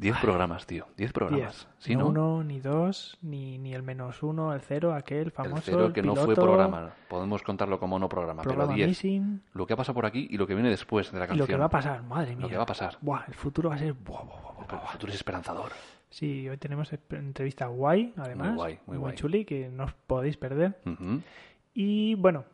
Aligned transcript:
Diez 0.00 0.16
programas, 0.18 0.66
tío. 0.66 0.86
Diez 0.96 1.12
programas. 1.12 1.68
¿Sí, 1.78 1.94
no 1.94 2.04
no? 2.04 2.36
uno, 2.36 2.44
ni 2.44 2.58
dos, 2.58 3.18
ni, 3.20 3.58
ni 3.58 3.74
el 3.74 3.82
menos 3.82 4.22
uno, 4.22 4.54
el 4.54 4.62
cero, 4.62 4.94
aquel 4.94 5.18
El 5.26 5.30
famoso. 5.30 5.62
cero 5.66 5.92
que 5.92 6.00
no 6.02 6.16
fue 6.16 6.34
programa. 6.34 6.94
Podemos 7.06 7.42
contarlo 7.42 7.78
como 7.78 7.98
no 7.98 8.08
programa, 8.08 8.42
pero 8.42 8.66
diez. 8.68 9.02
Lo 9.52 9.66
que 9.66 9.74
ha 9.74 9.76
pasado 9.76 9.94
por 9.94 10.06
aquí 10.06 10.26
y 10.30 10.38
lo 10.38 10.46
que 10.46 10.54
viene 10.54 10.70
después 10.70 11.12
de 11.12 11.18
la 11.18 11.26
Y 11.26 11.28
canción. 11.28 11.38
lo 11.40 11.46
que 11.46 11.56
va 11.56 11.66
a 11.66 11.70
pasar, 11.70 12.02
madre 12.02 12.34
mía. 12.34 12.42
Lo 12.44 12.48
que 12.48 12.56
va 12.56 12.62
a 12.62 12.66
pasar. 12.66 12.96
Buah, 13.02 13.24
el 13.28 13.34
futuro 13.34 13.68
va 13.68 13.74
a 13.74 13.78
ser. 13.78 13.92
buah, 13.92 14.22
buah, 14.24 14.40
buah, 14.40 14.54
buah, 14.68 14.82
El 14.84 14.88
futuro 14.88 15.10
es 15.12 15.16
esperanzador. 15.16 15.72
Sí, 16.08 16.48
hoy 16.48 16.56
tenemos 16.56 16.90
entrevista 17.10 17.66
guay, 17.66 18.14
además. 18.16 18.48
Muy 18.48 18.56
guay, 18.56 18.78
muy 18.86 18.96
guay. 18.96 19.14
chuli, 19.16 19.44
que 19.44 19.68
no 19.68 19.84
os 19.84 19.92
podéis 19.92 20.38
perder. 20.38 20.80
Y 21.74 22.14
bueno, 22.14 22.44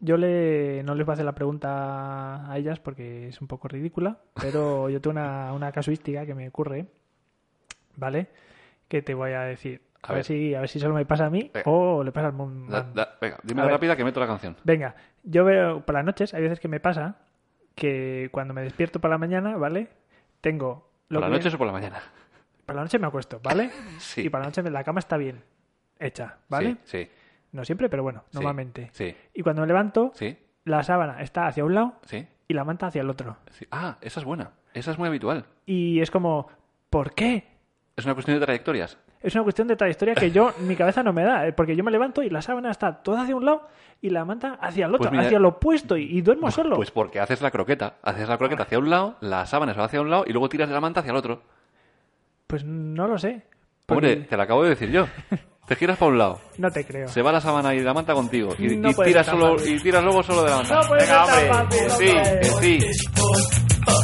yo 0.00 0.16
le, 0.16 0.82
no 0.84 0.94
les 0.94 1.06
voy 1.06 1.12
a 1.12 1.14
hacer 1.14 1.24
la 1.24 1.34
pregunta 1.34 2.50
a 2.50 2.58
ellas 2.58 2.78
porque 2.80 3.28
es 3.28 3.40
un 3.40 3.46
poco 3.48 3.68
ridícula, 3.68 4.18
pero 4.34 4.88
yo 4.90 5.00
tengo 5.00 5.12
una, 5.12 5.52
una 5.52 5.72
casuística 5.72 6.26
que 6.26 6.34
me 6.34 6.48
ocurre, 6.48 6.86
¿vale? 7.96 8.28
Que 8.88 9.02
te 9.02 9.14
voy 9.14 9.32
a 9.32 9.42
decir. 9.42 9.82
A, 10.02 10.08
A 10.08 10.12
ver. 10.12 10.16
ver. 10.18 10.24
si, 10.24 10.54
a 10.54 10.60
ver 10.60 10.68
si 10.68 10.78
solo 10.78 10.94
me 10.94 11.06
pasa 11.06 11.26
a 11.26 11.30
mí 11.30 11.50
Venga. 11.54 11.70
o 11.70 12.04
le 12.04 12.12
pasa 12.12 12.26
al 12.26 12.34
mundo. 12.34 12.70
Da- 12.70 12.90
da- 12.94 13.16
venga, 13.20 13.38
dime 13.42 13.66
rápida 13.66 13.96
que 13.96 14.04
meto 14.04 14.20
la 14.20 14.26
canción. 14.26 14.54
Venga, 14.62 14.94
yo 15.22 15.44
veo 15.46 15.80
por 15.84 15.94
las 15.94 16.04
noches, 16.04 16.34
hay 16.34 16.42
veces 16.42 16.60
que 16.60 16.68
me 16.68 16.78
pasa 16.78 17.16
que 17.74 18.28
cuando 18.30 18.52
me 18.52 18.60
despierto 18.62 19.00
por 19.00 19.10
la 19.10 19.16
mañana, 19.18 19.56
¿vale? 19.56 19.88
Tengo... 20.42 20.90
Lo 21.08 21.20
¿Por 21.20 21.28
la 21.30 21.38
que- 21.38 21.44
noche 21.44 21.54
o 21.54 21.58
por 21.58 21.66
la 21.66 21.72
mañana? 21.72 22.02
Por 22.66 22.76
la 22.76 22.82
noche 22.82 22.98
me 22.98 23.06
acuesto, 23.06 23.40
¿vale? 23.42 23.70
Sí. 23.98 24.22
Y 24.26 24.28
por 24.28 24.40
la 24.40 24.46
noche 24.46 24.62
la 24.62 24.84
cama 24.84 24.98
está 25.00 25.16
bien 25.16 25.42
hecha, 25.98 26.36
¿vale? 26.50 26.76
Sí, 26.84 27.08
No 27.54 27.64
siempre, 27.64 27.88
pero 27.88 28.02
bueno, 28.02 28.24
normalmente. 28.32 28.90
Sí, 28.92 29.14
Y 29.32 29.42
cuando 29.42 29.62
me 29.62 29.68
levanto, 29.68 30.10
sí, 30.14 30.36
la 30.64 30.82
sábana 30.82 31.22
está 31.22 31.46
hacia 31.46 31.64
un 31.64 31.74
lado 31.74 31.94
sí, 32.04 32.26
y 32.48 32.52
la 32.54 32.64
manta 32.64 32.88
hacia 32.88 33.00
el 33.02 33.08
otro. 33.08 33.36
sí. 33.50 33.64
Ah, 33.70 33.96
esa 34.00 34.20
es 34.20 34.26
buena. 34.26 34.50
Esa 34.74 34.90
es 34.90 34.98
muy 34.98 35.06
habitual. 35.08 35.44
Y 35.64 36.00
es 36.00 36.10
como, 36.10 36.48
¿por 36.90 37.14
qué? 37.14 37.46
Es 37.96 38.04
una 38.04 38.14
cuestión 38.14 38.38
de 38.38 38.44
trayectorias. 38.44 38.98
Es 39.22 39.34
una 39.36 39.44
cuestión 39.44 39.68
de 39.68 39.76
trayectoria 39.76 40.14
que 40.16 40.32
yo, 40.32 40.52
mi 40.66 40.74
cabeza 40.74 41.02
no 41.04 41.12
me 41.12 41.22
da, 41.22 41.46
eh, 41.46 41.52
porque 41.52 41.76
yo 41.76 41.84
me 41.84 41.92
levanto 41.92 42.22
y 42.24 42.28
la 42.28 42.42
sábana 42.42 42.72
está 42.72 43.02
toda 43.02 43.22
hacia 43.22 43.36
un 43.36 43.44
lado 43.46 43.68
y 44.02 44.10
la 44.10 44.24
manta 44.24 44.58
hacia 44.60 44.86
el 44.86 44.90
otro, 44.94 44.98
Pues 45.08 45.12
mira- 45.12 45.24
hacia 45.24 45.38
lo 45.38 45.48
opuesto 45.50 45.96
y, 45.96 46.02
y 46.18 46.20
duermo 46.22 46.50
solo. 46.50 46.74
Pues 46.76 46.90
porque 46.90 47.20
haces 47.20 47.40
la 47.40 47.52
croqueta. 47.52 47.94
Haces 48.02 48.28
la 48.28 48.36
croqueta 48.36 48.64
hacia 48.64 48.80
un 48.80 48.90
lado, 48.90 49.16
la 49.20 49.46
sábana 49.46 49.72
se 49.74 49.78
va 49.78 49.86
hacia 49.86 50.00
un 50.00 50.10
lado 50.10 50.24
y 50.26 50.32
luego 50.32 50.48
tiras 50.48 50.68
de 50.68 50.74
la 50.74 50.80
manta 50.80 51.00
hacia 51.00 51.12
el 51.12 51.16
otro. 51.16 51.40
Pues 52.48 52.64
no 52.64 53.06
lo 53.06 53.16
sé. 53.16 53.42
Hombre, 53.86 54.14
Porque- 54.16 54.16
te 54.28 54.36
lo 54.36 54.42
acabo 54.42 54.62
de 54.64 54.70
decir 54.70 54.90
yo. 54.90 55.06
Te 55.66 55.76
giras 55.76 55.96
para 55.96 56.10
un 56.10 56.18
lado, 56.18 56.40
No 56.58 56.70
te 56.70 56.84
creo. 56.84 57.08
se 57.08 57.22
va 57.22 57.32
la 57.32 57.40
sábana 57.40 57.74
y 57.74 57.80
la 57.80 57.94
manta 57.94 58.12
contigo 58.12 58.54
y, 58.58 58.76
No 58.76 58.90
y 58.90 58.94
tiras 58.94 59.26
solo 59.26 59.56
y 59.64 59.78
tiras 59.80 60.04
luego 60.04 60.22
solo 60.22 60.42
de 60.44 60.50
la 60.50 60.56
manta. 60.56 60.74
No 60.74 60.88
puede 60.88 61.02
Venga, 61.06 61.26
ser 61.26 61.48
tan 61.48 61.60
hombre, 61.60 61.78
fácil, 61.78 61.84
que 61.84 61.90
sí, 61.90 62.08
hombre. 62.10 62.40
que 62.40 62.92
sí. 62.92 63.94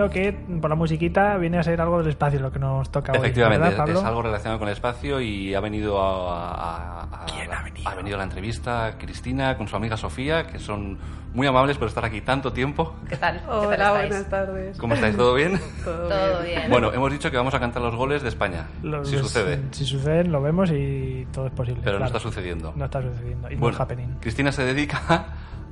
Entiendo 0.10 0.40
que 0.48 0.60
por 0.62 0.70
la 0.70 0.76
musiquita 0.76 1.38
viene 1.38 1.58
a 1.60 1.64
ser 1.64 1.80
algo 1.82 2.00
del 2.00 2.10
espacio 2.10 2.40
lo 2.40 2.52
que 2.52 2.60
nos 2.60 2.92
toca 2.92 3.12
hoy. 3.14 3.20
Efectivamente, 3.20 3.64
¿verdad, 3.70 3.78
Pablo? 3.78 4.00
es 4.00 4.06
algo 4.06 4.22
relacionado 4.22 4.60
con 4.60 4.68
el 4.68 4.74
espacio 4.74 5.22
y 5.22 5.54
ha 5.56 5.60
venido 5.60 6.02
a, 6.02 6.52
a- 6.54 7.04
a- 7.04 7.26
¿Quién 7.26 7.52
ha 7.54 7.64
venido? 7.64 7.90
ha 7.90 7.96
venido 7.96 8.16
a 8.16 8.18
la 8.18 8.24
entrevista 8.24 8.96
Cristina 8.98 9.58
con 9.58 9.68
su 9.68 9.76
amiga 9.76 9.98
Sofía, 9.98 10.48
que 10.48 10.60
son 10.60 10.98
muy 11.34 11.46
amables 11.46 11.78
por 11.78 11.88
estar 11.88 12.04
aquí 12.06 12.22
tanto 12.22 12.52
tiempo. 12.52 12.96
¿Qué 13.08 13.16
tal? 13.16 13.36
¿Qué 13.40 13.46
tal 13.46 13.56
Hola, 13.68 13.92
buenas 13.92 14.30
tardes. 14.30 14.78
¿Cómo 14.78 14.96
estáis? 14.96 15.16
¿Todo 15.16 15.36
bien? 15.36 15.60
Todo, 15.84 16.08
Todo 16.10 16.42
bien. 16.44 16.56
bien. 16.60 16.72
Bueno, 16.72 16.92
hemos 16.92 17.12
dicho 17.12 17.30
que 17.30 17.38
vamos 17.38 17.54
a 17.54 17.60
cantar 17.60 17.82
los 17.84 17.96
goles 17.96 18.24
de 18.24 18.30
España, 18.30 18.66
Lo- 18.82 19.06
si 19.06 19.18
sucede, 19.18 19.60
Si 19.72 19.86
suceden, 19.86 20.32
lo 20.32 20.42
vemos 20.42 20.72
y 20.72 21.28
todo 21.32 21.46
es 21.48 21.54
posible. 21.54 21.82
pero 21.84 22.00
no 22.00 22.06
claro. 22.06 22.18
está 22.18 22.20
sucediendo. 22.20 22.74
No 22.76 22.86
está 22.86 23.02
sucediendo. 23.02 23.50
It's 23.50 23.60
Bueno, 23.60 23.78
happening. 23.80 24.08
Cristina 24.20 24.52
se 24.52 24.64
dedica 24.64 25.28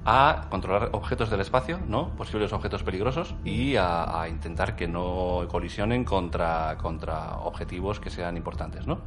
a 0.09 0.45
controlar 0.49 0.89
objetos 0.93 1.29
del 1.29 1.41
espacio, 1.41 1.79
¿no? 1.85 2.11
Posibles 2.15 2.53
objetos 2.53 2.81
peligrosos 2.81 3.35
y 3.43 3.75
a, 3.75 4.25
intentar 4.29 4.77
que 4.77 4.87
no 4.87 5.45
colisionen 5.49 6.05
contra, 6.05 6.77
contra 6.77 7.35
objetivos 7.39 7.99
que 7.99 8.09
sean 8.09 8.37
importantes, 8.37 8.87
¿no? 8.87 8.99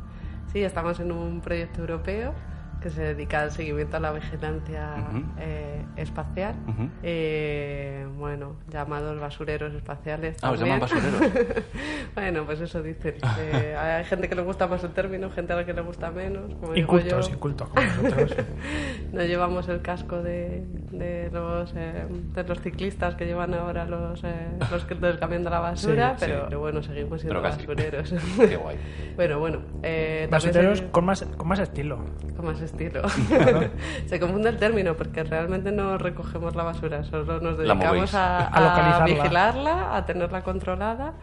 Sí, 0.52 0.62
estamos 0.62 1.00
en 1.00 1.10
un 1.10 1.40
proyecto 1.40 1.80
europeo 1.80 2.34
que 2.80 2.90
se 2.90 3.02
dedica 3.14 3.42
al 3.42 3.50
seguimiento 3.52 3.96
a 3.96 4.00
la 4.00 4.12
vigilancia 4.12 4.94
eh, 5.38 5.84
espacial. 5.96 6.54
Eh, 7.02 8.06
bueno, 8.18 8.56
llamados 8.70 9.18
basureros 9.20 9.74
espaciales. 9.74 10.36
Ah, 10.42 10.50
os 10.52 10.58
también. 10.58 10.80
llaman 10.80 10.90
basureros. 11.20 11.64
bueno, 12.14 12.44
pues 12.44 12.60
eso 12.60 12.82
dicen. 12.82 13.14
Eh, 13.38 13.76
hay 13.78 14.04
gente 14.04 14.28
que 14.28 14.34
le 14.34 14.42
gusta 14.42 14.66
más 14.66 14.82
el 14.84 14.90
término, 14.92 15.30
gente 15.30 15.52
a 15.52 15.56
la 15.56 15.66
que 15.66 15.72
le 15.72 15.80
gusta 15.82 16.10
menos. 16.10 16.54
Como 16.54 16.72
digo 16.72 16.96
Incultos, 16.96 17.28
yo, 17.28 17.34
incultos 17.34 17.68
como 17.68 17.82
nosotros. 17.86 18.36
no 19.12 19.22
llevamos 19.24 19.68
el 19.68 19.82
casco 19.82 20.22
de, 20.22 20.64
de 20.90 21.30
los, 21.32 21.72
eh, 21.76 22.06
de 22.34 22.44
los 22.44 22.60
ciclistas 22.60 23.14
que 23.14 23.26
llevan 23.26 23.54
ahora 23.54 23.84
los, 23.84 24.22
eh, 24.24 24.48
los 24.70 24.84
que 24.84 24.96
camión 25.18 25.44
de 25.44 25.50
la 25.50 25.60
basura, 25.60 26.16
Sí, 26.18 26.26
pero, 26.26 26.38
sí. 26.40 26.44
pero 26.48 26.60
bueno, 26.60 26.82
seguimos 26.82 27.20
siendo 27.20 27.40
basureros. 27.42 28.14
Qué 28.38 28.56
guay. 28.56 28.76
bueno, 29.16 29.38
bueno. 29.38 29.58
Eh, 29.82 30.28
Basureros 30.30 30.78
se- 30.78 30.90
con 30.90 31.04
más, 31.04 31.22
con 31.36 31.48
más 31.48 31.58
estilo. 31.58 31.98
con 32.36 32.44
más 32.46 32.60
estilo. 32.60 32.69
Se 34.06 34.20
confunde 34.20 34.48
el 34.50 34.58
término 34.58 34.94
porque 34.96 35.22
realmente 35.24 35.72
no 35.72 35.98
recogemos 35.98 36.54
la 36.56 36.62
basura, 36.64 37.04
solo 37.04 37.40
nos 37.40 37.58
dedicamos 37.58 38.14
a, 38.14 39.04
vigilarla, 39.04 39.96
a 39.96 40.06
tenerla 40.06 40.42
controlada 40.42 41.14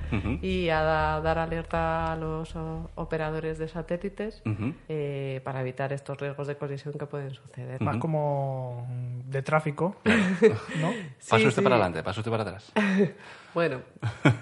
y 0.42 0.70
a 0.70 0.82
da- 0.82 1.22
dar 1.22 1.38
alerta 1.40 2.12
a 2.12 2.16
los 2.16 2.56
o, 2.56 2.90
operadores 2.96 3.58
de 3.58 3.68
satélites 3.68 4.42
eh, 4.90 5.42
para 5.44 5.62
evitar 5.62 5.94
estos 5.94 6.18
riesgos 6.20 6.48
de 6.48 6.56
colisión 6.58 6.94
que 6.98 7.06
pueden 7.06 7.32
suceder. 7.34 7.82
Más 7.82 7.98
como 7.98 8.88
de 9.26 9.42
tráfico, 9.42 9.96
¿no? 10.06 10.92
Paso 11.30 11.38
Sí, 11.40 11.48
usted 11.48 11.62
sí. 11.62 11.62
para 11.62 11.76
adelante, 11.76 12.04
paso 12.04 12.22
usted 12.22 12.32
para 12.32 12.44
atrás. 12.44 12.72
Bueno, 13.54 13.80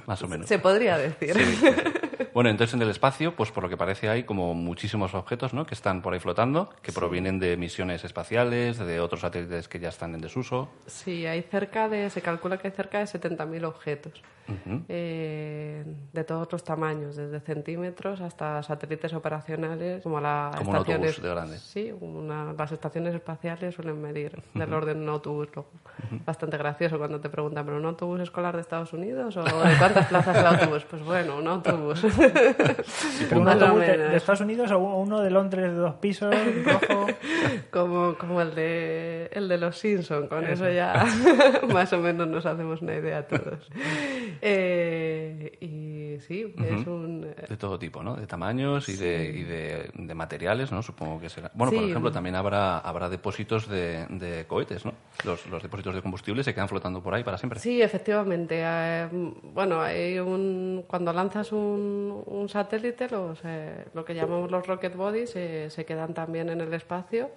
Más 0.07 0.21
o 0.23 0.27
menos. 0.27 0.45
se 0.45 0.59
podría 0.59 0.97
decir. 0.97 1.33
Bueno, 2.33 2.49
entonces 2.49 2.73
en 2.73 2.81
el 2.81 2.89
espacio, 2.89 3.35
pues 3.35 3.51
por 3.51 3.63
lo 3.63 3.69
que 3.69 3.77
parece 3.77 4.09
hay 4.09 4.23
como 4.23 4.53
muchísimos 4.53 5.13
objetos, 5.13 5.53
¿no? 5.53 5.65
Que 5.65 5.73
están 5.73 6.01
por 6.01 6.13
ahí 6.13 6.19
flotando, 6.19 6.69
que 6.81 6.91
provienen 6.91 7.39
de 7.39 7.57
misiones 7.57 8.03
espaciales, 8.03 8.77
de 8.77 8.99
otros 8.99 9.21
satélites 9.21 9.67
que 9.67 9.79
ya 9.79 9.89
están 9.89 10.13
en 10.15 10.21
desuso. 10.21 10.69
Sí, 10.87 11.25
hay 11.25 11.41
cerca 11.43 11.89
de, 11.89 12.09
se 12.09 12.21
calcula 12.21 12.57
que 12.57 12.67
hay 12.67 12.73
cerca 12.73 12.99
de 12.99 13.05
70.000 13.05 13.65
objetos 13.65 14.21
Eh, 14.89 15.83
de 16.13 16.23
todos 16.23 16.47
los 16.51 16.63
tamaños, 16.63 17.15
desde 17.15 17.39
centímetros 17.39 18.21
hasta 18.21 18.61
satélites 18.63 19.13
operacionales, 19.13 20.03
como 20.03 20.19
las 20.19 20.55
Como 20.55 20.71
un 20.71 20.75
estaciones. 20.77 21.21
de 21.21 21.29
grande. 21.29 21.57
Sí, 21.57 21.93
una- 21.99 22.53
las 22.53 22.71
estaciones 22.71 23.15
espaciales 23.15 23.75
suelen 23.75 24.01
medir 24.01 24.41
del 24.53 24.73
orden 24.73 24.97
de 24.97 25.03
un 25.03 25.09
autobús. 25.09 25.47
luego. 25.55 25.69
Bastante 26.25 26.57
gracioso 26.57 26.97
cuando 26.97 27.19
te 27.19 27.29
preguntan, 27.29 27.65
¿pero 27.65 27.77
un 27.77 27.85
autobús 27.85 28.19
escolar 28.21 28.55
de 28.55 28.61
Estados 28.61 28.93
Unidos 28.93 29.35
o 29.37 29.43
de 29.43 29.77
cuántas 29.79 30.07
plazas 30.07 30.37
el 30.37 30.45
autobús? 30.45 30.85
Pues 30.89 31.03
bueno, 31.03 31.37
un 31.37 31.47
autobús. 31.47 32.03
Un 33.35 33.47
autobús 33.47 33.81
de, 33.81 34.15
Estados 34.15 34.41
Unidos 34.41 34.71
o 34.71 34.77
uno 34.77 35.21
de 35.21 35.29
Londres 35.31 35.63
de 35.71 35.73
dos 35.77 35.95
pisos, 35.95 36.33
rojo. 36.65 37.07
Como, 37.71 38.15
como 38.17 38.41
el 38.41 38.53
de 38.55 39.29
el 39.33 39.47
de 39.47 39.57
los 39.57 39.77
Simpson, 39.77 40.27
con 40.27 40.45
eso, 40.45 40.69
ya 40.69 41.05
más 41.73 41.91
o 41.93 41.99
menos 41.99 42.27
nos 42.27 42.45
hacemos 42.45 42.81
una 42.81 42.95
idea 42.95 43.27
todos. 43.27 43.69
Eh, 44.41 45.57
y 45.61 46.19
sí, 46.21 46.53
es 46.63 46.87
un 46.87 47.25
eh, 47.25 47.45
De 47.49 47.57
todo 47.57 47.77
tipo, 47.79 48.03
¿no? 48.03 48.15
De 48.15 48.27
tamaños 48.27 48.87
y, 48.89 48.95
de, 48.95 49.29
y 49.29 49.43
de, 49.43 49.89
de 49.93 50.13
materiales, 50.15 50.71
¿no? 50.71 50.81
Supongo 50.81 51.19
que 51.19 51.29
será. 51.29 51.51
Bueno, 51.53 51.71
por 51.73 51.83
ejemplo, 51.83 52.11
también 52.11 52.35
habrá, 52.35 52.79
habrá 52.79 53.09
depósitos 53.09 53.67
de, 53.67 54.05
de 54.09 54.45
cohetes, 54.47 54.85
¿no? 54.85 54.93
Los, 55.23 55.45
los 55.47 55.61
depósitos 55.63 55.95
de 55.95 56.01
combustible 56.01 56.43
se 56.43 56.53
quedan 56.53 56.69
flotando 56.69 57.01
por 57.01 57.13
ahí 57.13 57.23
para 57.23 57.37
siempre. 57.37 57.59
Sí, 57.59 57.81
efectivamente. 57.81 58.59
eh, 58.61 59.07
bueno, 59.11 59.81
hay 59.81 60.19
un, 60.19 60.83
cuando 60.87 61.11
lanzas 61.13 61.51
un, 61.51 62.23
un 62.25 62.49
satélite, 62.49 63.09
los, 63.09 63.39
eh, 63.43 63.85
lo 63.93 64.05
que 64.05 64.13
llamamos 64.13 64.51
los 64.51 64.65
rocket 64.67 64.95
bodies 64.95 65.35
eh, 65.35 65.69
se 65.69 65.85
quedan 65.85 66.13
también 66.13 66.49
en 66.49 66.61
el 66.61 66.73
espacio, 66.73 67.29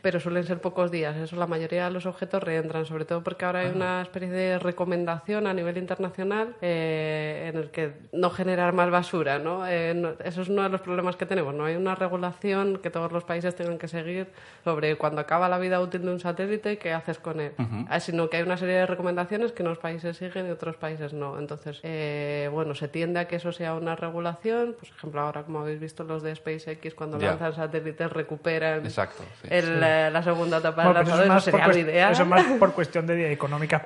pero 0.00 0.20
suelen 0.20 0.44
ser 0.44 0.60
pocos 0.60 0.90
días. 0.90 1.16
Eso 1.16 1.36
la 1.36 1.46
mayoría 1.46 1.84
de 1.86 1.90
los 1.90 2.06
objetos 2.06 2.42
reentran, 2.42 2.86
sobre 2.86 3.04
todo 3.04 3.22
porque 3.22 3.44
ahora 3.44 3.60
hay 3.60 3.72
una 3.74 4.02
especie 4.02 4.28
de 4.30 4.58
recomendación 4.58 5.46
a 5.46 5.54
nivel 5.54 5.76
internacional 5.78 6.41
eh, 6.60 7.50
en 7.52 7.58
el 7.58 7.70
que 7.70 7.92
no 8.12 8.30
generar 8.30 8.72
más 8.72 8.90
basura. 8.90 9.38
¿no? 9.38 9.66
Eh, 9.66 9.94
no- 9.94 10.14
eso 10.24 10.42
es 10.42 10.48
uno 10.48 10.62
de 10.62 10.68
los 10.68 10.80
problemas 10.80 11.16
que 11.16 11.26
tenemos. 11.26 11.54
No 11.54 11.64
hay 11.64 11.76
una 11.76 11.94
regulación 11.94 12.78
que 12.78 12.90
todos 12.90 13.12
los 13.12 13.24
países 13.24 13.54
tengan 13.54 13.78
que 13.78 13.88
seguir 13.88 14.28
sobre 14.64 14.96
cuando 14.96 15.20
acaba 15.20 15.48
la 15.48 15.58
vida 15.58 15.80
útil 15.80 16.02
de 16.02 16.10
un 16.12 16.20
satélite, 16.20 16.78
qué 16.78 16.92
haces 16.92 17.18
con 17.18 17.40
él. 17.40 17.52
Ah, 17.88 18.00
sino 18.00 18.28
que 18.30 18.36
hay 18.38 18.42
una 18.42 18.56
serie 18.56 18.74
de 18.76 18.86
recomendaciones 18.86 19.52
que 19.52 19.62
unos 19.62 19.78
países 19.78 20.16
siguen 20.16 20.46
y 20.46 20.50
otros 20.50 20.76
países 20.76 21.12
no. 21.12 21.38
Entonces, 21.38 21.80
eh, 21.82 22.48
bueno, 22.52 22.74
se 22.74 22.88
tiende 22.88 23.20
a 23.20 23.28
que 23.28 23.36
eso 23.36 23.52
sea 23.52 23.74
una 23.74 23.96
regulación. 23.96 24.74
Por 24.78 24.88
ejemplo, 24.88 25.20
ahora, 25.20 25.42
como 25.42 25.60
habéis 25.60 25.80
visto, 25.80 26.04
los 26.04 26.22
de 26.22 26.34
SpaceX, 26.34 26.94
cuando 26.94 27.18
lanzan 27.18 27.54
satélites, 27.54 28.10
recuperan 28.12 28.84
Exacto. 28.84 29.22
sí. 29.42 29.48
el, 29.50 29.82
eh, 29.82 30.10
la 30.12 30.22
segunda 30.22 30.58
etapa 30.58 30.84
Bueno, 30.84 30.98
del 31.00 31.04
pero 31.04 31.16
lanzador. 31.18 31.38
eso, 31.38 31.38
es 31.38 31.46
Eso 31.48 31.56
más 31.56 31.64
por 31.64 31.72
sería 31.74 31.84
lo 31.84 31.90
ideal. 31.90 32.12
eso 32.12 32.22
es 32.22 32.28
más 32.28 32.44
por 32.58 32.72
cuestión 32.74 33.06
de 33.06 33.32
económica 33.32 33.82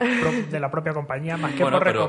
de 0.50 0.60
la 0.60 0.70
propia 0.70 0.92
compañía, 0.92 1.36
más 1.36 1.52
que 1.52 1.62
Bueno, 1.62 1.78
por 1.78 1.86
pero- 1.86 2.00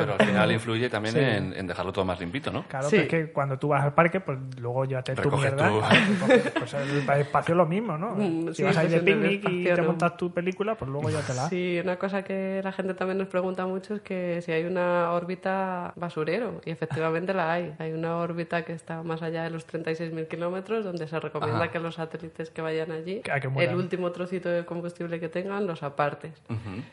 Pero 0.00 0.14
al 0.18 0.26
final 0.26 0.52
influye 0.52 0.88
también 0.88 1.14
Sí. 1.14 1.20
en, 1.20 1.52
en 1.54 1.66
dejarlo 1.66 1.92
todo 1.92 2.04
más 2.04 2.18
limpito, 2.20 2.50
¿no? 2.50 2.64
Claro, 2.68 2.88
Sí. 2.88 2.96
pero 2.96 3.02
es 3.02 3.08
que 3.26 3.32
cuando 3.32 3.58
tú 3.58 3.68
vas 3.68 3.82
al 3.84 3.94
parque, 3.94 4.20
pues 4.20 4.38
luego 4.58 4.84
llévate 4.84 5.14
tu 5.14 5.22
Recoge 5.22 5.50
mierda. 5.50 5.68
tu- 5.68 5.80
Recoge- 5.80 6.52
Pues 6.58 6.74
el 6.74 7.20
espacio 7.20 7.52
es 7.52 7.56
lo 7.56 7.66
mismo, 7.66 7.96
¿no? 7.98 8.14
Mm, 8.16 8.52
si 8.54 8.62
vas 8.62 8.76
a 8.76 8.84
ir 8.84 8.90
de 8.90 9.00
picnic 9.00 9.48
y 9.48 9.64
te 9.64 9.76
no. 9.76 9.84
montas 9.88 10.16
tu 10.16 10.32
película, 10.32 10.74
pues 10.74 10.90
luego 10.90 11.10
ya 11.10 11.20
te 11.20 11.34
la. 11.34 11.48
Sí, 11.48 11.80
una 11.82 11.96
cosa 11.96 12.22
que 12.24 12.60
la 12.64 12.72
gente 12.72 12.94
también 12.94 13.18
nos 13.18 13.28
pregunta 13.28 13.66
mucho 13.66 13.94
es 13.96 14.00
que 14.00 14.40
si 14.42 14.52
hay 14.52 14.64
una 14.64 15.10
órbita 15.12 15.92
basurero, 15.96 16.60
y 16.64 16.70
efectivamente 16.70 17.34
la 17.34 17.52
hay. 17.52 17.74
Hay 17.78 17.92
una 17.92 18.16
órbita 18.16 18.64
que 18.64 18.72
está 18.72 19.02
más 19.02 19.22
allá 19.22 19.42
de 19.44 19.50
los 19.50 19.66
36.000 19.66 20.26
kilómetros, 20.28 20.84
donde 20.84 21.06
se 21.08 21.18
recomienda 21.20 21.58
Ajá. 21.64 21.70
que 21.72 21.78
los 21.80 21.94
satélites 21.96 22.50
que 22.50 22.62
vayan 22.62 22.90
allí, 22.92 23.20
Que- 23.20 23.32
el 23.64 23.74
último 23.74 24.10
trocito 24.12 24.48
de 24.48 24.64
combustible 24.64 25.20
que 25.20 25.28
tengan, 25.28 25.66
los 25.66 25.82
apartes. 25.82 26.32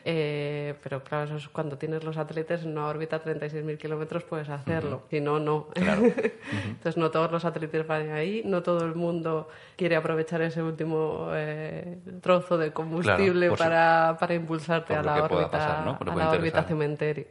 Eh, 0.04 0.74
pero 0.82 1.02
claro, 1.02 1.24
eso 1.24 1.36
es 1.36 1.48
cuando 1.48 1.76
tienes 1.78 2.04
los 2.04 2.16
satélites 2.16 2.62
en 2.64 2.72
una 2.72 2.86
órbita 2.92 3.16
a 3.16 3.22
36.000 3.24 3.76
kilómetros 3.76 4.22
puedes 4.24 4.48
hacerlo, 4.48 5.02
si 5.10 5.20
no, 5.20 5.38
no. 5.40 5.66
Entonces 5.74 6.96
no 6.96 7.10
todos 7.10 7.30
los 7.32 7.42
satélites 7.42 7.86
van 7.86 8.10
ahí, 8.12 8.42
no 8.44 8.62
todo 8.62 8.84
el 8.84 8.94
mundo 8.94 9.48
quiere 9.76 9.96
aprovechar 9.96 10.40
ese 10.42 10.62
último 10.62 11.28
eh, 11.34 11.98
trozo 12.20 12.56
de 12.56 12.72
combustible 12.72 13.50
para, 13.52 14.16
para 14.18 14.34
impulsarte 14.34 14.94
a 14.94 15.02
la 15.02 15.24
órbita, 15.24 15.50
pasar, 15.50 15.88
a 15.88 16.14
la 16.14 16.30
órbita 16.30 16.62
cementerio. 16.62 17.26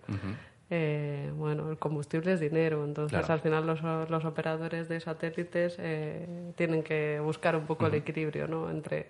Eh, 0.74 1.30
bueno, 1.36 1.70
el 1.70 1.78
combustible 1.78 2.32
es 2.32 2.40
dinero, 2.40 2.86
entonces 2.86 3.20
Claro. 3.20 3.34
al 3.34 3.40
final 3.42 3.68
los, 3.68 3.82
los 4.10 4.24
operadores 4.24 4.88
de 4.88 5.02
satélites 5.02 5.76
eh, 5.80 6.54
tienen 6.56 6.82
que 6.82 7.20
buscar 7.20 7.58
un 7.58 7.66
poco 7.66 7.88
el 7.88 7.96
equilibrio 7.96 8.48
¿no? 8.48 8.70
entre, 8.70 9.08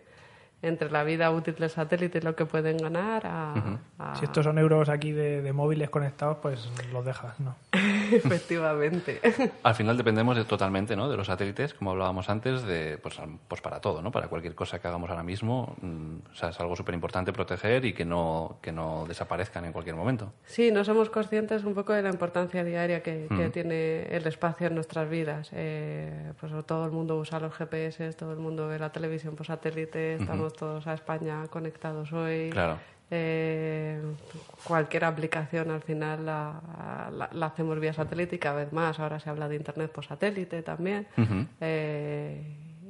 entre 0.63 0.91
la 0.91 1.03
vida 1.03 1.31
útil 1.31 1.55
del 1.55 1.69
satélite 1.69 2.19
y 2.19 2.21
lo 2.21 2.35
que 2.35 2.45
pueden 2.45 2.77
ganar 2.77 3.25
a, 3.25 3.53
a- 3.97 4.15
Si 4.15 4.25
estos 4.25 4.43
son 4.45 4.57
euros 4.59 4.89
aquí 4.89 5.11
de, 5.11 5.41
de 5.41 5.53
móviles 5.53 5.89
conectados, 5.89 6.37
pues 6.41 6.69
los 6.93 7.03
dejas, 7.03 7.39
¿no? 7.39 7.55
efectivamente. 8.11 9.19
Al 9.63 9.75
final 9.75 9.97
dependemos 9.97 10.35
de- 10.37 10.45
totalmente 10.45 10.95
¿no? 10.95 11.09
de 11.09 11.17
los 11.17 11.27
satélites, 11.27 11.73
como 11.73 11.91
hablábamos 11.91 12.29
antes, 12.29 12.63
de, 12.63 12.97
pues, 13.01 13.19
pues 13.47 13.61
para 13.61 13.79
todo, 13.79 14.01
¿no? 14.01 14.11
para 14.11 14.27
cualquier 14.27 14.55
cosa 14.55 14.79
que 14.79 14.87
hagamos 14.87 15.09
ahora 15.09 15.23
mismo. 15.23 15.75
mm, 15.81 16.15
o 16.31 16.35
sea, 16.35 16.49
es 16.49 16.59
algo 16.59 16.75
súper 16.75 16.93
importante 16.95 17.33
proteger 17.33 17.85
y 17.85 17.93
que 17.93 18.05
no, 18.05 18.57
que 18.61 18.71
no 18.71 19.05
desaparezcan 19.07 19.65
en 19.65 19.71
cualquier 19.73 19.95
momento. 19.95 20.31
Sí, 20.45 20.71
no 20.71 20.83
somos 20.83 21.09
conscientes 21.09 21.63
un 21.63 21.73
poco 21.73 21.93
de 21.93 22.01
la 22.01 22.09
importancia 22.09 22.63
diaria 22.63 23.01
que, 23.01 23.27
que 23.35 23.49
tiene 23.49 24.03
el 24.15 24.25
espacio 24.27 24.67
en 24.67 24.75
nuestras 24.75 25.09
vidas. 25.09 25.49
Eh, 25.53 26.33
pues 26.39 26.51
todo 26.65 26.85
el 26.85 26.91
mundo 26.91 27.17
usa 27.17 27.39
los 27.39 27.53
GPS, 27.53 28.13
todo 28.13 28.31
el 28.33 28.39
mundo 28.39 28.67
ve 28.67 28.79
la 28.79 28.91
televisión 28.91 29.35
por 29.35 29.45
satélite, 29.45 30.15
estamos 30.15 30.50
todos 30.53 30.87
a 30.87 30.93
España 30.93 31.47
conectados 31.49 32.11
hoy. 32.13 32.49
Claro. 32.51 32.77
Eh, 33.13 34.01
cualquier 34.63 35.03
aplicación 35.03 35.69
al 35.69 35.81
final 35.81 36.25
la, 36.25 36.61
la- 37.11 37.29
la 37.33 37.45
hacemos 37.47 37.77
vía 37.79 37.91
satélite 37.93 38.37
y 38.37 38.39
cada 38.39 38.55
vez 38.55 38.71
más. 38.71 38.99
Ahora 38.99 39.19
se 39.19 39.29
habla 39.29 39.49
de 39.49 39.55
Internet 39.57 39.91
por 39.91 40.05
satélite 40.05 40.61
también. 40.63 41.07
Eh, 41.59 42.41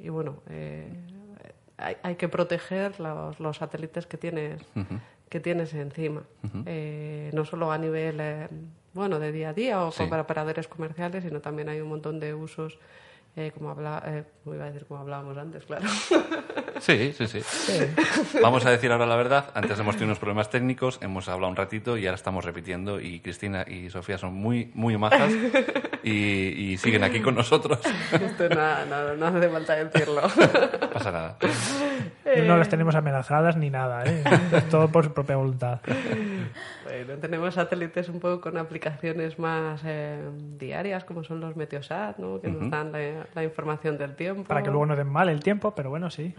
y 0.01 0.09
bueno, 0.09 0.37
eh, 0.49 0.87
hay, 1.77 1.97
hay 2.03 2.15
que 2.15 2.27
proteger 2.29 2.99
los, 2.99 3.39
los 3.39 3.57
satélites 3.57 4.05
que 4.05 4.17
tienes, 4.17 4.61
que 5.29 5.39
tienes 5.39 5.73
encima. 5.73 6.21
Eh, 6.65 7.31
no 7.33 7.43
solo 7.45 7.71
a 7.71 7.77
nivel 7.77 8.17
eh, 8.19 8.47
bueno 8.93 9.19
de 9.19 9.31
día 9.31 9.49
a 9.49 9.53
día 9.53 9.83
o 9.83 9.91
Sí. 9.91 10.03
para 10.07 10.21
operadores 10.23 10.67
comerciales, 10.67 11.23
sino 11.23 11.39
también 11.41 11.69
hay 11.69 11.81
un 11.81 11.89
montón 11.89 12.19
de 12.19 12.33
usos. 12.35 12.77
Eh, 13.35 13.51
como 13.53 13.71
habla, 13.71 14.03
eh, 14.05 14.23
iba 14.45 14.65
a 14.65 14.67
decir 14.67 14.85
como 14.85 14.99
hablábamos 14.99 15.37
antes, 15.37 15.65
claro. 15.65 15.87
Sí, 16.79 17.13
sí, 17.13 17.27
sí, 17.27 17.41
Vamos 18.41 18.65
a 18.65 18.71
decir 18.71 18.91
ahora 18.91 19.05
la 19.05 19.15
verdad. 19.15 19.51
Antes 19.53 19.77
hemos 19.77 19.93
tenido 19.93 20.07
unos 20.07 20.17
problemas 20.17 20.49
técnicos, 20.49 20.97
hemos 21.03 21.29
hablado 21.29 21.51
un 21.51 21.55
ratito 21.55 21.95
y 21.95 22.07
ahora 22.07 22.15
estamos 22.15 22.43
repitiendo. 22.43 22.99
Y 22.99 23.19
Cristina 23.19 23.63
y 23.67 23.91
Sofía 23.91 24.17
son 24.17 24.33
muy, 24.33 24.71
muy 24.73 24.97
majas 24.97 25.31
y, 26.03 26.11
y 26.11 26.77
siguen 26.79 27.03
aquí 27.03 27.21
con 27.21 27.35
nosotros. 27.35 27.79
Esto 28.11 28.49
no, 28.49 28.85
no, 28.87 29.15
no 29.15 29.27
hace 29.27 29.47
falta 29.47 29.75
decirlo. 29.75 30.21
No 30.23 30.89
pasa 30.89 31.11
nada. 31.11 31.37
No 32.47 32.57
las 32.57 32.69
tenemos 32.69 32.95
amenazadas 32.95 33.57
ni 33.57 33.69
nada, 33.69 34.03
¿eh? 34.05 34.23
Es 34.51 34.69
todo 34.69 34.87
por 34.87 35.05
su 35.05 35.13
propia 35.13 35.35
voluntad. 35.35 35.81
Bueno, 36.83 37.13
tenemos 37.19 37.53
satélites 37.53 38.09
un 38.09 38.19
poco 38.19 38.41
con 38.41 38.57
aplicaciones 38.57 39.39
más 39.39 39.81
eh, 39.85 40.19
diarias, 40.57 41.03
como 41.03 41.23
son 41.23 41.39
los 41.39 41.55
Meteosat, 41.55 42.17
¿no? 42.17 42.41
que 42.41 42.49
nos 42.49 42.69
dan 42.69 42.91
la, 42.91 43.20
la, 43.21 43.41
la 43.41 43.43
información 43.43 43.97
del 43.97 44.15
tiempo. 44.15 44.43
Para 44.43 44.63
que 44.63 44.69
luego 44.69 44.85
no 44.85 44.95
den 44.95 45.09
mal 45.09 45.29
el 45.29 45.41
tiempo, 45.41 45.73
pero 45.75 45.89
bueno, 45.89 46.09
sí. 46.09 46.33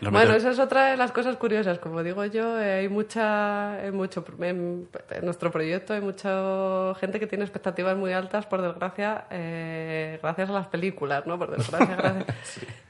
Bueno, 0.00 0.34
esa 0.34 0.50
es 0.50 0.58
otra 0.58 0.90
de 0.90 0.96
las 0.96 1.12
cosas 1.12 1.36
curiosas. 1.36 1.78
Como 1.78 2.02
digo 2.02 2.24
yo, 2.26 2.60
eh, 2.60 2.80
hay 2.80 2.88
mucha, 2.88 3.74
hay 3.74 3.90
mucho, 3.90 4.24
en, 4.40 4.88
en 5.10 5.24
nuestro 5.24 5.50
proyecto 5.50 5.94
hay 5.94 6.00
mucha 6.00 6.94
gente 7.00 7.20
que 7.20 7.26
tiene 7.26 7.44
expectativas 7.44 7.96
muy 7.96 8.12
altas, 8.12 8.46
por 8.46 8.62
desgracia, 8.62 9.26
eh, 9.30 10.18
gracias 10.22 10.50
a 10.50 10.52
las 10.52 10.66
películas, 10.66 11.26
¿no? 11.26 11.38
Por 11.38 11.56
desgracia, 11.56 11.96
gracias. 11.96 12.26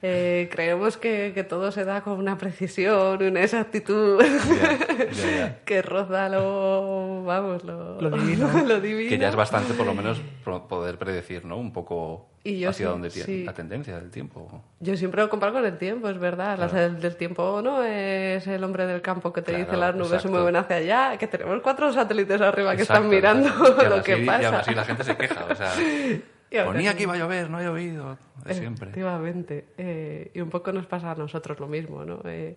Eh, 0.00 0.49
creemos 0.52 0.97
que, 0.97 1.33
que 1.35 1.42
todo 1.42 1.73
se 1.73 1.85
da 1.85 2.02
con 2.02 2.21
una 2.21 2.38
precisión, 2.38 3.21
una 3.21 3.42
exactitud 3.42 4.23
que 5.64 5.83
roza 5.83 6.28
lo, 6.28 7.25
vamos, 7.25 7.64
lo, 7.64 8.00
Lo 8.00 8.11
divino. 8.11 8.49
lo 8.66 8.80
divino. 8.80 9.09
Que 9.09 9.18
ya 9.18 9.28
es 9.28 9.35
bastante, 9.35 9.75
por 9.75 9.87
lo 9.87 9.95
menos, 9.95 10.21
poder 10.68 10.99
predecir, 10.99 11.45
¿no? 11.45 11.57
Un 11.57 11.73
poco 11.73 12.28
Y 12.50 12.61
yo 12.61 12.71
hacia 12.71 12.87
sí, 12.87 12.90
dónde 12.90 13.11
tiene 13.11 13.26
sí. 13.26 13.45
la 13.45 13.52
tendencia 13.52 13.97
del 14.00 14.11
tiempo. 14.11 14.62
Yo 14.81 14.97
siempre 14.97 15.23
lo 15.23 15.28
comparo 15.28 15.52
con 15.52 15.64
el 15.67 15.76
tiempo, 15.78 16.09
es 16.09 16.19
verdad. 16.19 16.59
Del 16.99 17.17
tiempo 17.17 17.61
no 17.62 17.83
es 17.85 18.47
el 18.47 18.62
hombre 18.64 18.87
del 18.87 19.02
campo 19.02 19.33
que 19.33 19.43
te 19.43 19.52
Claro, 19.52 19.64
dice 19.64 19.76
las 19.76 19.95
nubes 19.95 20.07
exacto. 20.12 20.28
se 20.28 20.35
mueven 20.35 20.57
hacia 20.57 20.76
allá, 20.76 21.17
que 21.19 21.26
tenemos 21.26 21.61
cuatro 21.62 21.93
satélites 21.93 22.40
arriba 22.40 22.75
que 22.76 22.83
Exacto, 22.83 23.02
están 23.05 23.11
mirando 23.11 23.49
lo 23.88 24.02
que 24.02 24.12
así- 24.14 24.23
Y 24.25 24.28
aún 24.28 24.43
pasa. 24.43 24.59
así 24.61 24.75
la 24.75 24.85
gente 24.85 25.05
se 25.05 25.17
queja, 25.17 25.45
o 25.50 25.55
sea, 25.55 25.73
ponía 26.64 26.95
que 26.97 27.02
iba 27.02 27.14
a 27.14 27.19
llover, 27.19 27.50
no 27.50 27.59
ha 27.59 27.62
llovido, 27.62 28.17
de 28.45 28.55
siempre. 28.55 28.88
Efectivamente. 28.90 29.67
Eh, 29.76 30.31
y 30.35 30.40
un 30.40 30.50
poco 30.50 30.73
nos 30.73 30.87
pasa 30.87 31.11
a 31.11 31.14
nosotros 31.14 31.61
lo 31.61 31.67
mismo, 31.69 32.05
¿no? 32.05 32.21
Eh, 32.25 32.57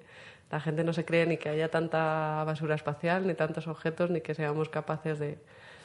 la 0.52 0.60
gente 0.60 0.84
no 0.84 0.94
se 0.94 1.06
cree 1.06 1.26
ni 1.26 1.38
que 1.38 1.50
haya 1.50 1.70
tanta 1.70 2.44
basura 2.46 2.76
espacial, 2.76 3.26
ni 3.28 3.34
tantos 3.34 3.68
objetos, 3.68 4.10
ni 4.10 4.22
que 4.22 4.36
seamos 4.36 4.70
capaces 4.70 5.18
de, 5.20 5.38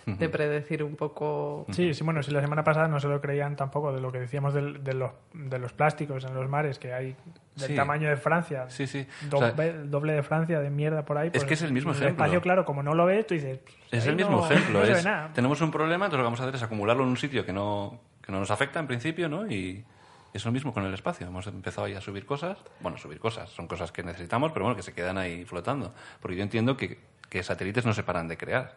de 0.07 0.29
predecir 0.29 0.85
un 0.85 0.95
poco... 0.95 1.67
Sí, 1.73 1.93
sí, 1.93 2.05
bueno, 2.05 2.23
si 2.23 2.31
la 2.31 2.41
semana 2.41 2.63
pasada 2.63 2.87
no 2.87 3.01
se 3.01 3.09
lo 3.09 3.21
creían 3.21 3.57
tampoco 3.57 3.93
de 3.93 4.01
lo 4.01 4.13
que 4.13 4.21
decíamos 4.21 4.55
del- 4.55 4.85
de, 4.85 4.95
los, 4.95 5.11
de 5.35 5.59
los 5.59 5.73
plásticos 5.73 6.25
en 6.25 6.33
los 6.33 6.49
mares, 6.49 6.79
que 6.79 6.95
hay 6.95 7.17
del 7.57 7.69
Sí. 7.71 7.75
tamaño 7.75 8.09
de 8.09 8.17
Francia. 8.17 8.67
Sí, 8.71 8.87
sí. 8.87 9.05
O 9.27 9.31
Doble, 9.41 9.53
sea, 9.57 9.73
doble 9.83 10.13
de 10.13 10.23
Francia, 10.23 10.61
de 10.61 10.71
mierda 10.71 11.05
por 11.05 11.19
ahí. 11.19 11.31
Es 11.33 11.45
que 11.45 11.55
es 11.55 11.63
el 11.63 11.73
mismo 11.73 11.91
ejemplo. 11.91 12.11
espacio, 12.11 12.41
claro, 12.41 12.65
como 12.65 12.85
no 12.85 12.95
lo 12.95 13.05
ves, 13.05 13.27
tú 13.27 13.35
dices... 13.35 13.59
Es 13.91 14.07
el 14.07 14.15
mismo 14.15 14.37
no- 14.43 14.45
ejemplo. 14.49 14.79
no 14.79 14.87
se 14.87 14.93
ve 14.93 14.99
es, 15.01 15.05
nada. 15.05 15.31
tenemos 15.35 15.61
un 15.61 15.73
problema, 15.73 16.05
entonces 16.05 16.19
lo 16.19 16.23
que 16.23 16.27
vamos 16.27 16.41
a 16.41 16.45
hacer 16.45 16.55
es 16.55 16.63
acumularlo 16.63 17.03
en 17.03 17.09
un 17.09 17.17
sitio 17.17 17.45
que 17.45 17.53
no, 17.53 17.99
que 18.23 18.31
no 18.31 18.39
nos 18.39 18.53
afecta 18.53 18.79
en 18.79 18.87
principio, 18.87 19.29
¿no? 19.29 19.51
Y 19.51 19.85
es 20.33 20.45
lo 20.45 20.53
mismo 20.53 20.73
con 20.73 20.85
el 20.85 20.95
espacio. 20.95 21.27
Hemos 21.27 21.49
empezado 21.49 21.87
ahí 21.87 21.95
a 21.95 22.01
subir 22.01 22.27
cosas. 22.27 22.59
Bueno, 22.81 22.97
subir 22.99 23.19
cosas. 23.19 23.51
Son 23.51 23.67
cosas 23.67 23.91
que 23.91 24.05
necesitamos, 24.05 24.53
pero 24.53 24.67
bueno, 24.67 24.77
que 24.77 24.83
se 24.83 24.93
quedan 24.93 25.19
ahí 25.19 25.45
flotando. 25.47 25.93
Porque 26.21 26.37
yo 26.37 26.43
entiendo 26.45 26.77
que, 26.77 27.01
que 27.29 27.43
satélites 27.43 27.85
no 27.87 27.93
se 27.93 28.05
paran 28.05 28.29
de 28.29 28.37
crear 28.37 28.75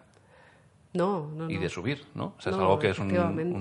No, 0.91 1.29
no, 1.36 1.48
y 1.50 1.58
de 1.58 1.69
subir, 1.69 2.01
¿no? 2.15 2.34
O 2.38 2.41
sea, 2.41 2.51
es 2.51 2.58
No, 2.58 2.63
algo 2.63 2.79
que 2.79 2.89
es 2.89 2.98
un, 2.98 3.10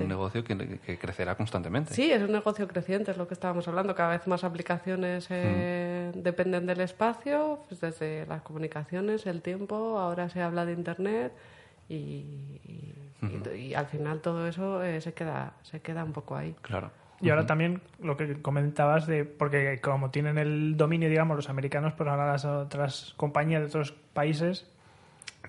negocio 0.09 0.43
que, 0.43 0.57
que 0.79 0.99
crecerá 0.99 1.35
constantemente. 1.37 1.93
Sí, 1.93 2.11
es 2.11 2.23
un 2.23 2.33
negocio 2.33 2.67
creciente, 2.67 3.11
es 3.11 3.19
lo 3.19 3.29
que 3.29 3.35
estábamos 3.35 3.69
hablando. 3.69 3.95
Cada 3.95 4.11
vez 4.17 4.27
más 4.27 4.45
aplicaciones 4.45 5.27
eh, 5.29 6.11
dependen 6.15 6.65
del 6.65 6.81
espacio, 6.81 7.61
pues 7.69 7.83
desde 7.83 8.25
las 8.27 8.41
comunicaciones, 8.41 9.27
el 9.27 9.43
tiempo, 9.43 9.99
ahora 9.99 10.31
se 10.31 10.41
habla 10.41 10.65
de 10.65 10.73
Internet 10.73 11.33
y, 11.89 11.95
y- 11.95 12.93
y- 13.23 13.57
y 13.59 13.75
al 13.75 13.87
final 13.87 14.21
todo 14.23 14.47
eso 14.49 14.83
eh, 14.83 15.01
se, 15.03 15.13
queda, 15.13 15.53
se 15.63 15.81
queda 15.81 16.05
un 16.05 16.13
poco 16.13 16.35
ahí. 16.35 16.55
Claro. 16.63 16.91
Y 17.21 17.31
ahora 17.31 17.47
también 17.47 17.83
lo 18.01 18.17
que 18.17 18.41
comentabas 18.41 19.07
de, 19.07 19.25
porque 19.25 19.81
como 19.83 20.11
tienen 20.11 20.39
el 20.39 20.77
dominio, 20.77 21.09
digamos, 21.11 21.37
los 21.37 21.51
americanos, 21.51 21.93
pues 21.95 22.09
ahora 22.09 22.27
las 22.31 22.45
otras 22.45 23.13
compañías 23.17 23.61
de 23.61 23.67
otros 23.67 23.93
países 24.13 24.67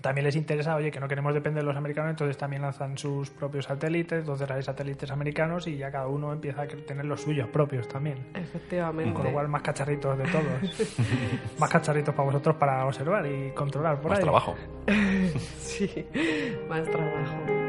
también 0.01 0.25
les 0.25 0.35
interesa, 0.35 0.75
oye, 0.75 0.91
que 0.91 0.99
no 0.99 1.07
queremos 1.07 1.33
depender 1.33 1.63
de 1.63 1.67
los 1.67 1.77
americanos, 1.77 2.11
entonces 2.11 2.37
también 2.37 2.61
lanzan 2.61 2.97
sus 2.97 3.29
propios 3.29 3.65
satélites, 3.65 4.19
entonces 4.19 4.49
hay 4.49 4.63
satélites 4.63 5.09
americanos 5.11 5.67
y 5.67 5.77
ya 5.77 5.91
cada 5.91 6.07
uno 6.07 6.31
empieza 6.33 6.61
a 6.63 6.67
tener 6.67 7.05
los 7.05 7.21
suyos 7.21 7.47
propios 7.49 7.87
también. 7.87 8.17
Efectivamente. 8.33 9.13
Con 9.13 9.25
lo 9.25 9.31
cual, 9.33 9.47
más 9.47 9.61
cacharritos 9.61 10.17
de 10.17 10.23
todos. 10.25 10.89
más 11.59 11.69
cacharritos 11.69 12.13
para 12.15 12.25
vosotros 12.25 12.55
para 12.55 12.85
observar 12.85 13.25
y 13.25 13.51
controlar 13.51 13.99
por 14.01 14.09
Más 14.11 14.19
ahí. 14.19 14.23
trabajo. 14.23 14.55
Sí, 15.59 16.05
más 16.67 16.83
trabajo. 16.89 17.68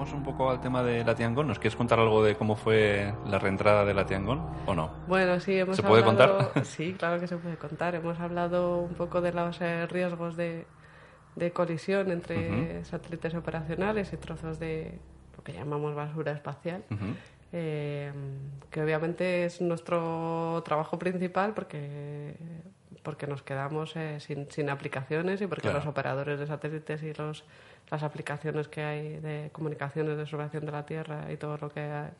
Vamos 0.00 0.14
un 0.14 0.22
poco 0.22 0.48
al 0.50 0.62
tema 0.62 0.82
de 0.82 1.04
la 1.04 1.14
Tiangong. 1.14 1.46
¿Nos 1.46 1.58
quieres 1.58 1.76
contar 1.76 1.98
algo 2.00 2.24
de 2.24 2.34
cómo 2.34 2.56
fue 2.56 3.12
la 3.26 3.38
reentrada 3.38 3.84
de 3.84 3.92
la 3.92 4.06
Tiangong 4.06 4.40
o 4.64 4.74
no? 4.74 4.90
Bueno, 5.06 5.38
sí, 5.40 5.58
hemos 5.58 5.76
¿Se 5.76 5.82
puede 5.82 6.02
hablado- 6.02 6.38
contar? 6.38 6.64
Sí, 6.64 6.94
claro 6.98 7.20
que 7.20 7.26
se 7.26 7.36
puede 7.36 7.56
contar. 7.58 7.94
Hemos 7.94 8.18
hablado 8.18 8.78
un 8.78 8.94
poco 8.94 9.20
de 9.20 9.34
los 9.34 9.60
eh, 9.60 9.86
riesgos 9.88 10.38
de, 10.38 10.64
de 11.36 11.52
colisión 11.52 12.10
entre 12.10 12.82
satélites 12.86 13.34
operacionales 13.34 14.10
y 14.14 14.16
trozos 14.16 14.58
de 14.58 14.98
lo 15.36 15.44
que 15.44 15.52
llamamos 15.52 15.94
basura 15.94 16.32
espacial. 16.32 16.82
Eh, 17.52 18.10
que 18.70 18.82
obviamente 18.82 19.44
es 19.44 19.60
nuestro 19.60 20.62
trabajo 20.64 20.98
principal 20.98 21.52
porque 21.52 22.36
porque 23.02 23.26
nos 23.26 23.42
quedamos 23.42 23.94
eh, 23.96 24.18
sin, 24.20 24.50
sin 24.50 24.68
aplicaciones 24.70 25.40
y 25.40 25.46
porque 25.46 25.62
Claro. 25.62 25.78
los 25.78 25.86
operadores 25.86 26.38
de 26.38 26.46
satélites 26.46 27.02
y 27.02 27.12
los 27.14 27.44
las 27.90 28.04
aplicaciones 28.04 28.68
que 28.68 28.82
hay 28.84 29.16
de 29.18 29.48
comunicaciones 29.52 30.16
de 30.16 30.22
observación 30.22 30.64
de 30.64 30.70
la 30.70 30.86
Tierra 30.86 31.32
y 31.32 31.36
todo 31.36 31.56
lo 31.56 31.70
que 31.70 31.80
hay, 31.80 32.10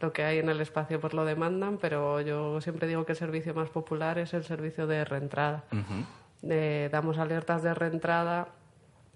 lo 0.00 0.12
que 0.12 0.22
hay 0.22 0.38
en 0.38 0.48
el 0.48 0.60
espacio 0.60 1.00
pues 1.00 1.12
lo 1.12 1.24
demandan 1.24 1.78
pero 1.78 2.20
yo 2.20 2.60
siempre 2.60 2.86
digo 2.86 3.04
que 3.04 3.12
el 3.12 3.18
servicio 3.18 3.52
más 3.52 3.68
popular 3.68 4.18
es 4.18 4.32
el 4.32 4.44
servicio 4.44 4.86
de 4.86 5.04
reentrada. 5.04 5.64
Eh, 6.44 6.88
damos 6.92 7.18
alertas 7.18 7.62
de 7.64 7.74
reentrada 7.74 8.48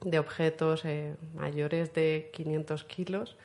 de 0.05 0.19
objetos 0.19 0.85
eh, 0.85 1.15
mayores 1.35 1.95
de 1.95 2.31
500 2.33 2.83
kilos 2.85 3.37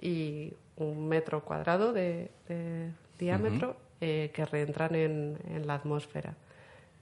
y 0.00 0.54
un 0.76 1.08
metro 1.08 1.44
cuadrado 1.44 1.92
de, 1.92 2.30
de 2.48 2.90
diámetro 3.18 3.76
eh, 4.00 4.30
que 4.32 4.46
reentran 4.46 4.94
en, 4.94 5.36
en 5.46 5.66
la 5.66 5.74
atmósfera. 5.74 6.34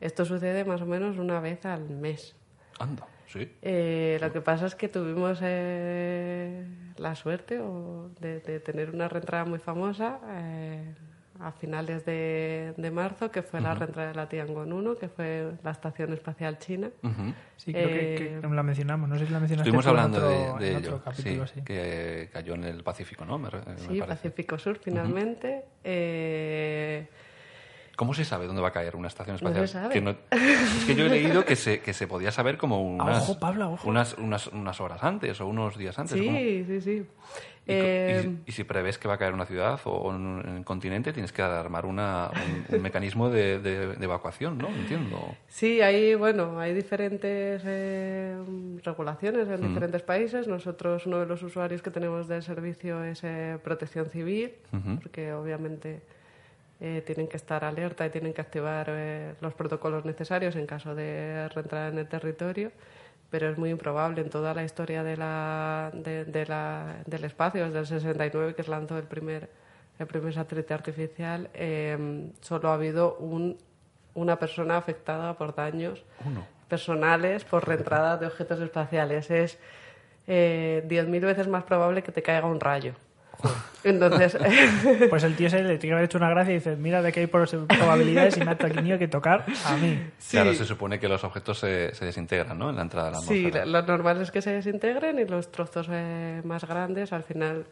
Esto 0.01 0.25
sucede 0.25 0.65
más 0.65 0.81
o 0.83 0.87
menos 0.87 1.19
una 1.19 1.41
vez 1.41 1.65
al 1.67 1.89
mes. 1.91 2.35
Anda, 2.79 3.07
sí. 3.27 3.53
Eh, 3.63 4.19
lo 4.21 4.33
que 4.33 4.41
pasa 4.41 4.67
es 4.67 4.75
que 4.75 4.89
tuvimos 4.89 5.39
eh, 5.43 6.65
la 6.97 7.15
suerte 7.15 7.61
o 7.61 8.11
de, 8.21 8.41
de 8.41 8.61
tener 8.61 8.91
una 8.91 9.09
reentrada 9.09 9.45
muy 9.45 9.59
famosa 9.59 10.19
eh, 10.31 10.95
a 11.39 11.53
finales 11.53 12.05
de, 12.07 12.73
de 12.77 12.91
marzo, 12.91 13.31
que 13.31 13.43
fue 13.43 13.61
la 13.61 13.75
reentrada 13.75 14.09
de 14.11 14.15
la 14.15 14.29
Tiangong 14.29 14.73
1, 14.73 14.97
que 14.97 15.09
fue 15.09 15.53
la 15.63 15.71
Estación 15.71 16.13
Espacial 16.15 16.59
China. 16.59 16.91
Ujú. 17.03 17.35
Sí, 17.57 17.73
creo 17.73 17.89
que, 17.89 18.15
Eh, 18.15 18.41
que 18.41 18.49
la 18.49 18.63
mencionamos. 18.63 19.09
No 19.09 19.19
sé 19.19 19.27
si 19.27 19.33
la 19.33 19.41
mencionaste 19.41 19.69
Estuvimos 19.69 19.87
hablando 19.87 20.19
otro- 20.19 20.59
de, 20.59 20.65
de 20.65 20.71
en 20.73 20.77
ello, 20.79 20.95
otro 20.97 21.05
capítulo, 21.05 21.47
sí, 21.47 21.53
sí. 21.57 21.63
que 21.63 22.29
cayó 22.33 22.55
en 22.55 22.65
el 22.65 22.83
Pacífico, 22.83 23.25
¿no? 23.27 23.39
Me, 23.39 23.49
me 23.51 23.59
Sí, 23.79 23.99
parece. 24.01 24.07
Pacífico 24.07 24.59
Sur, 24.59 24.79
finalmente. 24.79 25.65
Eh, 25.85 27.09
¿Cómo 28.01 28.15
se 28.15 28.25
sabe 28.25 28.47
dónde 28.47 28.63
va 28.63 28.69
a 28.69 28.73
caer 28.73 28.97
una 28.97 29.09
estación 29.09 29.35
No 29.43 29.51
espacial? 29.51 29.69
se 29.69 29.73
sabe. 29.75 29.93
Que 29.93 30.01
no- 30.01 30.15
es 30.31 30.85
que 30.87 30.95
yo 30.95 31.05
he 31.05 31.09
leído 31.11 31.45
que 31.45 31.55
se, 31.55 31.81
que 31.81 31.93
se 31.93 32.07
podía 32.07 32.33
saber 32.33 32.57
como 32.57 32.83
unas, 32.83 33.25
ojo, 33.29 33.39
Pablo, 33.39 33.73
ojo. 33.73 33.87
Unas, 33.87 34.15
unas, 34.17 34.47
unas 34.47 34.81
horas 34.81 35.05
antes 35.05 35.39
o 35.43 35.47
unos 35.47 35.77
días 35.77 35.99
antes. 35.99 36.19
sí, 36.19 36.65
sí, 36.67 36.81
sí. 36.81 37.07
Y, 37.67 37.75
co- 37.79 37.85
y 37.85 37.91
Eh, 37.93 38.21
si- 38.23 38.39
y 38.47 38.53
si 38.53 38.65
prevés 38.65 38.97
que 38.97 39.07
va 39.07 39.15
a 39.15 39.19
caer 39.19 39.35
una 39.35 39.45
ciudad 39.45 39.79
o 39.85 40.09
un, 40.09 40.17
un 40.49 40.65
continente, 40.65 41.13
tienes 41.13 41.31
que 41.31 41.43
armar 41.43 41.85
una, 41.85 42.31
un, 42.71 42.75
un 42.75 42.81
mecanismo 42.83 43.29
de, 43.29 43.59
de- 43.59 43.89
de 43.97 44.05
evacuación, 44.07 44.57
¿no? 44.57 44.69
Entiendo. 44.69 45.35
Sí, 45.47 45.83
hay, 45.83 46.15
bueno, 46.15 46.59
hay 46.59 46.73
diferentes 46.73 47.61
eh, 47.67 48.35
regulaciones 48.83 49.47
en 49.47 49.61
diferentes 49.61 50.01
países. 50.01 50.49
Nosotros, 50.49 51.05
uno 51.05 51.19
de 51.21 51.27
los 51.27 51.43
usuarios 51.43 51.83
que 51.83 51.91
tenemos 51.91 52.29
del 52.29 52.43
servicio 52.43 53.05
es 53.05 53.21
eh, 53.25 53.59
Protección 53.63 54.07
Civil, 54.09 54.53
porque 55.03 55.35
obviamente 55.35 56.01
eh, 56.81 57.03
tienen 57.07 57.29
que 57.29 57.37
estar 57.37 57.65
alerta 57.65 58.07
y 58.07 58.11
tienen 58.11 58.33
que 58.33 58.41
activar 58.41 58.87
eh, 58.91 59.35
los 59.41 59.55
protocolos 59.55 60.05
necesarios 60.05 60.57
en 60.57 60.67
caso 60.67 60.95
de 60.95 61.49
reentrada 61.55 61.89
en 61.89 61.99
el 61.99 62.09
territorio, 62.09 62.73
pero 63.31 63.49
es 63.51 63.59
muy 63.59 63.71
improbable. 63.71 64.23
En 64.23 64.31
toda 64.31 64.55
la 64.55 64.65
historia 64.65 65.03
de 65.03 65.17
la, 65.17 65.91
de, 65.93 66.25
de 66.25 66.47
la- 66.47 66.97
del 67.07 67.25
espacio, 67.25 67.65
desde 67.67 67.79
el 67.81 67.87
69 67.87 68.55
que 68.55 68.63
se 68.63 68.71
lanzó 68.71 68.97
el 68.99 69.05
primer, 69.05 69.49
el 69.99 70.07
primer 70.07 70.33
satélite 70.33 70.73
artificial, 70.75 71.51
eh, 71.55 72.31
solo 72.41 72.71
ha 72.71 72.75
habido 72.75 73.17
un, 73.17 73.59
una 74.15 74.39
persona 74.39 74.77
afectada 74.79 75.35
por 75.35 75.55
daños 75.55 76.03
personales 76.69 77.45
por 77.45 77.67
reentrada 77.69 78.17
de 78.17 78.27
objetos 78.27 78.61
espaciales. 78.61 79.31
Es 79.31 79.59
eh, 80.27 80.83
10.000 80.89 81.21
veces 81.21 81.49
más 81.49 81.65
probable 81.65 82.03
que 82.03 82.13
te 82.13 82.23
caiga 82.23 82.47
un 82.47 82.61
rayo. 82.61 82.95
Entonces, 83.85 84.37
Pues 85.11 85.23
el 85.25 85.37
tío 85.37 85.49
se 85.49 85.63
le 85.63 85.79
tiene 85.79 85.81
que 85.81 85.93
haber 85.93 86.05
hecho 86.05 86.19
una 86.19 86.29
gracia 86.31 86.53
y 86.53 86.57
dice, 86.57 86.77
mira 86.77 87.01
de 87.03 87.13
qué 87.13 87.21
hay 87.21 87.27
por 87.27 87.49
probabilidades 87.67 88.37
y 88.37 88.41
me 88.45 88.51
ha 88.51 88.59
tenido 88.59 88.99
que 88.99 89.09
tocar 89.09 89.45
a 89.67 89.77
mí. 89.77 89.99
Claro, 90.31 90.53
se 90.55 90.65
supone 90.67 90.99
que 90.99 91.09
los 91.09 91.25
objetos 91.25 91.59
se, 91.59 91.95
se 91.95 92.05
desintegran, 92.05 92.59
¿no? 92.59 92.71
En 92.71 92.77
la 92.77 92.83
entrada 92.83 93.07
de 93.09 93.13
la 93.17 93.21
sí, 93.23 93.39
atmósfera. 93.47 93.67
lo 93.67 93.83
normal 93.83 94.21
es 94.21 94.31
que 94.31 94.43
se 94.43 94.51
desintegren 94.53 95.19
y 95.19 95.25
los 95.25 95.51
trozos 95.51 95.89
eh, 95.91 96.43
más 96.45 96.65
grandes 96.67 97.13
al 97.13 97.23
final 97.23 97.65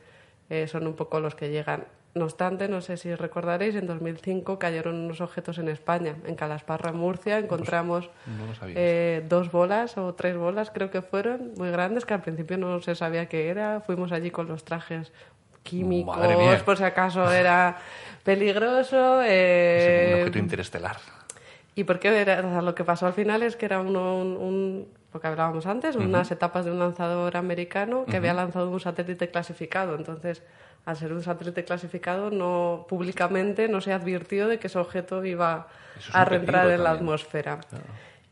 eh, 0.50 0.66
son 0.66 0.86
un 0.86 0.94
poco 0.94 1.20
los 1.20 1.34
que 1.34 1.50
llegan. 1.50 1.84
No 2.14 2.24
obstante, 2.24 2.68
no 2.68 2.80
sé 2.80 2.96
si 2.96 3.14
recordaréis, 3.14 3.74
en 3.76 3.86
2005 3.86 4.58
cayeron 4.58 4.96
unos 4.96 5.20
objetos 5.20 5.58
en 5.58 5.68
España. 5.68 6.16
En 6.26 6.34
Calasparra, 6.36 6.90
Murcia, 6.90 7.38
encontramos 7.38 8.08
no 8.26 8.46
lo 8.46 8.54
sabía. 8.54 8.74
eh, 8.78 9.24
dos 9.28 9.52
bolas 9.52 9.98
o 9.98 10.14
tres 10.14 10.36
bolas, 10.36 10.70
creo 10.70 10.90
que 10.90 11.02
fueron, 11.02 11.52
muy 11.58 11.70
grandes, 11.70 12.06
que 12.06 12.14
al 12.14 12.22
principio 12.22 12.56
no 12.56 12.80
se 12.80 12.94
sabía 12.94 13.26
qué 13.26 13.50
era. 13.50 13.82
Fuimos 13.82 14.10
allí 14.10 14.30
con 14.30 14.48
los 14.48 14.64
trajes 14.64 15.12
químicos, 15.68 16.62
por 16.62 16.76
si 16.76 16.84
acaso 16.84 17.30
era 17.30 17.76
peligroso. 18.24 19.22
Es 19.22 19.28
eh, 19.30 20.10
un 20.14 20.20
objeto 20.20 20.38
interestelar. 20.38 20.96
¿Y 21.74 21.84
por 21.84 21.98
qué 22.00 22.08
era? 22.20 22.40
O 22.40 22.50
sea, 22.50 22.62
lo 22.62 22.74
que 22.74 22.84
pasó 22.84 23.06
al 23.06 23.12
final 23.12 23.42
es 23.42 23.54
que 23.56 23.66
era 23.66 23.80
uno, 23.80 24.16
un, 24.18 24.36
un- 24.36 24.88
lo 25.12 25.20
que 25.20 25.26
hablábamos 25.26 25.64
antes, 25.66 25.96
unas 25.96 26.30
etapas 26.30 26.64
de 26.64 26.70
un 26.70 26.78
lanzador 26.78 27.36
americano 27.36 28.04
que 28.04 28.16
había 28.18 28.34
lanzado 28.34 28.68
un 28.70 28.78
satélite 28.80 29.30
clasificado. 29.30 29.94
Entonces, 29.94 30.42
al 30.84 30.96
ser 30.96 31.12
un 31.12 31.22
satélite 31.22 31.64
clasificado, 31.64 32.30
no 32.30 32.84
públicamente 32.88 33.68
no 33.68 33.80
se 33.80 33.92
advirtió 33.92 34.48
de 34.48 34.58
que 34.58 34.66
ese 34.66 34.78
objeto 34.78 35.24
iba 35.24 35.68
es 35.98 36.14
a 36.14 36.24
reentrar 36.26 36.68
en 36.70 36.82
la 36.84 36.90
atmósfera. 36.90 37.58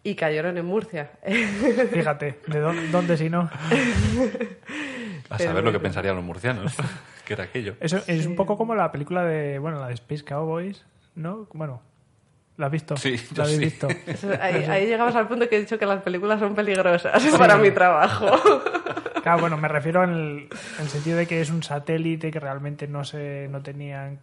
Y 0.03 0.15
cayeron 0.17 0.59
en 0.59 0.67
Murcia. 0.67 1.11
Fíjate, 1.93 2.41
¿de 2.47 2.61
dónde, 2.61 2.89
dónde 2.89 3.17
si 3.17 3.31
no? 3.31 3.49
A 5.31 5.37
Pero 5.39 5.51
saber 5.51 5.65
lo 5.65 5.73
que 5.73 5.81
pensarían 5.81 6.15
los 6.15 6.25
murcianos, 6.25 6.73
que 7.27 7.35
era 7.35 7.45
aquello. 7.45 7.75
Eso 7.81 8.01
es 8.07 8.25
un 8.27 8.37
poco 8.37 8.57
como 8.57 8.75
la 8.75 8.91
película 8.91 9.23
de, 9.25 9.59
bueno, 9.59 9.79
la 9.81 9.89
de 9.89 9.95
Space 9.95 10.25
Cowboys, 10.25 10.85
¿no? 11.15 11.47
Bueno, 11.53 11.83
¿la 12.57 12.67
has 12.67 12.73
visto? 12.73 12.97
Sí, 12.97 13.17
¿La 13.37 13.45
habéis 13.45 13.59
sí. 13.59 13.65
visto? 13.65 13.89
Eso- 14.07 14.31
ahí, 14.41 14.65
ahí 14.65 14.87
llegamos 14.87 15.15
al 15.15 15.29
punto 15.29 15.47
que 15.49 15.57
he 15.57 15.61
dicho 15.61 15.79
que 15.79 15.85
las 15.87 16.03
películas 16.03 16.41
son 16.41 16.55
peligrosas 16.55 17.23
para 17.37 17.57
mi 17.57 17.71
trabajo. 17.71 18.27
Claro, 19.27 19.41
bueno, 19.41 19.57
me 19.57 19.67
refiero 19.67 20.05
en 20.05 20.11
el, 20.11 20.19
en 20.79 20.83
el 20.83 20.89
sentido 20.89 21.19
de 21.19 21.27
que 21.27 21.41
es 21.41 21.51
un 21.51 21.65
satélite 21.65 22.31
que 22.31 22.39
realmente 22.39 22.87
no 22.87 23.03
se 23.03 23.49
no 23.51 23.61
tenían 23.61 24.21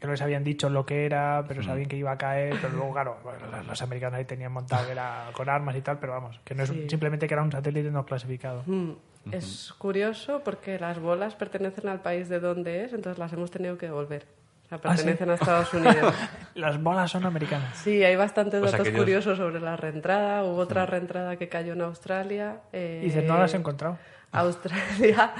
que 0.00 0.06
no 0.06 0.12
les 0.14 0.22
habían 0.22 0.44
dicho 0.44 0.70
lo 0.70 0.86
que 0.86 1.04
era, 1.04 1.44
pero 1.46 1.62
sabían 1.62 1.88
que 1.88 1.96
iba 1.96 2.10
a 2.12 2.16
caer, 2.16 2.54
pero 2.62 2.72
luego, 2.72 2.92
claro, 2.94 3.18
bueno, 3.22 3.40
los, 3.54 3.66
los 3.66 3.82
americanos 3.82 4.16
ahí 4.18 4.24
tenían 4.24 4.52
montado 4.52 4.86
que 4.86 4.92
era 4.92 5.26
con 5.34 5.50
armas 5.50 5.76
y 5.76 5.82
tal, 5.82 5.98
pero 5.98 6.14
vamos, 6.14 6.40
que 6.42 6.54
no 6.54 6.62
es 6.62 6.70
Sí. 6.70 6.86
simplemente 6.88 7.26
que 7.28 7.34
era 7.34 7.42
un 7.42 7.52
satélite 7.52 7.90
no 7.90 8.06
clasificado. 8.06 8.62
Mm, 8.64 8.92
Es 9.32 9.74
curioso 9.78 10.42
porque 10.44 10.78
las 10.78 10.98
bolas 11.00 11.34
pertenecen 11.34 11.88
al 11.88 12.00
país 12.00 12.28
de 12.28 12.40
donde 12.40 12.84
es, 12.84 12.92
entonces 12.92 13.18
las 13.18 13.32
hemos 13.32 13.50
tenido 13.50 13.76
que 13.78 13.86
devolver. 13.86 14.26
O 14.64 14.68
sea, 14.68 14.78
¿Ah, 14.82 14.96
sí? 14.96 15.04
pertenecen 15.04 15.30
a 15.30 15.34
Estados 15.34 15.72
Unidos. 15.74 16.14
Las 16.56 16.82
bolas 16.82 17.08
son 17.10 17.24
americanas. 17.24 17.76
Sí, 17.78 18.02
hay 18.02 18.16
bastantes 18.16 18.58
Pues 18.58 18.72
datos 18.72 18.86
aquellos- 18.88 19.00
curiosos 19.04 19.38
sobre 19.38 19.60
la 19.60 19.76
reentrada. 19.76 20.42
Hubo 20.42 20.56
otra 20.56 20.86
reentrada 20.86 21.36
que 21.36 21.48
cayó 21.48 21.74
en 21.74 21.82
Australia. 21.82 22.62
eh, 22.72 22.98
Y 23.02 23.06
dices, 23.06 23.22
no 23.24 23.38
las 23.38 23.54
he 23.54 23.58
encontrado. 23.58 23.96
Australia 24.32 25.34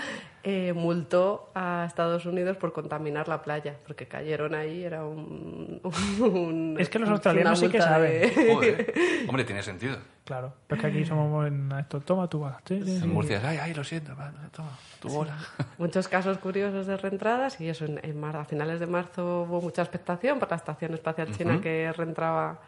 eh, 0.49 0.73
multó 0.75 1.51
a 1.57 1.85
Estados 1.89 2.25
Unidos 2.25 2.57
por 2.57 2.73
contaminar 2.73 3.27
la 3.27 3.43
playa, 3.43 3.75
porque 3.85 4.07
cayeron 4.07 4.55
ahí, 4.55 4.85
era 4.85 5.05
un... 5.05 5.81
un- 6.21 6.77
Es 6.79 6.89
que 6.89 7.01
los 7.01 7.09
australianos 7.09 7.59
sí 7.59 7.69
que 7.69 7.79
de- 7.79 8.53
Joder. 8.55 8.95
Hombre, 9.29 9.43
tiene 9.45 9.61
sentido. 9.65 9.97
Claro, 10.25 10.53
pero 10.69 10.81
es 10.81 10.83
que 10.85 10.93
aquí 10.99 11.05
somos 11.05 11.47
en 11.49 11.71
esto, 11.73 12.01
toma 12.01 12.29
tu 12.29 12.39
bola. 12.39 12.61
Sí, 12.65 12.81
sí, 12.85 12.99
sí. 12.99 13.05
En 13.05 13.13
Murcia 13.13 13.41
ay, 13.45 13.59
ay, 13.61 13.75
lo 13.75 13.83
siento, 13.83 14.15
va, 14.17 14.33
toma, 14.53 14.71
tu 15.01 15.09
bola. 15.09 15.37
Muchos 15.79 16.07
casos 16.07 16.39
curiosos 16.39 16.87
de 16.87 16.97
reentradas 16.97 17.61
y 17.61 17.69
eso, 17.69 17.85
en, 17.85 17.99
en 18.05 18.19
mar- 18.21 18.37
a 18.37 18.45
finales 18.45 18.79
de 18.79 18.87
marzo 18.87 19.43
hubo 19.49 19.61
mucha 19.61 19.83
expectación 19.83 20.39
por 20.39 20.49
la 20.51 20.57
Estación 20.57 20.95
Espacial 20.95 21.31
China 21.37 21.61
que 21.61 21.93
reentraba 21.93 22.61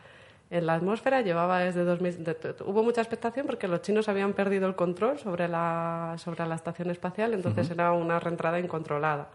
en 0.50 0.67
la 0.67 0.75
atmósfera. 0.75 1.21
Llevaba 1.21 1.61
desde 1.61 1.85
2000... 1.85 2.25
de- 2.25 2.35
de- 2.35 2.55
hubo 2.64 2.83
mucha 2.83 3.00
expectación 3.00 3.47
porque 3.47 3.69
los 3.69 3.83
chinos 3.83 4.09
habían 4.09 4.33
perdido 4.33 4.67
el 4.67 4.75
control 4.75 5.18
sobre 5.18 5.49
la, 5.49 6.14
sobre 6.18 6.46
la 6.46 6.55
Estación 6.55 6.90
Espacial, 6.90 7.35
entonces 7.35 7.70
era 7.70 7.92
una 7.92 8.18
reentrada 8.20 8.59
incontrolada. 8.59 9.29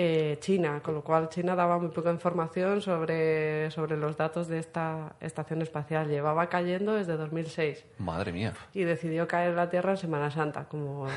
Eh, 0.00 0.36
China, 0.40 0.80
con 0.80 0.94
lo 0.94 1.02
cual 1.02 1.28
China 1.28 1.56
daba 1.56 1.76
muy 1.76 1.88
poca 1.88 2.12
información 2.12 2.80
sobre, 2.80 3.68
sobre 3.72 3.96
los 3.96 4.16
datos 4.16 4.46
de 4.46 4.60
esta 4.60 5.16
estación 5.20 5.60
espacial. 5.60 6.06
Llevaba 6.08 6.48
cayendo 6.48 6.92
desde 6.94 7.16
2006 7.16 7.84
Madre 7.98 8.30
mía. 8.30 8.52
y 8.74 8.84
decidió 8.84 9.26
caer 9.26 9.50
en 9.50 9.56
la 9.56 9.68
Tierra 9.70 9.90
en 9.90 9.96
Semana 9.96 10.30
Santa, 10.30 10.66
como, 10.68 11.06
como, 11.08 11.10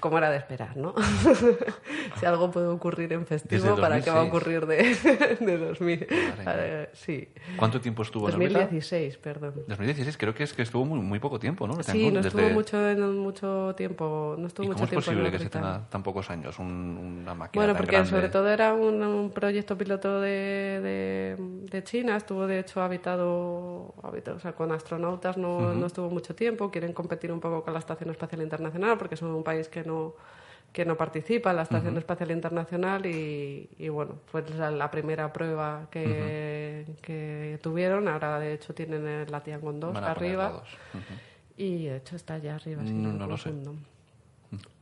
como 0.00 0.18
era 0.18 0.30
de 0.30 0.38
esperar, 0.38 0.76
¿no? 0.76 0.94
si 2.18 2.26
algo 2.26 2.50
puede 2.50 2.66
ocurrir 2.66 3.12
en 3.12 3.24
festivo, 3.24 3.76
¿para 3.76 4.00
qué 4.00 4.10
va 4.10 4.22
a 4.22 4.24
2006? 4.24 4.28
ocurrir 4.28 4.66
de, 4.66 5.46
de 5.46 5.58
2000? 5.58 6.06
Madre 6.10 6.44
mía. 6.44 6.54
Eh, 6.56 6.90
sí, 6.94 7.28
¿Cuánto 7.56 7.80
tiempo 7.80 8.02
estuvo 8.02 8.28
en 8.30 8.34
órbita? 8.34 8.58
2016, 8.62 9.16
perdón. 9.18 9.54
2016, 9.68 10.16
creo 10.16 10.34
que 10.34 10.42
es 10.42 10.52
que 10.54 10.62
estuvo 10.62 10.84
muy, 10.84 10.98
muy 10.98 11.20
poco 11.20 11.38
tiempo, 11.38 11.68
¿no? 11.68 11.80
Sí, 11.84 12.10
no 12.10 12.20
desde- 12.20 12.28
estuvo 12.30 12.50
mucho, 12.50 12.76
mucho 13.12 13.74
tiempo, 13.76 14.34
no 14.36 14.48
estuvo 14.48 14.64
¿Y 14.64 14.68
mucho 14.70 14.74
cómo 14.74 14.84
es 14.86 14.90
tiempo 14.90 15.10
en 15.10 15.16
posible 15.16 15.30
que 15.30 15.38
se 15.38 15.50
tenga 15.50 15.88
tan 15.88 16.02
pocos 16.02 16.28
años 16.30 16.58
un- 16.58 17.20
una 17.22 17.34
máquina 17.34 17.60
Bueno, 17.60 17.72
tan 17.74 17.76
porque 17.76 17.92
grande? 17.92 18.07
Sobre 18.08 18.28
todo 18.28 18.48
era 18.48 18.74
un, 18.74 19.02
un 19.02 19.30
proyecto 19.30 19.76
piloto 19.76 20.20
de, 20.20 20.80
de, 20.82 21.36
de 21.38 21.84
China, 21.84 22.16
estuvo 22.16 22.46
de 22.46 22.60
hecho 22.60 22.82
habitado, 22.82 23.94
habitado 24.02 24.36
o 24.36 24.40
sea, 24.40 24.52
con 24.52 24.72
astronautas 24.72 25.36
no, 25.36 25.74
no 25.74 25.86
estuvo 25.86 26.10
mucho 26.10 26.34
tiempo, 26.34 26.70
quieren 26.70 26.92
competir 26.92 27.32
un 27.32 27.40
poco 27.40 27.62
con 27.62 27.72
la 27.72 27.78
Estación 27.78 28.10
Espacial 28.10 28.42
Internacional 28.42 28.98
porque 28.98 29.16
son 29.16 29.30
un 29.30 29.42
país 29.42 29.68
que 29.68 29.84
no 29.84 30.14
que 30.72 30.84
no 30.84 30.96
participa 30.96 31.50
en 31.50 31.56
la 31.56 31.62
Estación 31.62 31.96
Espacial 31.96 32.30
Internacional 32.30 33.06
y, 33.06 33.70
y, 33.78 33.88
bueno, 33.88 34.16
fue 34.26 34.44
la, 34.70 34.90
primera 34.90 35.32
prueba 35.32 35.88
que, 35.90 36.84
que 37.00 37.58
tuvieron, 37.62 38.06
ahora 38.06 38.38
de 38.38 38.52
hecho 38.52 38.74
tienen 38.74 39.30
la 39.30 39.42
Tiangong 39.42 39.80
2 39.80 39.94
Van 39.94 40.04
a 40.04 40.14
poner 40.14 40.30
arriba. 40.30 40.62
y 41.56 41.86
de 41.86 41.96
hecho 41.96 42.16
está 42.16 42.34
allá 42.34 42.56
arriba, 42.56 42.82
No, 42.82 43.26
lo 43.26 43.36
sé. 43.38 43.50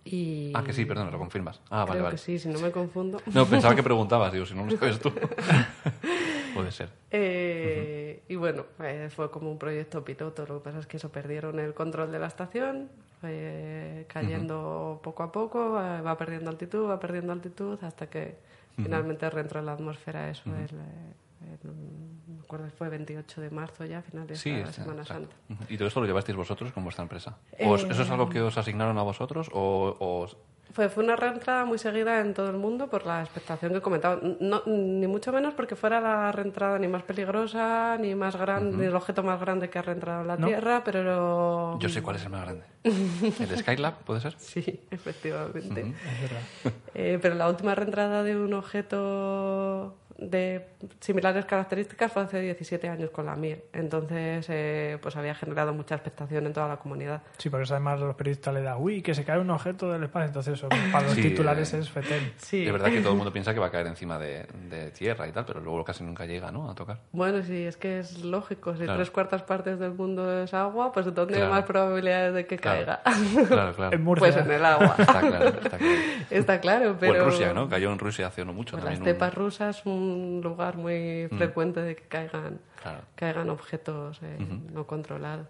Y 0.04 0.52
Ah, 0.54 0.62
que 0.62 0.72
sí, 0.72 0.84
perdón, 0.84 1.10
lo 1.10 1.18
confirmas. 1.18 1.60
Ah, 1.68 1.80
vale, 1.80 1.90
creo 1.92 2.04
vale. 2.04 2.14
que 2.16 2.22
sí, 2.22 2.38
si 2.38 2.48
no 2.48 2.60
me 2.60 2.70
confundo. 2.70 3.20
No, 3.34 3.44
pensaba 3.46 3.74
que 3.74 3.82
preguntabas, 3.82 4.32
digo, 4.32 4.46
si 4.46 4.54
no 4.54 4.64
lo 4.64 4.76
sabes 4.76 5.00
tú. 5.00 5.12
Puede 6.54 6.70
ser. 6.70 6.90
Eh, 7.10 8.22
Y 8.28 8.36
bueno, 8.36 8.64
eh, 8.80 9.08
fue 9.14 9.30
como 9.30 9.50
un 9.50 9.58
proyecto 9.58 10.04
piloto. 10.04 10.46
Lo 10.46 10.58
que 10.58 10.64
pasa 10.64 10.78
es 10.78 10.86
que 10.86 10.96
eso 10.96 11.10
perdieron 11.10 11.58
el 11.58 11.74
control 11.74 12.10
de 12.12 12.18
la 12.18 12.28
estación, 12.28 12.88
fue 13.20 14.06
cayendo 14.08 15.00
poco 15.02 15.22
a 15.24 15.32
poco, 15.32 15.80
eh, 15.80 16.00
va 16.02 16.16
perdiendo 16.16 16.50
altitud, 16.50 16.88
va 16.88 16.98
perdiendo 17.00 17.32
altitud, 17.32 17.78
hasta 17.82 18.08
que 18.08 18.36
finalmente 18.76 19.28
reentró 19.28 19.60
en 19.60 19.66
la 19.66 19.72
atmósfera. 19.72 20.30
Eso 20.30 20.44
el, 20.50 20.76
eh, 20.76 21.56
el- 21.64 22.15
si 22.50 22.70
fue 22.76 22.88
28 22.88 23.40
de 23.40 23.50
marzo 23.50 23.84
ya, 23.84 24.02
final 24.02 24.26
de 24.26 24.36
Sí, 24.36 24.50
esta 24.50 24.72
Semana 24.72 25.02
exacto. 25.02 25.28
Santa. 25.48 25.66
¿Y 25.72 25.76
todo 25.76 25.88
esto 25.88 26.00
lo 26.00 26.06
llevasteis 26.06 26.36
vosotros 26.36 26.72
con 26.72 26.84
vuestra 26.84 27.02
empresa? 27.02 27.38
¿O 27.60 27.74
¿Eso 27.76 28.02
es 28.02 28.10
algo 28.10 28.28
que 28.28 28.40
os 28.40 28.56
asignaron 28.58 28.96
a 28.98 29.02
vosotros 29.02 29.48
o, 29.52 29.96
o- 29.98 30.28
Fue, 30.76 30.90
fue 30.90 31.02
una 31.04 31.16
reentrada 31.16 31.64
muy 31.64 31.78
seguida 31.78 32.20
en 32.20 32.34
todo 32.34 32.50
el 32.50 32.58
mundo 32.58 32.88
por 32.90 33.06
la 33.06 33.22
expectación 33.22 33.72
que 33.72 33.80
comentaba. 33.80 34.20
No, 34.40 34.62
ni 34.66 35.06
mucho 35.06 35.32
menos 35.32 35.54
porque 35.54 35.74
fuera 35.74 36.02
la 36.02 36.30
reentrada 36.32 36.78
ni 36.78 36.86
más 36.86 37.02
peligrosa, 37.02 37.96
ni 37.98 38.14
más 38.14 38.36
grande, 38.36 38.76
ni 38.76 38.84
el 38.84 38.94
objeto 38.94 39.22
más 39.22 39.40
grande 39.40 39.70
que 39.70 39.78
ha 39.78 39.82
reentrado 39.82 40.20
en 40.20 40.26
la 40.26 40.36
¿No? 40.36 40.48
Tierra, 40.48 40.82
pero... 40.84 41.78
Yo 41.78 41.88
sé 41.88 42.02
cuál 42.02 42.16
es 42.16 42.24
el 42.24 42.28
más 42.28 42.42
grande. 42.42 42.64
¿El 42.84 43.56
Skylab, 43.56 43.94
puede 44.04 44.20
ser? 44.20 44.34
Sí, 44.36 44.82
efectivamente. 44.90 45.80
Es 45.80 46.20
verdad. 46.20 46.76
Eh, 46.98 47.18
pero 47.20 47.34
la 47.34 47.48
última 47.48 47.74
reentrada 47.74 48.22
de 48.22 48.36
un 48.36 48.54
objeto 48.54 49.96
de 50.18 50.66
similares 51.00 51.44
características 51.44 52.12
fue 52.12 52.22
hace 52.22 52.40
17 52.40 52.88
años 52.88 53.10
con 53.10 53.26
la 53.26 53.36
Mir. 53.36 53.64
Entonces, 53.72 54.46
eh, 54.48 54.98
pues 55.00 55.16
había 55.16 55.34
generado 55.34 55.74
mucha 55.74 55.94
expectación 55.94 56.46
en 56.46 56.52
toda 56.52 56.68
la 56.68 56.78
comunidad. 56.78 57.22
Sí, 57.38 57.50
porque 57.50 57.64
eso 57.64 57.74
además 57.74 58.00
a 58.00 58.06
los 58.06 58.16
periodistas 58.16 58.54
le 58.54 58.62
da, 58.62 58.76
uy, 58.76 59.02
que 59.02 59.14
se 59.14 59.24
cae 59.24 59.38
un 59.38 59.50
objeto 59.50 59.92
del 59.92 60.04
espacio, 60.04 60.28
entonces 60.28 60.64
Eso 60.70 60.92
para 60.92 61.06
los 61.06 61.14
Sí, 61.14 61.22
titulares 61.22 61.72
eh, 61.74 61.78
es 61.78 61.90
FETEN. 61.90 62.32
Sí. 62.36 62.66
Es 62.66 62.72
verdad 62.72 62.88
que 62.90 63.00
todo 63.00 63.10
el 63.12 63.16
mundo 63.16 63.32
piensa 63.32 63.52
que 63.54 63.60
va 63.60 63.66
a 63.66 63.70
caer 63.70 63.86
encima 63.86 64.18
de, 64.18 64.46
de 64.68 64.90
tierra 64.90 65.26
y 65.28 65.32
tal, 65.32 65.44
pero 65.44 65.60
luego 65.60 65.84
casi 65.84 66.04
nunca 66.04 66.24
llega, 66.26 66.50
¿no? 66.50 66.70
A 66.70 66.74
tocar. 66.74 66.98
Bueno, 67.12 67.42
sí, 67.42 67.64
es 67.64 67.76
que 67.76 67.98
es 68.00 68.22
lógico. 68.24 68.72
Si 68.74 68.82
Claro. 68.84 68.96
tres 68.98 69.10
cuartas 69.10 69.42
partes 69.42 69.78
del 69.78 69.92
mundo 69.92 70.42
es 70.42 70.52
agua, 70.54 70.92
pues 70.92 71.06
¿dónde 71.14 71.34
Claro. 71.34 71.46
hay 71.46 71.50
más 71.60 71.64
probabilidades 71.64 72.34
de 72.34 72.46
que 72.46 72.56
Claro. 72.58 72.76
caiga? 72.86 73.02
Claro, 73.48 73.74
claro. 73.74 73.96
En 73.96 74.02
Murcia. 74.04 74.28
pues 74.32 74.36
en 74.46 74.50
el 74.52 74.64
agua. 74.64 74.94
Está 74.98 75.20
claro, 75.20 75.48
está 75.48 75.78
claro. 75.78 75.84
Está 76.30 76.60
claro, 76.60 76.96
pero... 76.98 77.12
O 77.12 77.16
en 77.16 77.24
Rusia, 77.24 77.52
¿no? 77.52 77.68
Cayó 77.68 77.92
en 77.92 77.98
Rusia 77.98 78.26
hace 78.28 78.44
no 78.44 78.52
mucho 78.52 78.76
la 78.76 78.82
también. 78.82 79.02
un- 79.02 79.08
estepa 79.08 79.30
rusa 79.30 79.70
es 79.70 79.84
un 79.86 80.40
lugar 80.42 80.76
muy 80.76 81.28
frecuente 81.36 81.80
de 81.82 81.96
que 81.96 82.02
caigan, 82.04 82.58
Claro. 82.82 83.00
caigan 83.14 83.50
objetos 83.50 84.18
eh, 84.22 84.38
no 84.72 84.86
controlados. 84.86 85.46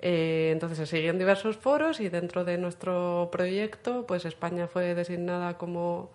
Eh, 0.00 0.50
entonces 0.52 0.78
se 0.78 0.86
siguen 0.86 1.18
diversos 1.18 1.56
foros 1.56 2.00
y 2.00 2.08
dentro 2.08 2.44
de 2.44 2.58
nuestro 2.58 3.28
proyecto, 3.32 4.06
pues 4.06 4.24
España 4.24 4.68
fue 4.68 4.94
designada 4.94 5.58
como 5.58 6.10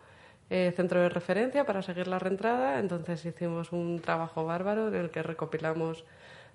eh, 0.50 0.72
centro 0.76 1.02
de 1.02 1.10
referencia 1.10 1.66
para 1.66 1.82
seguir 1.82 2.08
la 2.08 2.20
reentrada. 2.20 2.80
Entonces 2.80 3.26
hicimos 3.26 3.72
un 3.72 4.00
trabajo 4.00 4.46
bárbaro 4.46 4.88
en 4.88 4.96
el 4.96 5.10
que 5.10 5.24
recopilamos 5.24 6.06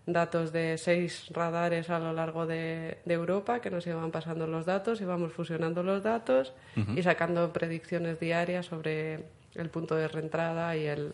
datos 0.06 0.52
de 0.52 0.78
seis 0.78 1.28
radares 1.30 1.90
a 1.90 1.98
lo 1.98 2.14
largo 2.14 2.46
de, 2.46 2.98
de 3.04 3.14
Europa 3.14 3.60
que 3.60 3.70
nos 3.70 3.86
iban 3.86 4.10
pasando 4.10 4.46
los 4.46 4.64
datos, 4.64 5.00
íbamos 5.02 5.32
fusionando 5.32 5.82
los 5.82 6.02
datos 6.02 6.54
y 6.96 7.02
sacando 7.02 7.52
predicciones 7.52 8.18
diarias 8.18 8.66
sobre 8.66 9.24
el 9.54 9.68
punto 9.68 9.96
de 9.96 10.08
reentrada 10.08 10.74
y 10.76 10.86
el 10.86 11.12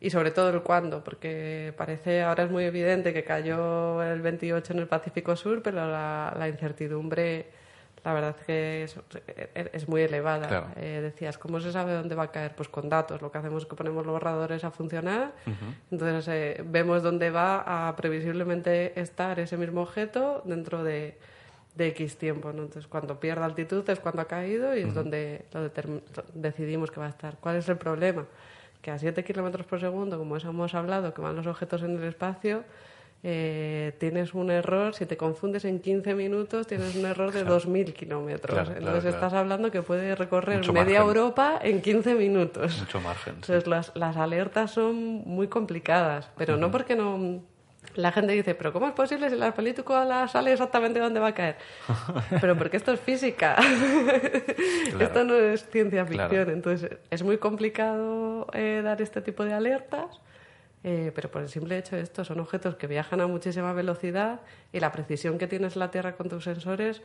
y 0.00 0.10
sobre 0.10 0.30
todo 0.30 0.48
el 0.50 0.62
cuándo, 0.62 1.04
porque 1.04 1.74
parece 1.76 2.22
ahora 2.22 2.44
es 2.44 2.50
muy 2.50 2.64
evidente 2.64 3.12
que 3.12 3.22
cayó 3.24 4.02
el 4.02 4.20
28 4.22 4.72
en 4.72 4.78
el 4.78 4.86
Pacífico 4.86 5.36
Sur, 5.36 5.62
pero 5.62 5.76
la, 5.86 6.34
la 6.38 6.48
incertidumbre 6.48 7.46
la 8.02 8.14
verdad 8.14 8.34
es 8.40 8.46
que 8.46 8.82
es, 8.84 8.96
es 9.74 9.86
muy 9.88 10.00
elevada. 10.00 10.48
Claro. 10.48 10.68
Eh, 10.76 11.00
decías, 11.02 11.36
¿cómo 11.36 11.60
se 11.60 11.70
sabe 11.70 11.92
dónde 11.92 12.14
va 12.14 12.22
a 12.22 12.30
caer? 12.32 12.54
Pues 12.56 12.70
con 12.70 12.88
datos. 12.88 13.20
Lo 13.20 13.30
que 13.30 13.36
hacemos 13.36 13.64
es 13.64 13.68
que 13.68 13.76
ponemos 13.76 14.06
los 14.06 14.14
borradores 14.14 14.64
a 14.64 14.70
funcionar, 14.70 15.32
entonces 15.90 16.26
eh, 16.28 16.62
vemos 16.64 17.02
dónde 17.02 17.28
va 17.30 17.88
a 17.88 17.94
previsiblemente 17.96 18.98
estar 18.98 19.38
ese 19.38 19.58
mismo 19.58 19.82
objeto 19.82 20.40
dentro 20.46 20.82
de, 20.82 21.18
de 21.74 21.88
X 21.88 22.16
tiempo. 22.16 22.54
¿no? 22.54 22.62
Entonces, 22.62 22.86
cuando 22.86 23.20
pierda 23.20 23.44
altitud 23.44 23.88
es 23.90 24.00
cuando 24.00 24.22
ha 24.22 24.26
caído 24.26 24.74
y 24.74 24.80
es 24.80 24.94
donde 24.94 25.44
lo 25.52 25.70
determ- 25.70 26.00
decidimos 26.32 26.90
que 26.90 27.00
va 27.00 27.06
a 27.06 27.10
estar. 27.10 27.36
¿Cuál 27.38 27.56
es 27.56 27.68
el 27.68 27.76
problema? 27.76 28.24
Que 28.82 28.90
a 28.90 28.98
7 28.98 29.24
kilómetros 29.24 29.66
por 29.66 29.80
segundo, 29.80 30.18
como 30.18 30.36
eso 30.36 30.48
hemos 30.50 30.74
hablado, 30.74 31.12
que 31.12 31.20
van 31.20 31.36
los 31.36 31.46
objetos 31.46 31.82
en 31.82 31.96
el 31.98 32.04
espacio, 32.04 32.64
eh, 33.22 33.92
tienes 33.98 34.32
un 34.32 34.50
error, 34.50 34.94
si 34.94 35.04
te 35.04 35.18
confundes 35.18 35.66
en 35.66 35.80
15 35.80 36.14
minutos, 36.14 36.66
tienes 36.66 36.96
un 36.96 37.04
error 37.04 37.32
de 37.32 37.44
2.000 37.44 37.92
kilómetros. 37.92 38.54
Claro, 38.54 38.70
claro, 38.70 38.78
Entonces 38.78 39.02
claro. 39.02 39.16
estás 39.16 39.32
hablando 39.34 39.70
que 39.70 39.82
puede 39.82 40.14
recorrer 40.14 40.58
Mucho 40.58 40.72
media 40.72 41.00
margen. 41.00 41.08
Europa 41.08 41.58
en 41.62 41.82
15 41.82 42.14
minutos. 42.14 42.78
Mucho 42.80 43.00
margen. 43.02 43.34
sí. 43.34 43.40
Entonces 43.52 43.66
las, 43.66 43.92
las 43.94 44.16
alertas 44.16 44.70
son 44.70 44.94
muy 45.26 45.48
complicadas, 45.48 46.30
pero 46.36 46.56
no 46.56 46.70
porque 46.70 46.96
no... 46.96 47.42
La 47.94 48.12
gente 48.12 48.32
dice, 48.32 48.54
pero 48.54 48.72
¿cómo 48.72 48.86
es 48.86 48.92
posible 48.92 49.28
si 49.30 49.36
la 49.36 49.52
película 49.52 50.28
sale 50.28 50.52
exactamente 50.52 51.00
dónde 51.00 51.18
va 51.18 51.28
a 51.28 51.34
caer? 51.34 51.56
Pero 52.40 52.56
porque 52.56 52.76
esto 52.76 52.92
es 52.92 53.00
física. 53.00 53.56
Esto 55.00 55.24
no 55.24 55.34
es 55.34 55.68
ciencia 55.68 56.04
ficción. 56.04 56.28
Claro. 56.28 56.52
Entonces 56.52 56.98
es 57.10 57.22
muy 57.22 57.38
complicado 57.38 58.46
eh, 58.52 58.80
dar 58.84 59.02
este 59.02 59.20
tipo 59.22 59.44
de 59.44 59.54
alertas, 59.54 60.20
eh, 60.84 61.10
pero 61.14 61.30
por 61.30 61.42
el 61.42 61.48
simple 61.48 61.76
hecho 61.76 61.96
de 61.96 62.02
esto, 62.02 62.24
son 62.24 62.40
objetos 62.40 62.76
que 62.76 62.86
viajan 62.86 63.20
a 63.20 63.26
muchísima 63.26 63.72
velocidad 63.72 64.40
y 64.72 64.80
la 64.80 64.92
precisión 64.92 65.36
que 65.36 65.46
tienes 65.46 65.74
en 65.74 65.80
la 65.80 65.90
Tierra 65.90 66.16
con 66.16 66.28
tus 66.28 66.44
sensores, 66.44 67.02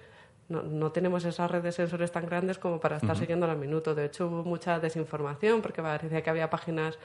no, 0.47 0.61
no 0.61 0.91
tenemos 0.91 1.25
esa 1.25 1.47
red 1.47 1.61
de 1.61 1.71
sensores 1.71 2.11
tan 2.11 2.25
grandes 2.25 2.57
como 2.57 2.79
para 2.79 2.97
estar 2.97 3.17
siguiendo 3.17 3.49
al 3.49 3.57
minuto. 3.57 3.95
De 3.95 4.05
hecho, 4.05 4.27
hubo 4.27 4.43
mucha 4.43 4.79
desinformación 4.79 5.61
porque 5.61 5.81
parecía 5.81 6.21
que 6.21 6.29
había 6.29 6.49
páginas 6.49 6.99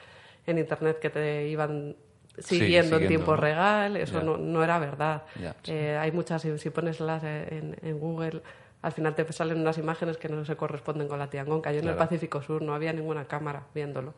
en 0.45 0.59
Internet 0.59 0.99
que 0.99 1.09
te 1.09 1.47
iban 1.47 1.95
Sí, 2.37 2.59
siguiendo, 2.59 2.95
en 2.97 3.01
siguiendo, 3.03 3.07
tiempo 3.07 3.31
¿no? 3.31 3.37
real. 3.37 3.97
Eso 3.97 4.21
no, 4.23 4.37
no 4.37 4.63
era 4.63 4.79
verdad. 4.79 5.23
Sí. 5.63 5.71
Eh, 5.73 5.97
hay 5.99 6.11
muchas, 6.11 6.41
si, 6.41 6.57
si 6.57 6.69
pones 6.69 6.99
las 6.99 7.23
eh, 7.23 7.47
en, 7.51 7.75
en 7.87 7.99
Google, 7.99 8.41
al 8.81 8.91
final 8.93 9.13
te 9.15 9.31
salen 9.33 9.59
unas 9.59 9.77
imágenes 9.77 10.17
que 10.17 10.29
no 10.29 10.43
se 10.45 10.55
corresponden 10.55 11.07
con 11.07 11.19
la 11.19 11.29
Tiangong. 11.29 11.61
Cayó 11.61 11.79
en 11.79 11.87
el. 11.89 11.95
Pacífico 11.95 12.41
Sur, 12.41 12.61
no 12.61 12.73
había 12.73 12.93
ninguna 12.93 13.25
cámara 13.25 13.63
viéndolo. 13.75 14.13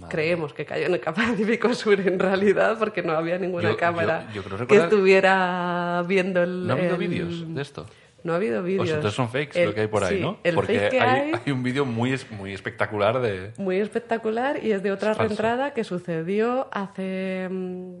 Madre 0.00 0.10
Creemos 0.12 0.52
que 0.52 0.64
cayó 0.64 0.86
en 0.86 0.94
el 0.94 1.00
Pacífico 1.00 1.72
Sur 1.74 2.00
en 2.00 2.18
realidad 2.18 2.76
porque 2.78 3.02
no 3.02 3.12
había 3.12 3.38
ninguna 3.38 3.70
Yo- 3.70 3.76
cámara 3.76 4.26
yo- 4.34 4.42
yo 4.42 4.42
creo 4.42 4.66
que 4.66 4.76
estuviera 4.76 6.02
viendo 6.06 6.42
el... 6.42 6.66
¿No 6.66 6.72
ha 6.74 6.76
habido 6.76 6.94
el- 6.94 6.98
vídeos 7.00 7.54
de 7.54 7.62
esto? 7.62 7.86
No 8.24 8.32
ha 8.32 8.36
habido 8.36 8.62
vídeos. 8.62 8.80
Pues 8.84 8.90
entonces 8.90 9.14
son 9.14 9.28
fakes 9.28 9.60
El- 9.62 9.68
lo 9.68 9.74
que 9.74 9.82
hay 9.82 9.86
por 9.86 10.02
ahí, 10.02 10.16
sí, 10.16 10.22
¿no? 10.22 10.38
El 10.42 10.54
Porque 10.54 10.78
fake 10.78 10.90
que 10.90 11.00
hay, 11.00 11.20
hay, 11.20 11.40
hay 11.44 11.52
un 11.52 11.62
vídeo 11.62 11.84
muy, 11.84 12.18
muy 12.30 12.52
espectacular 12.54 13.20
de... 13.20 13.52
muy 13.58 13.76
espectacular 13.78 14.64
y 14.64 14.72
es 14.72 14.82
de 14.82 14.90
otra 14.92 15.12
Es 15.12 15.18
reentrada 15.18 15.74
que 15.74 15.84
sucedió 15.84 16.68
hace 16.72 17.48
mm, 17.50 17.94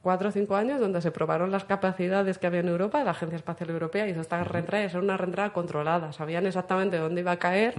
cuatro 0.00 0.30
o 0.30 0.32
cinco 0.32 0.56
años 0.56 0.80
donde 0.80 1.02
se 1.02 1.10
probaron 1.10 1.50
las 1.50 1.64
capacidades 1.64 2.38
que 2.38 2.46
había 2.46 2.60
en 2.60 2.68
Europa, 2.68 3.04
la 3.04 3.10
Agencia 3.10 3.36
Espacial 3.36 3.68
Europea 3.70 4.08
hizo 4.08 4.22
esta 4.22 4.42
reentrada 4.42 4.84
y 4.84 4.86
era 4.88 4.98
una 5.00 5.18
reentrada 5.18 5.52
controlada. 5.52 6.12
Sabían 6.14 6.46
exactamente 6.46 6.96
dónde 6.96 7.20
iba 7.20 7.32
a 7.32 7.38
caer, 7.38 7.74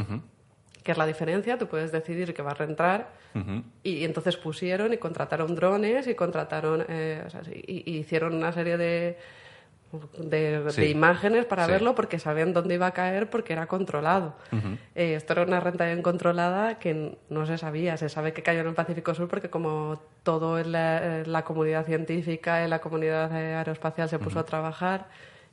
que 0.83 0.91
es 0.91 0.97
la 0.97 1.07
diferencia, 1.07 1.57
tú 1.57 1.65
puedes 1.67 1.91
decidir 1.91 2.35
que 2.35 2.43
va 2.43 2.51
a 2.51 2.53
reentrar 2.53 3.09
Ujú. 3.33 3.63
y, 3.83 4.05
entonces 4.05 4.37
pusieron 4.37 4.93
y 4.93 4.97
contrataron 4.97 5.55
drones 5.55 6.07
y 6.07 6.13
contrataron 6.13 6.85
eh, 6.87 7.23
o 7.25 7.29
sea, 7.31 7.41
y, 7.51 7.83
y 7.91 7.97
hicieron 7.97 8.35
una 8.35 8.51
serie 8.53 8.77
de 8.77 9.17
de, 10.17 10.89
imágenes 10.89 11.45
para 11.45 11.65
Sí. 11.65 11.71
verlo 11.71 11.95
porque 11.95 12.19
sabían 12.19 12.53
dónde 12.53 12.75
iba 12.75 12.87
a 12.87 12.91
caer 12.91 13.29
porque 13.29 13.53
era 13.53 13.67
controlado. 13.67 14.35
Eh, 14.95 15.15
esto 15.15 15.33
era 15.33 15.43
una 15.43 15.59
renta 15.59 15.91
incontrolada 15.91 16.77
que 16.79 16.91
n- 16.91 17.17
no 17.29 17.45
se 17.45 17.57
sabía. 17.57 17.97
Se 17.97 18.09
sabe 18.09 18.33
que 18.33 18.43
cayó 18.43 18.61
en 18.61 18.67
el 18.67 18.73
Pacífico 18.75 19.13
Sur 19.13 19.27
porque 19.27 19.49
como 19.49 20.01
todo 20.23 20.59
en 20.59 20.71
la, 20.71 21.43
comunidad 21.43 21.85
científica, 21.85 22.63
en 22.63 22.69
la 22.69 22.79
comunidad 22.79 23.31
eh, 23.35 23.55
aeroespacial 23.55 24.09
se 24.09 24.19
puso 24.19 24.39
a 24.39 24.45
trabajar, 24.45 25.07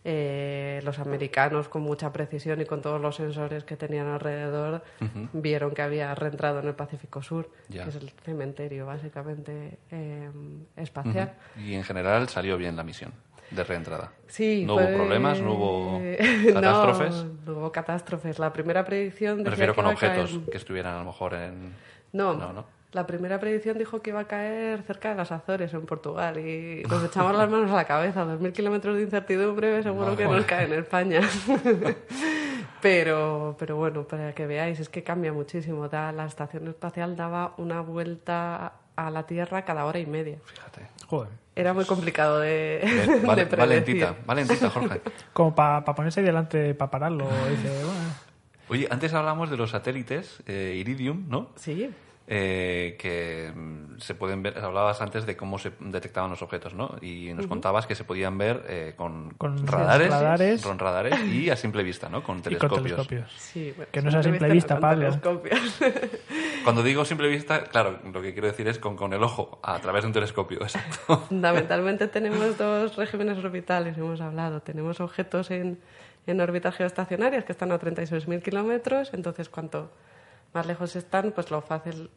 eh, 0.08 0.80
los 0.84 1.00
americanos 1.00 1.68
con 1.68 1.82
mucha 1.82 2.12
precisión 2.12 2.60
y 2.60 2.64
con 2.64 2.80
todos 2.80 3.00
los 3.00 3.16
sensores 3.16 3.64
que 3.64 3.76
tenían 3.76 4.06
alrededor 4.06 4.84
vieron 5.32 5.72
que 5.74 5.82
había 5.82 6.14
reentrado 6.14 6.60
en 6.60 6.68
el 6.68 6.74
Pacífico 6.74 7.22
Sur, 7.22 7.50
Ya. 7.68 7.82
que 7.82 7.88
es 7.90 7.96
el 7.96 8.10
cementerio 8.24 8.86
básicamente 8.86 9.78
eh, 9.90 10.30
espacial. 10.76 11.32
Y 11.56 11.74
en 11.74 11.82
general 11.82 12.28
salió 12.28 12.56
bien 12.56 12.76
la 12.76 12.84
misión 12.84 13.12
de 13.50 13.64
reentrada. 13.64 14.12
Sí, 14.26 14.64
¿No 14.66 14.74
fue- 14.74 14.84
hubo 14.86 14.94
problemas? 14.96 15.40
¿No 15.40 15.52
hubo 15.54 16.00
No, 16.46 16.52
catástrofes? 16.54 17.24
No, 17.46 17.52
hubo 17.52 17.72
catástrofes. 17.72 18.38
La 18.38 18.52
primera 18.52 18.84
predicción 18.84 19.42
Me 19.42 19.50
refiero 19.50 19.74
que 19.74 19.82
con 19.82 19.94
caer- 19.94 19.94
objetos 20.22 20.40
que 20.50 20.56
estuvieran 20.56 20.94
a 20.96 20.98
lo 21.00 21.04
mejor 21.06 21.34
en... 21.34 21.72
No, 22.12 22.34
No, 22.34 22.52
no. 22.52 22.64
la 22.92 23.06
primera 23.06 23.38
predicción 23.38 23.76
dijo 23.78 24.00
que 24.00 24.10
iba 24.10 24.20
a 24.20 24.26
caer 24.26 24.82
cerca 24.82 25.10
de 25.10 25.16
las 25.16 25.30
Azores, 25.30 25.72
en 25.74 25.84
Portugal, 25.86 26.38
y 26.38 26.82
nos 26.88 27.04
echamos 27.04 27.36
las 27.36 27.48
manos 27.50 27.70
a 27.70 27.74
la 27.74 27.84
cabeza. 27.84 28.24
Dos 28.24 28.40
mil 28.40 28.52
kilómetros 28.52 28.96
de 28.96 29.02
incertidumbre, 29.02 29.82
seguro 29.82 30.16
que 30.16 30.24
Madre. 30.24 30.38
nos 30.38 30.46
cae 30.46 30.64
en 30.66 30.72
España. 30.72 31.20
pero, 32.80 33.56
pero 33.58 33.76
bueno, 33.76 34.04
para 34.04 34.32
que 34.34 34.46
veáis, 34.46 34.80
es 34.80 34.88
que 34.88 35.02
cambia 35.02 35.32
muchísimo. 35.32 35.88
Da- 35.88 36.12
la 36.12 36.26
estación 36.26 36.68
espacial 36.68 37.16
daba 37.16 37.54
una 37.58 37.80
vuelta 37.80 38.72
a 38.96 39.10
la 39.10 39.26
Tierra 39.26 39.64
cada 39.64 39.84
hora 39.84 39.98
y 39.98 40.06
media. 40.06 40.38
Fíjate. 40.44 40.88
Joder. 41.06 41.30
Era 41.56 41.72
muy 41.72 41.86
complicado 41.86 42.38
de, 42.40 42.80
de 42.84 43.26
vale- 43.26 43.46
predecir. 43.46 43.58
valentita, 43.58 44.14
valentita, 44.26 44.70
Jorge. 44.70 45.00
Como 45.32 45.54
para 45.54 45.82
ponerse 45.84 46.20
ahí 46.20 46.26
delante 46.26 46.74
para 46.74 46.90
pararlo. 46.90 47.24
Dice, 47.50 47.68
bueno, 47.84 48.26
Oye, 48.68 48.86
antes 48.90 49.14
hablamos 49.14 49.48
de 49.50 49.56
los 49.56 49.70
satélites 49.70 50.42
eh, 50.46 50.76
Iridium, 50.78 51.24
¿no? 51.28 51.50
Sí, 51.56 51.88
Eh, 52.28 52.96
que 52.98 53.52
mm, 53.54 53.98
se 53.98 54.16
pueden 54.16 54.42
ver, 54.42 54.58
hablabas 54.58 55.00
antes 55.00 55.26
de 55.26 55.36
cómo 55.36 55.60
se 55.60 55.70
detectaban 55.78 56.28
los 56.28 56.42
objetos, 56.42 56.74
¿no? 56.74 56.96
Y 57.00 57.32
nos 57.34 57.46
contabas 57.46 57.86
que 57.86 57.94
se 57.94 58.02
podían 58.02 58.36
ver 58.36 58.64
eh, 58.68 58.94
con, 58.96 59.30
Con 59.34 59.64
radares, 59.64 60.10
radares. 60.10 60.62
con 60.62 60.76
radares 60.80 61.22
y 61.22 61.50
a 61.50 61.56
simple 61.56 61.84
vista, 61.84 62.08
¿no? 62.08 62.24
Con 62.24 62.38
y 62.38 62.42
con 62.42 62.42
telescopios. 62.58 62.82
telescopios. 62.82 63.32
sí. 63.38 63.72
bueno, 63.76 63.90
Que 63.92 64.02
no 64.02 64.10
sea 64.10 64.20
a 64.20 64.22
simple 64.24 64.48
vista, 64.48 64.74
vista, 64.74 64.80
Pablo. 64.80 65.04
telescopios. 65.08 65.78
Cuando 66.64 66.82
digo 66.82 67.04
simple 67.04 67.28
vista, 67.28 67.62
claro, 67.62 68.00
lo 68.12 68.20
que 68.20 68.32
quiero 68.32 68.48
decir 68.48 68.66
es 68.66 68.80
con, 68.80 68.96
con 68.96 69.12
el 69.12 69.22
ojo, 69.22 69.60
a 69.62 69.78
través 69.78 70.02
de 70.02 70.08
un 70.08 70.12
telescopio, 70.12 70.60
exacto. 70.62 71.18
Fundamentalmente 71.28 72.08
tenemos 72.08 72.58
dos 72.58 72.96
regímenes 72.96 73.38
orbitales, 73.38 73.96
hemos 73.98 74.20
hablado. 74.20 74.62
Tenemos 74.62 74.98
objetos 74.98 75.52
en, 75.52 75.78
en 76.26 76.40
órbitas 76.40 76.74
geoestacionarias 76.74 77.44
que 77.44 77.52
están 77.52 77.70
a 77.70 77.78
36.000 77.78 78.42
kilómetros, 78.42 79.14
entonces 79.14 79.48
cuanto 79.48 79.92
más 80.54 80.66
lejos 80.66 80.96
están, 80.96 81.32
pues 81.32 81.50
lo 81.50 81.60
fácil, 81.60 82.10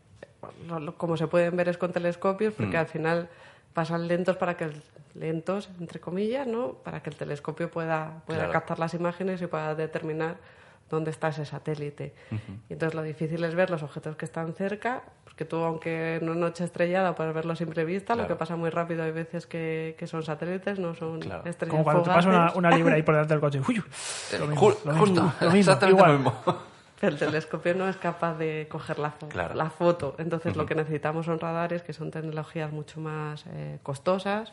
lo- 0.67 0.79
lo- 0.79 0.95
como 0.97 1.17
se 1.17 1.27
pueden 1.27 1.55
ver 1.57 1.69
es 1.69 1.77
con 1.77 1.91
telescopios, 1.91 2.53
porque 2.53 2.77
Mm. 2.77 2.79
al 2.79 2.87
final 2.87 3.29
pasan 3.73 4.07
lentos 4.07 4.37
para 4.37 4.55
que 4.57 4.65
el- 4.65 4.83
lentos 5.15 5.69
entre 5.79 5.99
comillas, 5.99 6.47
¿no? 6.47 6.73
Para 6.83 7.01
que 7.01 7.09
el 7.09 7.15
telescopio 7.15 7.69
pueda, 7.69 8.21
pueda 8.25 8.39
Claro. 8.39 8.53
captar 8.53 8.79
las 8.79 8.93
imágenes 8.93 9.41
y 9.41 9.47
pueda 9.47 9.75
determinar 9.75 10.37
dónde 10.89 11.11
está 11.11 11.27
ese 11.27 11.45
satélite. 11.45 12.13
Y 12.67 12.73
entonces 12.73 12.95
lo 12.95 13.03
difícil 13.03 13.43
es 13.43 13.53
ver 13.53 13.69
los 13.69 13.83
objetos 13.83 14.15
que 14.15 14.25
están 14.25 14.53
cerca, 14.55 15.03
porque 15.23 15.45
tú, 15.45 15.57
aunque 15.57 16.15
en 16.15 16.27
una 16.29 16.39
noche 16.39 16.63
estrellada 16.63 17.13
puedes 17.15 17.31
verlo 17.33 17.53
a 17.53 17.55
simple 17.55 17.85
vista, 17.85 18.13
lo 18.13 18.21
Claro. 18.23 18.27
que 18.35 18.39
pasa 18.39 18.55
muy 18.55 18.69
rápido 18.71 19.03
hay 19.03 19.11
veces 19.11 19.45
que, 19.45 19.95
que 19.99 20.07
son 20.07 20.23
satélites, 20.23 20.79
no 20.79 20.95
son 20.95 21.19
Claro. 21.19 21.43
estrellas 21.45 21.71
Como 21.71 21.83
cuando 21.83 22.03
te 22.03 22.09
pasa 22.09 22.29
una, 22.29 22.53
una 22.55 22.71
libra 22.71 22.95
ahí 22.95 23.03
por 23.03 23.13
delante 23.13 23.33
del 23.35 23.41
coche. 23.41 23.61
¡Uy! 23.67 23.75
Lo 24.39 24.47
mismo, 24.47 24.61
ju- 24.71 24.77
lo 24.85 24.91
mismo, 24.93 25.05
justo, 25.05 25.21
lo 25.41 25.51
mismo, 25.51 25.59
exactamente 25.59 25.87
igual. 26.01 26.11
lo 26.11 26.17
mismo. 26.17 26.69
Pero 26.99 27.13
el 27.13 27.19
telescopio 27.19 27.73
no 27.75 27.87
es 27.87 27.97
capaz 27.97 28.35
de 28.37 28.67
coger 28.69 28.99
la, 28.99 29.11
fo- 29.17 29.27
Claro. 29.29 29.55
la 29.55 29.69
foto. 29.69 30.15
Entonces 30.17 30.55
lo 30.55 30.65
que 30.65 30.75
necesitamos 30.75 31.25
son 31.25 31.39
radares 31.39 31.81
que 31.83 31.93
son 31.93 32.11
tecnologías 32.11 32.71
mucho 32.71 32.99
más 32.99 33.45
eh, 33.53 33.79
costosas, 33.83 34.51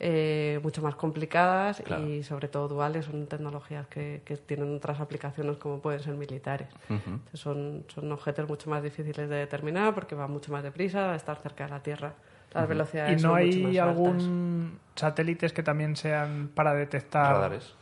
eh, 0.00 0.60
mucho 0.62 0.80
más 0.82 0.94
complicadas 0.94 1.80
Claro. 1.84 2.02
y 2.06 2.22
sobre 2.22 2.48
todo 2.48 2.68
duales. 2.68 3.06
Son 3.06 3.26
tecnologías 3.26 3.86
que, 3.88 4.22
que 4.24 4.36
tienen 4.36 4.76
otras 4.76 5.00
aplicaciones 5.00 5.56
como 5.56 5.80
pueden 5.80 6.00
ser 6.00 6.14
militares. 6.14 6.68
Entonces, 6.88 7.40
son, 7.40 7.84
son 7.88 8.10
objetos 8.12 8.48
mucho 8.48 8.70
más 8.70 8.82
difíciles 8.82 9.28
de 9.28 9.36
determinar 9.36 9.94
porque 9.94 10.14
van 10.14 10.30
mucho 10.30 10.52
más 10.52 10.62
deprisa, 10.62 11.12
a 11.12 11.16
estar 11.16 11.38
cerca 11.42 11.64
de 11.64 11.70
la 11.70 11.82
Tierra. 11.82 12.12
Las 12.52 12.64
¿Y 12.64 12.68
velocidades 12.68 13.22
no 13.22 13.28
son 13.30 13.38
mucho 13.44 13.58
hay 13.58 13.62
más 13.62 13.76
altas. 13.78 13.88
algún 13.88 14.78
satélites 14.94 15.52
que 15.52 15.62
también 15.62 15.96
sean 15.96 16.50
para 16.54 16.72
detectar 16.74 17.34
Radares. 17.34 17.74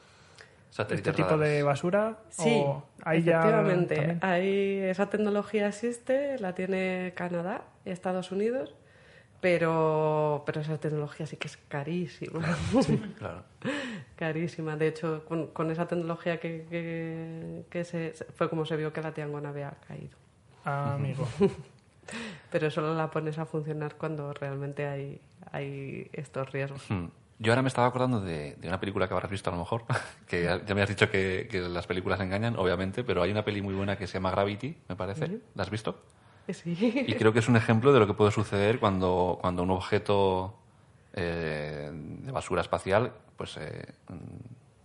Este 0.78 1.12
tipo 1.12 1.38
de 1.38 1.62
basura? 1.62 2.18
Sí, 2.28 2.62
¿O 2.64 2.84
hay 3.04 3.22
ya 3.22 3.40
efectivamente. 3.40 3.96
también? 3.96 4.18
Hay, 4.22 4.78
esa 4.80 5.08
tecnología 5.08 5.68
existe, 5.68 6.38
la 6.38 6.54
tiene 6.54 7.12
Canadá 7.16 7.64
y 7.84 7.90
Estados 7.90 8.32
Unidos, 8.32 8.74
pero, 9.40 10.42
pero 10.46 10.60
esa 10.60 10.78
tecnología 10.78 11.26
sí 11.26 11.36
que 11.36 11.48
es 11.48 11.56
carísima. 11.56 12.40
Claro. 13.18 13.44
carísima. 14.16 14.76
De 14.76 14.88
hecho, 14.88 15.24
con, 15.26 15.48
con 15.48 15.70
esa 15.70 15.86
tecnología 15.86 16.38
que, 16.40 16.66
que, 16.68 17.64
que 17.70 17.84
se, 17.84 18.12
fue 18.34 18.48
como 18.48 18.66
se 18.66 18.76
vio 18.76 18.92
que 18.92 19.02
la 19.02 19.12
Tiangong 19.12 19.46
había 19.46 19.74
caído. 19.86 20.16
Ah, 20.64 20.94
amigo. 20.94 21.26
Pero 22.50 22.70
solo 22.70 22.94
la 22.94 23.10
pones 23.10 23.38
a 23.38 23.46
funcionar 23.46 23.96
cuando 23.96 24.32
realmente 24.32 24.86
hay, 24.86 25.20
hay 25.52 26.08
estos 26.12 26.50
riesgos. 26.52 26.86
Yo 27.38 27.52
ahora 27.52 27.62
me 27.62 27.68
estaba 27.68 27.86
acordando 27.88 28.20
de, 28.20 28.56
de 28.56 28.68
una 28.68 28.80
película 28.80 29.06
que 29.08 29.14
habrás 29.14 29.30
visto 29.30 29.50
a 29.50 29.52
lo 29.52 29.58
mejor, 29.58 29.84
que 30.26 30.42
ya, 30.44 30.64
ya 30.64 30.74
me 30.74 30.82
has 30.82 30.88
dicho 30.88 31.10
que, 31.10 31.48
que 31.50 31.60
las 31.60 31.86
películas 31.86 32.18
engañan, 32.20 32.56
obviamente, 32.56 33.04
pero 33.04 33.22
hay 33.22 33.30
una 33.30 33.44
peli 33.44 33.60
muy 33.62 33.74
buena 33.74 33.96
que 33.96 34.06
se 34.06 34.14
llama 34.14 34.30
Gravity, 34.30 34.76
me 34.88 34.96
parece. 34.96 35.40
¿La 35.54 35.62
has 35.62 35.70
visto? 35.70 35.98
Sí. 36.48 37.04
Y 37.06 37.14
creo 37.14 37.32
que 37.32 37.40
es 37.40 37.48
un 37.48 37.56
ejemplo 37.56 37.92
de 37.92 37.98
lo 37.98 38.06
que 38.06 38.14
puede 38.14 38.30
suceder 38.30 38.78
cuando, 38.78 39.38
cuando 39.40 39.64
un 39.64 39.70
objeto 39.72 40.54
eh, 41.12 41.90
de 41.92 42.32
basura 42.32 42.60
espacial 42.62 43.12
pues 43.36 43.56
eh, 43.58 43.84
mm, 44.08 44.14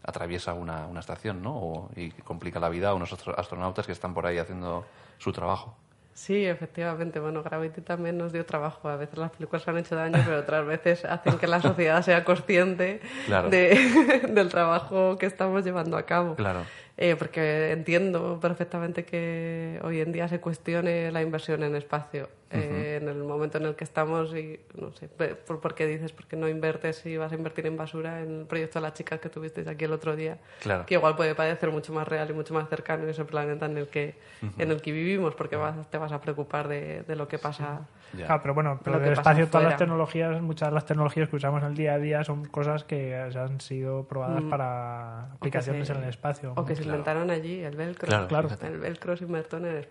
atraviesa 0.04 0.54
una, 0.54 0.88
una 0.88 1.00
estación, 1.00 1.42
¿no? 1.42 1.56
O- 1.56 1.90
y 1.96 2.10
complica 2.12 2.60
la 2.60 2.68
vida 2.70 2.90
a 2.90 2.94
unos 2.96 3.14
astro- 3.14 3.38
astronautas 3.38 3.86
que 3.86 3.92
están 3.92 4.14
por 4.14 4.26
ahí 4.26 4.38
haciendo 4.40 4.86
su 5.20 5.32
trabajo. 5.32 5.78
Sí, 6.14 6.46
efectivamente. 6.46 7.20
Bueno, 7.20 7.42
Gravity 7.42 7.82
también 7.82 8.18
nos 8.18 8.34
dio 8.34 8.46
trabajo. 8.46 8.90
A 8.90 8.96
veces 8.98 9.18
las 9.18 9.32
películas 9.32 9.68
han 9.68 9.78
hecho 9.78 9.96
daño, 9.96 10.20
pero 10.26 10.40
otras 10.40 10.66
veces 10.66 11.06
hacen 11.06 11.38
que 11.38 11.48
la 11.48 11.62
sociedad 11.62 12.02
sea 12.04 12.24
consciente 12.24 13.00
Claro. 13.26 13.50
de- 13.50 14.22
del 14.30 14.50
trabajo 14.50 15.18
que 15.18 15.26
estamos 15.26 15.64
llevando 15.64 15.98
a 15.98 16.04
cabo. 16.06 16.36
Claro. 16.36 16.62
Eh, 17.04 17.16
porque 17.18 17.72
entiendo 17.72 18.40
perfectamente 18.40 19.06
que 19.06 19.80
hoy 19.84 20.02
en 20.02 20.12
día 20.12 20.28
se 20.28 20.40
cuestione 20.40 21.12
la 21.12 21.24
inversión 21.24 21.64
en 21.64 21.76
espacio. 21.76 22.30
Eh, 22.54 23.00
en 23.02 23.08
el 23.08 23.16
momento 23.24 23.58
en 23.60 23.66
el 23.66 23.76
que 23.76 23.86
estamos, 23.86 24.36
y 24.36 24.60
no 24.76 24.92
sé, 24.92 25.08
¿por, 25.08 25.62
por 25.62 25.74
qué 25.74 25.88
dices? 25.88 26.12
Porque 26.12 26.36
no 26.36 26.50
invertes 26.50 26.98
si 26.98 27.16
vas 27.16 27.32
a 27.32 27.36
invertir 27.36 27.66
en 27.66 27.78
basura 27.78 28.22
en 28.22 28.42
el 28.42 28.46
proyecto 28.46 28.78
de 28.80 28.84
las 28.84 28.94
chicas 28.94 29.22
que 29.22 29.30
tuvisteis 29.30 29.68
aquí 29.68 29.86
el 29.86 29.94
otro 29.94 30.18
día? 30.18 30.38
Claro. 30.60 30.86
Que 30.86 30.96
igual 30.96 31.16
puede 31.16 31.34
parecer 31.34 31.72
mucho 31.72 31.94
más 31.94 32.06
real 32.08 32.30
y 32.30 32.34
mucho 32.34 32.54
más 32.54 32.68
cercano 32.68 33.08
ese 33.08 33.24
planeta 33.24 33.68
en 33.68 33.78
el 33.78 33.88
que, 33.88 34.16
en 34.58 34.70
el 34.70 34.82
que 34.82 34.92
vivimos, 34.92 35.34
porque 35.34 35.56
vas, 35.56 35.90
te 35.90 35.98
vas 35.98 36.12
a 36.12 36.20
preocupar 36.20 36.68
de, 36.68 37.04
de 37.04 37.16
lo 37.16 37.30
que 37.30 37.40
pasa. 37.40 37.88
Ya. 38.18 38.26
Claro, 38.26 38.42
pero 38.42 38.54
bueno, 38.54 38.80
pero 38.84 39.00
del 39.00 39.14
espacio 39.14 39.48
todas 39.48 39.64
las 39.64 39.78
tecnologías, 39.78 40.42
muchas 40.42 40.68
de 40.68 40.76
las 40.76 40.86
tecnologías 40.86 41.30
que 41.30 41.38
usamos 41.38 41.62
en 41.64 41.70
el 41.70 41.76
día 41.76 41.94
a 41.94 42.00
día 42.00 42.24
son 42.26 42.44
cosas 42.44 42.84
que 42.84 43.30
ya 43.32 43.44
han 43.46 43.62
sido 43.62 44.04
probadas 44.04 44.44
para 44.50 45.32
aplicaciones 45.32 45.88
se- 45.88 45.94
en 45.94 46.04
el 46.04 46.10
espacio. 46.10 46.52
O 46.58 46.66
que 46.66 46.76
se 46.76 46.84
inventaron 46.92 47.30
allí, 47.32 47.60
el 47.62 47.76
velcro. 47.76 48.08
Claro. 48.28 48.50
El 48.62 48.80
velcro 48.80 49.18
se 49.18 49.24
inventó 49.26 49.58
en 49.58 49.66
el 49.66 49.88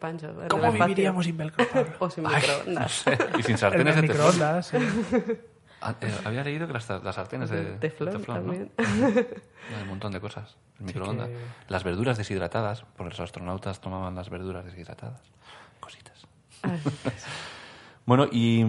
¿Cómo 0.48 0.72
viviríamos 0.72 1.24
sin 1.24 1.36
velcro, 1.36 1.66
Pablo? 1.72 1.92
O 1.98 2.10
sin 2.10 2.26
Ay, 2.26 2.36
microondas. 2.36 2.82
no 2.82 2.88
sé. 2.88 3.18
Y 3.38 3.42
sin 3.42 3.58
sartenes 3.58 3.96
de 3.96 4.02
microondas, 4.02 4.66
sí. 4.66 4.76
Ah, 5.82 5.94
eh, 6.00 6.14
había 6.24 6.44
leído 6.44 6.66
que 6.66 6.74
las, 6.74 6.88
las 7.02 7.14
sartenes 7.14 7.48
de, 7.48 7.64
De 7.64 7.76
teflón 7.78 8.22
también. 8.24 8.70
Hay 8.78 9.82
un 9.82 9.88
montón 9.88 10.12
de 10.12 10.20
cosas. 10.20 10.56
El 10.78 10.84
microondas. 10.86 11.28
que- 11.28 11.36
Las 11.68 11.84
verduras 11.84 12.18
deshidratadas, 12.18 12.84
porque 12.96 13.10
los 13.10 13.20
astronautas 13.20 13.80
tomaban 13.80 14.14
las 14.14 14.28
verduras 14.28 14.64
deshidratadas. 14.64 15.20
Cositas. 15.80 16.26
Bueno, 18.06 18.26
y, 18.30 18.60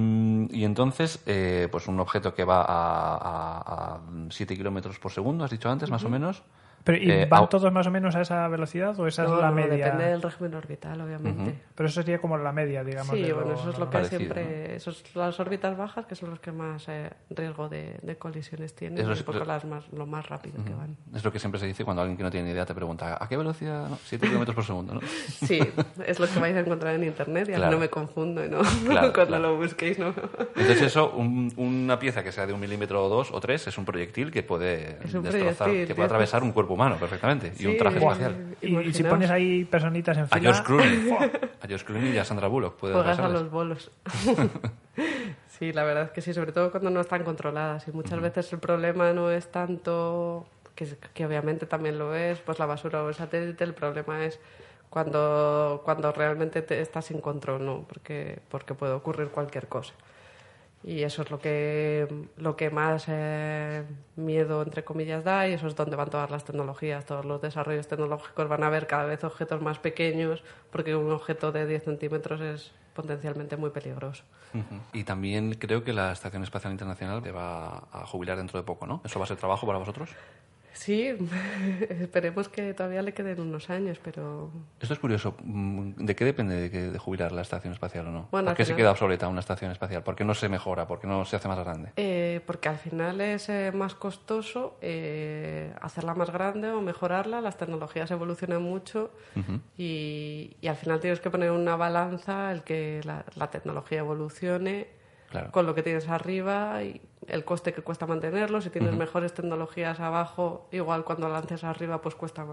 y 0.51 0.63
entonces, 0.65 1.21
eh, 1.25 1.67
pues 1.71 1.87
un 1.87 1.99
objeto 1.99 2.33
que 2.35 2.43
va 2.45 2.63
a, 2.67 3.99
7 4.29 4.55
kilómetros 4.55 4.99
por 4.99 5.11
segundo, 5.11 5.43
has 5.43 5.51
dicho 5.51 5.69
antes, 5.69 5.89
más 5.89 6.03
o 6.03 6.09
menos. 6.09 6.43
Pero, 6.83 6.97
¿Y 6.97 7.11
Eh, 7.11 7.25
van 7.29 7.43
au- 7.43 7.49
todos 7.49 7.71
más 7.71 7.85
o 7.87 7.91
menos 7.91 8.15
a 8.15 8.21
esa 8.21 8.47
velocidad 8.47 8.99
o 8.99 9.05
esa 9.07 9.23
No, 9.23 9.35
es 9.35 9.41
la 9.41 9.49
no, 9.49 9.55
media? 9.55 9.85
Depende 9.85 10.05
del 10.05 10.21
régimen 10.21 10.55
orbital, 10.55 10.99
obviamente. 11.01 11.55
Pero 11.75 11.87
eso 11.89 12.01
sería 12.01 12.19
como 12.19 12.37
la 12.37 12.51
media, 12.51 12.83
digamos. 12.83 13.15
Sí, 13.15 13.21
de 13.21 13.33
bueno, 13.33 13.53
eso 13.53 13.69
es 13.69 13.77
lo 13.77 13.85
que 13.89 13.91
Parecido, 13.97 14.19
siempre. 14.19 14.75
Esos, 14.75 15.03
las 15.15 15.39
órbitas 15.39 15.77
bajas, 15.77 16.05
que 16.05 16.15
son 16.15 16.29
los 16.31 16.39
que 16.39 16.51
más 16.51 16.85
eh, 16.87 17.11
riesgo 17.29 17.69
de, 17.69 17.99
de 18.01 18.15
colisiones 18.17 18.75
tienen, 18.75 19.09
es 19.09 19.19
un 19.19 19.25
poco 19.25 19.39
lo- 19.39 19.45
las 19.45 19.65
más, 19.65 19.83
lo 19.91 20.05
más 20.07 20.27
rápido 20.27 20.63
que 20.63 20.73
van. 20.73 20.97
Es 21.13 21.23
lo 21.23 21.31
que 21.31 21.39
siempre 21.39 21.59
se 21.59 21.67
dice 21.67 21.83
cuando 21.85 22.01
alguien 22.01 22.17
que 22.17 22.23
no 22.23 22.31
tiene 22.31 22.47
ni 22.47 22.53
idea 22.53 22.65
te 22.65 22.73
pregunta 22.73 23.17
¿a 23.19 23.27
qué 23.27 23.37
velocidad? 23.37 23.87
No, 23.89 23.97
7 24.03 24.25
kilómetros 24.27 24.55
por 24.55 24.63
segundo, 24.65 24.95
¿no? 24.95 25.01
Sí, 25.27 25.59
es 26.05 26.19
lo 26.19 26.27
que 26.27 26.39
vais 26.39 26.55
a 26.55 26.59
encontrar 26.61 26.95
en 26.95 27.03
internet 27.03 27.49
y 27.49 27.53
Claro. 27.53 27.71
no 27.73 27.79
me 27.79 27.89
confundo 27.89 28.43
y 28.43 28.49
no, 28.49 28.59
Claro, 28.87 29.13
cuando 29.13 29.25
claro. 29.37 29.51
lo 29.53 29.57
busquéis, 29.57 29.99
¿no? 29.99 30.07
Entonces 30.55 30.81
eso, 30.81 31.11
un- 31.11 31.53
una 31.57 31.99
pieza 31.99 32.23
que 32.23 32.31
sea 32.31 32.45
de 32.47 32.53
un 32.53 32.59
milímetro 32.59 33.03
o 33.05 33.09
dos 33.09 33.31
o 33.31 33.39
tres, 33.39 33.67
es 33.67 33.77
un 33.77 33.85
proyectil 33.85 34.31
que 34.31 34.41
puede 34.43 34.97
Es 35.03 35.13
un 35.13 35.23
destrozar, 35.23 35.67
proyectil, 35.67 35.87
que 35.87 35.95
puede 35.95 36.05
atravesar 36.05 36.43
un 36.43 36.51
cuerpo 36.51 36.70
humano 36.73 36.97
perfectamente 36.97 37.53
y 37.57 37.65
un 37.65 37.73
Sí, 37.73 37.77
traje 37.77 37.97
espacial. 37.97 38.55
Y, 38.61 38.77
y 38.77 38.93
si 38.93 39.03
pones 39.03 39.29
ahí 39.29 39.65
personitas 39.65 40.17
en 40.17 40.27
A. 40.29 40.39
George 40.39 40.63
Clooney. 40.63 41.11
a 41.61 41.67
George 41.67 41.85
Clooney 41.85 42.11
y 42.11 42.17
a 42.17 42.25
Sandra 42.25 42.47
Bullock 42.47 42.75
puede 42.77 42.93
Juegas 42.93 43.19
a 43.19 43.29
los 43.29 43.49
bolos. 43.49 43.91
sí, 45.47 45.73
la 45.73 45.83
verdad 45.83 46.03
es 46.05 46.11
que 46.11 46.21
sí, 46.21 46.33
sobre 46.33 46.51
todo 46.51 46.71
cuando 46.71 46.89
no 46.89 47.01
están 47.01 47.23
controladas. 47.23 47.87
Y 47.87 47.91
muchas 47.91 48.19
veces 48.19 48.51
el 48.53 48.59
problema 48.59 49.13
no 49.13 49.31
es 49.31 49.51
tanto, 49.51 50.45
que, 50.75 50.87
que 51.13 51.25
obviamente 51.25 51.65
también 51.65 51.97
lo 51.97 52.15
es, 52.15 52.39
pues 52.39 52.59
la 52.59 52.65
basura 52.65 53.03
o 53.03 53.09
el 53.09 53.15
satélite, 53.15 53.63
el 53.63 53.73
problema 53.73 54.23
es 54.25 54.39
cuando, 54.91 55.81
cuando 55.85 56.11
realmente 56.11 56.61
te 56.61 56.81
estás 56.81 57.05
sin 57.05 57.21
control, 57.21 57.65
¿no? 57.65 57.85
Porque, 57.87 58.39
porque 58.49 58.73
puede 58.73 58.91
ocurrir 58.91 59.29
cualquier 59.29 59.67
cosa. 59.67 59.93
Y 60.83 61.03
eso 61.03 61.21
es 61.21 61.29
lo 61.29 61.39
que, 61.39 62.07
lo 62.37 62.55
que 62.55 62.71
más 62.71 63.05
eh, 63.07 63.83
miedo, 64.15 64.63
entre 64.63 64.83
comillas, 64.83 65.23
da, 65.23 65.47
y 65.47 65.53
eso 65.53 65.67
es 65.67 65.75
donde 65.75 65.95
van 65.95 66.09
todas 66.09 66.31
las 66.31 66.43
tecnologías, 66.43 67.05
todos 67.05 67.23
los 67.23 67.39
desarrollos 67.41 67.87
tecnológicos 67.87 68.47
van 68.47 68.63
a 68.63 68.69
ver 68.69 68.87
cada 68.87 69.05
vez 69.05 69.23
objetos 69.23 69.61
más 69.61 69.77
pequeños, 69.77 70.43
porque 70.71 70.95
un 70.95 71.11
objeto 71.11 71.51
de 71.51 71.67
10 71.67 71.83
centímetros 71.83 72.41
es 72.41 72.71
potencialmente 72.95 73.57
muy 73.57 73.69
peligroso. 73.69 74.23
Y 74.91 75.05
también 75.05 75.53
creo 75.53 75.83
que 75.83 75.93
la 75.93 76.11
Estación 76.11 76.43
Espacial 76.43 76.73
Internacional 76.73 77.21
te 77.21 77.31
va 77.31 77.87
a 77.91 78.05
jubilar 78.05 78.37
dentro 78.37 78.59
de 78.59 78.65
poco, 78.65 78.85
¿no? 78.85 79.01
¿Eso 79.05 79.17
va 79.17 79.25
a 79.25 79.27
ser 79.27 79.37
trabajo 79.37 79.65
para 79.65 79.79
vosotros? 79.79 80.09
Sí, 80.73 81.07
esperemos 81.89 82.47
que 82.49 82.73
todavía 82.73 83.01
le 83.01 83.13
queden 83.13 83.39
unos 83.41 83.69
años, 83.69 83.99
pero 84.03 84.49
Esto 84.79 84.93
es 84.93 84.99
curioso. 84.99 85.35
Mm, 85.43 85.91
¿De 86.05 86.15
qué 86.15 86.25
depende 86.25 86.55
de, 86.55 86.71
que- 86.71 86.89
de 86.89 86.97
jubilar 86.97 87.31
la 87.31 87.41
estación 87.41 87.73
espacial 87.73 88.07
o 88.07 88.11
no? 88.11 88.27
Bueno, 88.31 88.47
¿Por 88.47 88.57
qué 88.57 88.65
se 88.65 88.75
queda 88.75 88.91
obsoleta 88.91 89.27
una 89.27 89.41
estación 89.41 89.71
espacial? 89.71 90.03
¿Por 90.03 90.15
qué 90.15 90.23
no 90.23 90.33
se 90.33 90.47
mejora? 90.49 90.87
¿Por 90.87 90.99
qué 90.99 91.07
no 91.07 91.25
se 91.25 91.35
hace 91.35 91.47
más 91.47 91.59
grande? 91.59 91.91
Eh, 91.97 92.41
porque 92.45 92.69
al 92.69 92.77
final 92.77 93.19
es 93.21 93.49
eh, 93.49 93.71
más 93.73 93.95
costoso 93.95 94.77
eh, 94.81 95.73
hacerla 95.81 96.13
más 96.15 96.29
grande 96.31 96.69
o 96.71 96.81
mejorarla. 96.81 97.41
Las 97.41 97.57
tecnologías 97.57 98.09
evolucionan 98.11 98.61
mucho 98.61 99.11
y, 99.77 100.55
y 100.61 100.67
al 100.67 100.75
final 100.75 100.99
tienes 100.99 101.19
que 101.19 101.29
poner 101.29 101.51
una 101.51 101.75
balanza 101.75 102.51
el 102.51 102.63
que 102.63 103.01
la, 103.03 103.25
la 103.35 103.49
tecnología 103.49 103.99
evolucione 103.99 104.87
Claro. 105.31 105.51
con 105.51 105.65
lo 105.65 105.73
que 105.73 105.81
tienes 105.81 106.07
arriba 106.09 106.83
y 106.83 107.01
el 107.27 107.43
coste 107.45 107.73
que 107.73 107.81
cuesta 107.81 108.05
mantenerlo. 108.05 108.61
Si 108.61 108.69
tienes 108.69 108.93
mejores 108.95 109.33
tecnologías 109.33 109.99
abajo, 109.99 110.67
igual 110.71 111.03
cuando 111.05 111.27
lances 111.29 111.63
arriba, 111.63 112.01
pues 112.01 112.15
cuesta 112.15 112.45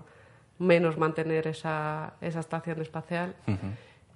menos 0.59 0.97
mantener 0.97 1.47
esa, 1.49 2.15
esa 2.21 2.41
estación 2.41 2.81
espacial. 2.81 3.35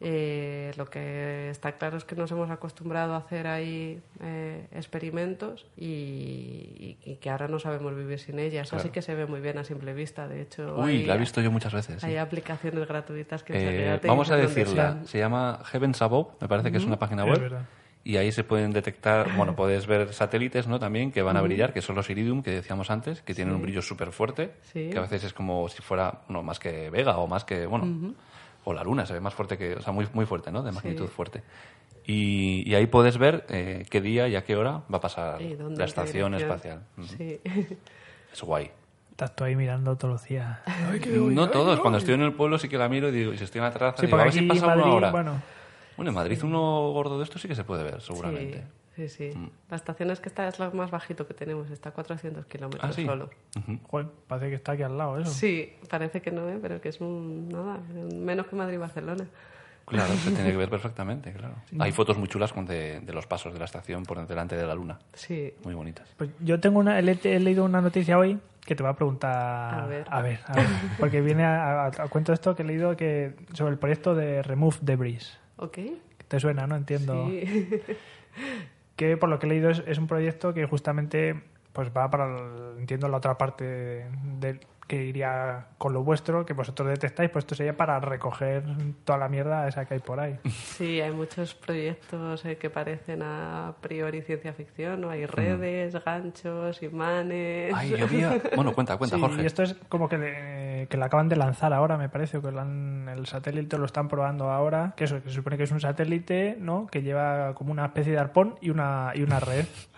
Eh, 0.04 0.72
lo 0.76 0.86
que 0.86 1.48
está 1.50 1.72
claro 1.72 1.96
es 1.96 2.04
que 2.04 2.16
nos 2.16 2.28
hemos 2.32 2.50
acostumbrado 2.50 3.14
a 3.14 3.18
hacer 3.18 3.46
ahí 3.46 4.00
eh, 4.20 4.66
experimentos 4.72 5.66
y, 5.76 5.86
y- 5.86 6.98
y 7.04 7.16
que 7.16 7.30
ahora 7.30 7.46
no 7.46 7.60
sabemos 7.60 7.94
vivir 7.94 8.18
sin 8.18 8.40
ellas. 8.40 8.68
Claro. 8.70 8.80
Así 8.82 8.90
que 8.90 9.00
se 9.00 9.14
ve 9.14 9.26
muy 9.26 9.40
bien 9.40 9.58
a 9.58 9.64
simple 9.64 9.94
vista. 9.94 10.26
De 10.26 10.42
hecho, 10.42 10.74
Uy, 10.76 10.90
hay, 11.02 11.06
la 11.06 11.14
he 11.14 11.18
visto 11.18 11.40
yo 11.40 11.52
muchas 11.52 11.72
veces. 11.72 12.00
sí. 12.00 12.06
hay 12.08 12.16
aplicaciones 12.16 12.88
gratuitas 12.88 13.44
que 13.44 13.52
Eh, 13.94 13.98
te 14.00 14.08
vamos 14.08 14.28
a 14.32 14.36
decirla. 14.36 14.98
Se 15.04 15.18
llama 15.18 15.60
Heavens 15.66 16.02
Above, 16.02 16.32
me 16.40 16.48
parece 16.48 16.72
que 16.72 16.78
es 16.78 16.84
una 16.84 16.98
página 16.98 17.24
web. 17.24 17.52
Y 18.04 18.16
ahí 18.16 18.32
se 18.32 18.42
pueden 18.42 18.72
detectar, 18.72 19.36
bueno, 19.36 19.54
puedes 19.54 19.86
ver 19.86 20.12
satélites, 20.12 20.66
¿no? 20.66 20.80
También 20.80 21.12
que 21.12 21.22
van 21.22 21.36
a 21.36 21.40
brillar, 21.42 21.72
que 21.72 21.80
son 21.82 21.94
los 21.94 22.10
Iridium 22.10 22.42
que 22.42 22.50
decíamos 22.50 22.90
antes, 22.90 23.22
que 23.22 23.32
tienen 23.34 23.54
un 23.54 23.62
brillo 23.62 23.80
súper 23.80 24.10
fuerte, 24.10 24.54
Sí. 24.72 24.90
que 24.90 24.98
a 24.98 25.02
veces 25.02 25.22
es 25.24 25.32
como 25.32 25.68
si 25.68 25.82
fuera, 25.82 26.22
no, 26.28 26.42
más 26.42 26.58
que 26.58 26.90
Vega 26.90 27.16
o 27.18 27.28
más 27.28 27.44
que, 27.44 27.64
bueno, 27.66 28.14
o 28.64 28.72
la 28.72 28.82
Luna, 28.82 29.06
se 29.06 29.12
ve 29.12 29.20
más 29.20 29.34
fuerte 29.34 29.56
que, 29.56 29.74
o 29.74 29.80
sea, 29.80 29.92
muy, 29.92 30.08
muy 30.14 30.26
fuerte, 30.26 30.50
¿no? 30.50 30.62
De 30.64 30.72
magnitud 30.72 31.06
fuerte. 31.06 31.42
Y, 32.04 32.68
y 32.68 32.74
ahí 32.74 32.86
puedes 32.86 33.16
ver 33.18 33.46
eh, 33.48 33.86
qué 33.88 34.00
día 34.00 34.26
y 34.26 34.34
a 34.34 34.42
qué 34.42 34.56
hora 34.56 34.82
va 34.92 34.98
a 34.98 35.00
pasar 35.00 35.40
¿Y 35.40 35.54
dónde, 35.54 35.78
la 35.78 35.84
estación 35.84 36.34
espacial. 36.34 36.82
Sí. 37.16 37.38
Es 38.32 38.42
guay. 38.42 38.70
Estás 39.12 39.36
tú 39.36 39.44
ahí 39.44 39.54
mirando 39.54 39.94
todos 39.96 40.12
los 40.14 40.24
días. 40.28 40.58
No 41.14 41.50
todos. 41.50 41.78
Cuando 41.78 41.98
estoy 41.98 42.14
en 42.14 42.22
el 42.22 42.32
pueblo 42.32 42.58
sí 42.58 42.68
que 42.68 42.78
la 42.78 42.88
miro 42.88 43.08
y 43.10 43.12
digo, 43.12 43.32
y 43.32 43.38
si 43.38 43.44
estoy 43.44 43.60
en 43.60 43.66
la 43.66 43.70
terraza, 43.72 43.98
Sí, 44.00 44.06
digo, 44.06 44.18
a 44.18 44.24
ver 44.24 44.32
si 44.32 44.42
pasa 44.42 44.72
ahora. 44.72 45.10
bueno, 45.12 45.40
Bueno, 45.96 46.10
en 46.10 46.14
Madrid 46.14 46.38
uno 46.44 46.90
gordo 46.92 47.18
de 47.18 47.24
esto 47.24 47.38
sí 47.38 47.48
que 47.48 47.54
se 47.54 47.64
puede 47.64 47.82
ver, 47.84 48.00
seguramente. 48.00 48.64
Sí, 48.96 49.08
sí, 49.08 49.30
sí. 49.32 49.38
Mm. 49.38 49.50
La 49.70 49.76
estación 49.76 50.10
es 50.10 50.20
que 50.20 50.28
está, 50.28 50.46
es 50.48 50.58
lo 50.58 50.70
más 50.72 50.90
bajito 50.90 51.26
que 51.26 51.34
tenemos, 51.34 51.70
está 51.70 51.90
a 51.90 51.92
400 51.92 52.46
kilómetros 52.46 52.84
Ah, 52.90 52.92
sí. 52.92 53.04
solo. 53.06 53.30
Joder, 53.88 54.06
parece 54.26 54.48
que 54.50 54.54
está 54.56 54.72
aquí 54.72 54.82
al 54.82 54.96
lado 54.98 55.18
eso. 55.18 55.30
Sí, 55.30 55.72
parece 55.88 56.20
que 56.22 56.30
no, 56.30 56.48
¿eh? 56.48 56.58
pero 56.60 56.80
que 56.80 56.88
es 56.90 57.00
un, 57.00 57.48
nada, 57.48 57.78
menos 58.14 58.46
que 58.46 58.56
Madrid 58.56 58.74
y 58.74 58.78
Barcelona. 58.78 59.24
Claro, 59.84 60.12
se 60.14 60.30
tiene 60.30 60.50
que 60.52 60.56
ver 60.56 60.70
perfectamente, 60.70 61.32
claro. 61.32 61.54
Hay 61.78 61.90
fotos 61.92 62.16
muy 62.16 62.28
chulas 62.28 62.52
con 62.52 62.64
de, 62.66 63.00
de 63.00 63.12
los 63.12 63.26
pasos 63.26 63.52
de 63.52 63.58
la 63.58 63.64
estación 63.64 64.04
por 64.04 64.24
delante 64.26 64.56
de 64.56 64.66
la 64.66 64.74
luna. 64.74 64.98
Sí, 65.12 65.52
Muy 65.64 65.74
bonitas. 65.74 66.08
Pues 66.16 66.30
yo 66.40 66.60
tengo 66.60 66.78
una, 66.78 66.98
he 66.98 67.02
leído 67.40 67.64
una 67.64 67.80
noticia 67.80 68.16
hoy 68.18 68.38
que 68.64 68.76
te 68.76 68.82
va 68.84 68.90
a 68.90 68.96
preguntar. 68.96 69.74
A 69.80 69.86
ver. 69.86 70.06
a 70.08 70.22
ver, 70.22 70.38
a 70.46 70.52
ver. 70.54 70.66
Porque 71.00 71.20
viene 71.20 71.44
a, 71.44 71.86
a- 71.86 71.86
a 71.86 72.08
cuento 72.08 72.32
esto 72.32 72.54
que 72.54 72.62
he 72.62 72.64
leído 72.66 72.96
que 72.96 73.34
sobre 73.54 73.72
el 73.72 73.78
proyecto 73.78 74.14
de 74.14 74.42
Remove 74.42 74.76
Debris. 74.82 75.36
¿Ok? 75.62 75.78
¿Te 76.28 76.40
suena, 76.40 76.66
no? 76.66 76.76
Entiendo. 76.76 77.26
Sí. 77.28 77.68
Que 78.96 79.16
por 79.16 79.28
lo 79.30 79.38
que 79.38 79.46
he 79.46 79.48
leído 79.48 79.70
es, 79.70 79.82
es 79.86 79.98
un 79.98 80.06
proyecto 80.06 80.52
que 80.54 80.66
justamente 80.66 81.42
pues 81.72 81.88
va 81.96 82.10
para, 82.10 82.26
el- 82.26 82.78
entiendo, 82.78 83.08
la 83.08 83.16
otra 83.16 83.36
parte 83.38 83.64
de, 83.64 84.60
que 84.86 85.04
iría 85.04 85.66
con 85.78 85.92
lo 85.94 86.02
vuestro, 86.02 86.44
que 86.44 86.52
vosotros 86.52 86.88
detectáis, 86.88 87.30
pues 87.30 87.44
esto 87.44 87.54
sería 87.54 87.76
para 87.76 87.98
recoger 88.00 88.62
toda 89.04 89.18
la 89.18 89.28
mierda 89.28 89.66
esa 89.68 89.84
que 89.86 89.94
hay 89.94 90.00
por 90.00 90.20
ahí. 90.20 90.38
Sí, 90.72 91.00
hay 91.00 91.12
muchos 91.12 91.54
proyectos 91.54 92.44
eh, 92.44 92.56
que 92.56 92.68
parecen 92.70 93.22
a 93.22 93.74
priori 93.80 94.22
ciencia 94.22 94.52
ficción, 94.52 95.00
¿no? 95.02 95.10
Hay 95.10 95.26
redes, 95.26 95.96
ganchos, 96.04 96.82
imanes. 96.82 97.72
Ay, 97.74 97.90
yo 97.98 98.04
había... 98.04 98.40
Bueno, 98.56 98.72
cuenta, 98.74 98.96
cuenta, 98.96 99.16
Sí, 99.16 99.22
Jorge. 99.22 99.42
y 99.42 99.46
esto 99.46 99.62
es 99.62 99.74
como 99.88 100.08
que, 100.08 100.18
le, 100.18 100.86
que 100.88 100.96
lo 100.96 101.04
acaban 101.04 101.28
de 101.28 101.36
lanzar 101.36 101.72
ahora, 101.72 101.96
me 101.96 102.08
parece, 102.08 102.38
o 102.38 102.42
que 102.42 102.50
lo 102.50 102.60
han- 102.60 103.08
el 103.08 103.26
satélite 103.26 103.78
lo 103.78 103.84
están 103.86 104.08
probando 104.08 104.50
ahora, 104.50 104.94
que 104.96 105.04
eso, 105.04 105.22
que 105.22 105.28
se 105.28 105.34
supone 105.36 105.56
que 105.56 105.64
es 105.64 105.70
un 105.72 105.80
satélite, 105.80 106.56
¿no? 106.58 106.86
Que 106.86 107.02
lleva 107.02 107.54
como 107.54 107.70
una 107.72 107.86
especie 107.86 108.12
de 108.12 108.18
arpón 108.18 108.56
y 108.60 108.70
una, 108.70 109.12
y 109.14 109.22
una 109.22 109.40
red 109.40 109.66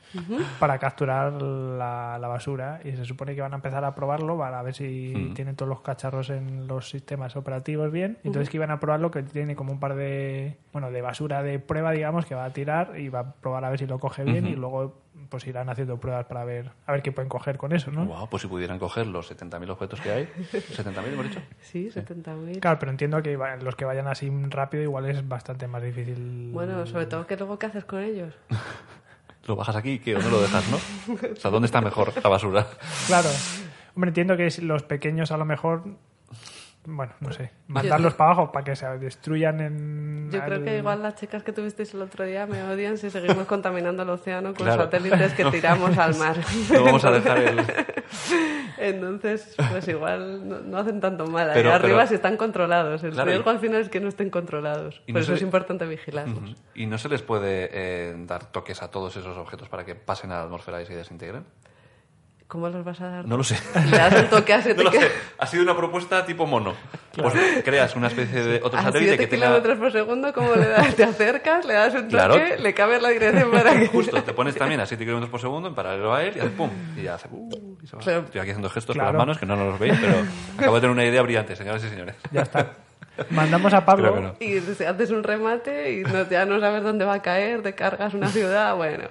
para 0.60 0.78
capturar 0.78 1.32
la, 1.42 2.18
la 2.20 2.28
basura 2.28 2.80
y 2.84 2.92
se 2.92 3.04
supone 3.04 3.34
que 3.34 3.40
van 3.40 3.52
a 3.52 3.56
empezar 3.56 3.84
a 3.84 3.94
probarlo 3.94 4.36
para 4.38 4.62
ver 4.62 4.74
si 4.74 5.12
Mm. 5.14 5.34
tienen 5.34 5.56
todos 5.56 5.68
los 5.68 5.80
cacharros 5.80 6.30
en 6.30 6.66
los 6.66 6.88
sistemas 6.88 7.36
operativos 7.36 7.90
bien. 7.90 8.18
Entonces 8.24 8.50
que 8.50 8.56
iban 8.56 8.70
a 8.70 8.80
probarlo 8.80 9.10
que 9.10 9.22
tiene 9.22 9.54
como 9.56 9.72
un 9.72 9.80
par 9.80 9.94
de, 9.94 10.56
bueno, 10.72 10.90
de 10.90 11.02
basura 11.02 11.42
de 11.42 11.58
prueba, 11.58 11.92
digamos, 11.92 12.26
que 12.26 12.34
va 12.34 12.44
a 12.44 12.52
tirar 12.52 12.98
y 12.98 13.08
va 13.08 13.20
a 13.20 13.32
probar 13.34 13.64
a 13.64 13.70
ver 13.70 13.78
si 13.78 13.86
lo 13.86 13.98
coge 13.98 14.24
bien 14.24 14.46
y 14.46 14.54
luego 14.56 15.02
pues 15.28 15.46
irán 15.46 15.68
haciendo 15.68 15.98
pruebas 15.98 16.26
para 16.26 16.44
ver 16.44 16.70
a 16.86 16.92
ver 16.92 17.02
qué 17.02 17.10
pueden 17.12 17.28
coger 17.28 17.56
con 17.56 17.72
eso, 17.72 17.90
¿no? 17.90 18.04
Guau, 18.04 18.28
pues 18.28 18.42
si 18.42 18.48
pudieran 18.48 18.78
coger 18.78 19.06
los 19.06 19.30
70.000 19.32 19.70
objetos 19.70 20.00
que 20.00 20.10
hay. 20.10 20.24
¿70.000 20.52 21.12
hemos 21.12 21.24
dicho? 21.28 21.40
Sí, 21.60 21.88
70.000. 21.90 22.60
Claro, 22.60 22.78
pero 22.78 22.90
entiendo 22.90 23.22
que 23.22 23.36
los 23.62 23.76
que 23.76 23.84
vayan 23.84 24.06
así 24.08 24.30
rápido 24.50 24.82
igual 24.82 25.06
es 25.06 25.26
bastante 25.26 25.66
más 25.66 25.82
difícil. 25.82 26.50
Bueno, 26.52 26.84
sobre 26.86 27.06
todo 27.06 27.26
que 27.26 27.36
luego 27.36 27.58
qué 27.58 27.66
haces 27.66 27.84
con 27.84 28.00
ellos. 28.00 28.34
Lo 29.46 29.56
bajas 29.56 29.76
aquí, 29.76 29.98
¿qué? 29.98 30.16
¿O 30.16 30.20
no 30.20 30.30
lo 30.30 30.40
dejas, 30.40 30.64
no? 30.70 30.76
O 30.76 31.36
sea, 31.36 31.50
¿dónde 31.50 31.66
está 31.66 31.80
mejor 31.80 32.12
la 32.22 32.28
basura? 32.30 32.66
Claro. 33.06 33.28
Hombre, 33.94 34.08
entiendo 34.08 34.36
que 34.36 34.48
los 34.62 34.82
pequeños 34.82 35.30
a 35.30 35.36
lo 35.36 35.44
mejor. 35.44 35.84
Bueno, 36.86 37.12
no 37.20 37.32
sé. 37.32 37.50
Mandarlos 37.66 38.12
para 38.12 38.32
abajo 38.32 38.52
para 38.52 38.64
que 38.64 38.76
se 38.76 38.86
destruyan 38.98 39.60
en. 39.60 40.30
Yo 40.30 40.40
creo 40.44 40.58
al- 40.58 40.64
que 40.64 40.76
igual 40.78 41.02
las 41.02 41.14
chicas 41.14 41.42
que 41.42 41.50
tuvisteis 41.52 41.94
el 41.94 42.02
otro 42.02 42.24
día 42.24 42.46
me 42.46 42.62
odian 42.62 42.98
si 42.98 43.08
seguimos 43.08 43.46
contaminando 43.46 44.02
el 44.02 44.10
océano 44.10 44.48
con 44.54 44.66
Claro. 44.66 44.82
satélites 44.84 45.32
que 45.32 45.44
tiramos 45.50 45.96
al 45.96 46.14
mar. 46.16 46.36
No 46.72 46.84
vamos 46.84 47.04
a 47.06 47.10
dejar 47.12 47.38
el... 47.38 47.60
Entonces, 48.78 49.54
pues 49.70 49.86
igual 49.88 50.46
no, 50.48 50.60
no 50.60 50.78
hacen 50.78 51.00
tanto 51.00 51.26
mal. 51.26 51.48
Ahí 51.48 51.54
Pero- 51.54 51.72
arriba 51.72 51.96
pero- 51.98 52.06
si 52.08 52.14
están 52.16 52.36
controlados. 52.36 53.02
El 53.04 53.12
Claro, 53.12 53.30
y- 53.30 53.34
riesgo 53.34 53.50
al 53.50 53.58
final 53.60 53.80
es 53.80 53.88
que 53.88 54.00
no 54.00 54.08
estén 54.08 54.30
controlados. 54.30 55.00
Por 55.00 55.14
no 55.14 55.20
eso 55.20 55.28
se- 55.32 55.36
es 55.36 55.42
importante 55.42 55.86
vigilarlos. 55.86 56.54
¿Y 56.74 56.86
no 56.86 56.98
se 56.98 57.08
les 57.08 57.22
puede 57.22 57.70
eh, 57.72 58.14
dar 58.26 58.44
toques 58.50 58.82
a 58.82 58.90
todos 58.90 59.16
esos 59.16 59.36
objetos 59.38 59.68
para 59.68 59.84
que 59.84 59.94
pasen 59.94 60.32
a 60.32 60.36
la 60.38 60.42
atmósfera 60.42 60.82
y 60.82 60.86
se 60.86 60.94
desintegren? 60.94 61.44
¿Cómo 62.54 62.68
los 62.68 62.84
vas 62.84 63.00
a 63.00 63.08
dar? 63.08 63.26
No 63.26 63.36
lo 63.36 63.42
sé. 63.42 63.58
Le 63.90 63.98
das 63.98 64.14
un 64.14 64.28
toque 64.28 64.54
a 64.54 64.62
7 64.62 64.76
No 64.84 64.88
lo 64.88 64.92
sé. 64.92 65.10
Ha 65.38 65.44
sido 65.48 65.64
una 65.64 65.76
propuesta 65.76 66.24
tipo 66.24 66.46
mono. 66.46 66.72
Pues 67.16 67.34
creas 67.64 67.96
una 67.96 68.06
especie 68.06 68.44
de 68.44 68.60
otro 68.62 68.80
satélite 68.80 69.16
7 69.16 69.18
que 69.18 69.26
tenga... 69.26 69.46
kilómetros 69.46 69.78
por 69.78 69.90
segundo, 69.90 70.32
¿cómo 70.32 70.54
le 70.54 70.68
das? 70.68 70.94
Te 70.94 71.02
acercas, 71.02 71.64
le 71.64 71.74
das 71.74 71.92
un 71.94 72.02
toque, 72.02 72.10
Claro. 72.10 72.36
le 72.36 72.72
cambias 72.74 73.02
la 73.02 73.08
dirección 73.08 73.50
para 73.50 73.72
que... 73.80 73.88
Justo, 73.88 74.22
te 74.22 74.32
pones 74.32 74.54
también 74.54 74.80
a 74.80 74.86
7 74.86 75.02
kilómetros 75.04 75.30
por 75.32 75.40
segundo 75.40 75.66
en 75.68 75.74
paralelo 75.74 76.14
a 76.14 76.22
él 76.22 76.32
y 76.36 76.38
hace 76.38 76.50
pum. 76.50 76.70
Y 76.96 77.02
ya 77.02 77.14
hace... 77.14 77.26
uh, 77.32 77.76
y 77.82 77.86
se 77.88 77.96
va. 77.96 78.02
Claro. 78.02 78.20
Estoy 78.20 78.40
aquí 78.40 78.50
haciendo 78.50 78.70
gestos 78.70 78.94
Claro. 78.94 79.08
con 79.10 79.16
las 79.16 79.26
manos 79.26 79.38
que 79.38 79.46
no 79.46 79.56
nos 79.56 79.66
los 79.70 79.78
veis, 79.80 79.94
pero 80.00 80.14
acabo 80.58 80.76
de 80.76 80.80
tener 80.80 80.92
una 80.94 81.04
idea 81.04 81.22
brillante, 81.22 81.56
señoras 81.56 81.82
y 81.82 81.88
señores. 81.88 82.14
Ya 82.30 82.42
está. 82.42 82.70
Mandamos 83.30 83.72
a 83.74 83.84
Pablo. 83.84 84.20
No. 84.20 84.34
Y 84.40 84.60
si 84.60 84.84
haces 84.84 85.10
un 85.10 85.22
remate 85.22 85.92
y 85.92 86.02
no, 86.02 86.28
ya 86.28 86.44
no 86.46 86.58
sabes 86.60 86.82
dónde 86.82 87.04
va 87.04 87.14
a 87.14 87.22
caer, 87.22 87.62
te 87.62 87.74
cargas 87.74 88.12
una 88.14 88.28
ciudad, 88.28 88.74
bueno. 88.76 89.04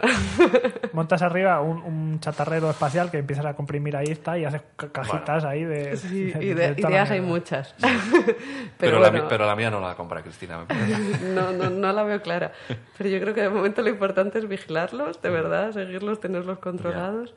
Montas 0.93 1.21
arriba 1.21 1.61
un, 1.61 1.77
un 1.83 2.19
chatarrero 2.19 2.69
espacial 2.69 3.09
que 3.11 3.17
empiezas 3.19 3.45
a 3.45 3.53
comprimir 3.55 3.95
ahí 3.95 4.07
está 4.09 4.37
y 4.37 4.45
haces 4.45 4.61
ca- 4.75 4.89
cajitas 4.91 5.45
ahí 5.45 5.63
de. 5.63 5.95
Sí, 5.97 6.31
de- 6.31 6.43
y 6.45 6.53
de 6.53 6.75
la 6.75 6.89
ideas 6.89 7.11
hay 7.11 7.21
muchas. 7.21 7.75
Pero, 7.81 8.35
Pero, 8.77 8.99
la, 8.99 9.09
bueno, 9.09 9.23
mi- 9.23 9.29
pero 9.29 9.45
la 9.45 9.55
mía 9.55 9.69
no 9.71 9.79
la 9.79 9.95
compra 9.95 10.21
Cristina, 10.21 10.59
me 10.59 10.65
parece. 10.65 11.23
no, 11.33 11.51
no, 11.51 11.69
no 11.69 11.93
la 11.93 12.03
veo 12.03 12.21
clara. 12.21 12.51
Pero 12.97 13.09
yo 13.09 13.19
creo 13.21 13.33
que 13.33 13.41
de 13.41 13.49
momento 13.49 13.81
lo 13.81 13.89
importante 13.89 14.37
es 14.39 14.47
vigilarlos, 14.47 15.21
de 15.21 15.29
verdad, 15.29 15.71
seguirlos, 15.71 16.19
tenerlos 16.19 16.59
controlados, 16.59 17.33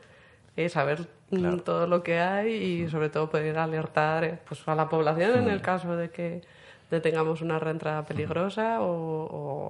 eh, 0.56 0.68
saber 0.68 1.02
mm, 1.30 1.36
Claro. 1.36 1.56
todo 1.62 1.86
lo 1.86 2.02
que 2.02 2.18
hay 2.18 2.52
y 2.54 2.88
sobre 2.88 3.08
todo 3.10 3.30
poder 3.30 3.58
alertar 3.58 4.24
eh, 4.24 4.38
pues, 4.48 4.66
a 4.66 4.74
la 4.74 4.88
población 4.88 5.38
en 5.38 5.48
el 5.48 5.60
caso 5.60 5.96
de 5.96 6.10
que 6.10 6.42
detengamos 6.90 7.40
una 7.42 7.58
reentrada 7.58 8.04
peligrosa 8.04 8.80
o, 8.80 8.88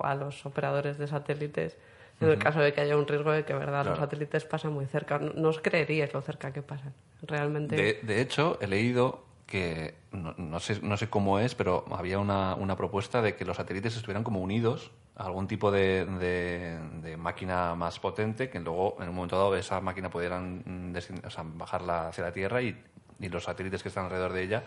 o 0.00 0.05
a 0.05 0.14
los 0.14 0.44
operadores 0.46 0.98
de 0.98 1.07
satélites 1.07 1.76
en 2.20 2.29
el 2.31 2.38
caso 2.38 2.61
de 2.61 2.72
que 2.72 2.81
haya 2.81 2.96
un 2.96 3.07
riesgo 3.07 3.31
de 3.31 3.44
que 3.44 3.52
verdad 3.52 3.85
los 3.85 3.96
Claro. 3.98 4.00
satélites 4.00 4.44
pasan 4.46 4.72
muy 4.72 4.87
cerca. 4.87 5.18
No, 5.18 5.33
no 5.35 5.48
os 5.50 5.61
creeríais 5.61 6.14
lo 6.14 6.22
cerca 6.22 6.50
que 6.50 6.62
pasan. 6.62 6.94
Realmente. 7.22 7.76
De, 7.76 8.00
de 8.02 8.20
hecho, 8.22 8.57
he 8.62 8.66
leído 8.66 9.22
que, 9.46 9.94
no, 10.12 10.35
no 10.38 10.59
sé, 10.59 10.81
no 10.83 10.96
sé 10.96 11.09
cómo 11.11 11.38
es, 11.38 11.55
pero 11.55 11.85
había 11.92 12.18
una, 12.18 12.55
una 12.55 12.74
propuesta 12.74 13.20
de 13.20 13.37
que 13.37 13.44
los 13.44 13.59
satélites 13.59 13.96
estuvieran 13.96 14.24
como 14.24 14.40
unidos 14.40 14.90
a 15.14 15.24
algún 15.26 15.46
tipo 15.46 15.70
de, 15.70 16.05
de- 16.07 16.79
de 17.02 17.16
máquina 17.18 17.74
más 17.74 18.00
potente, 18.00 18.48
que 18.50 18.61
luego, 18.61 18.96
en 19.00 19.11
un 19.11 19.14
momento 19.14 19.37
dado, 19.37 19.55
esa 19.55 19.81
máquina 19.83 20.09
pudieran 20.11 20.62
mm, 20.64 20.96
o 21.26 21.31
sea, 21.31 21.44
bajarla 21.46 22.09
hacia 22.09 22.24
la 22.24 22.33
Tierra 22.33 22.62
y, 22.62 22.83
y 23.20 23.29
los 23.29 23.44
satélites 23.44 23.83
que 23.83 23.88
están 23.90 24.05
alrededor 24.07 24.33
de 24.33 24.42
ella 24.42 24.62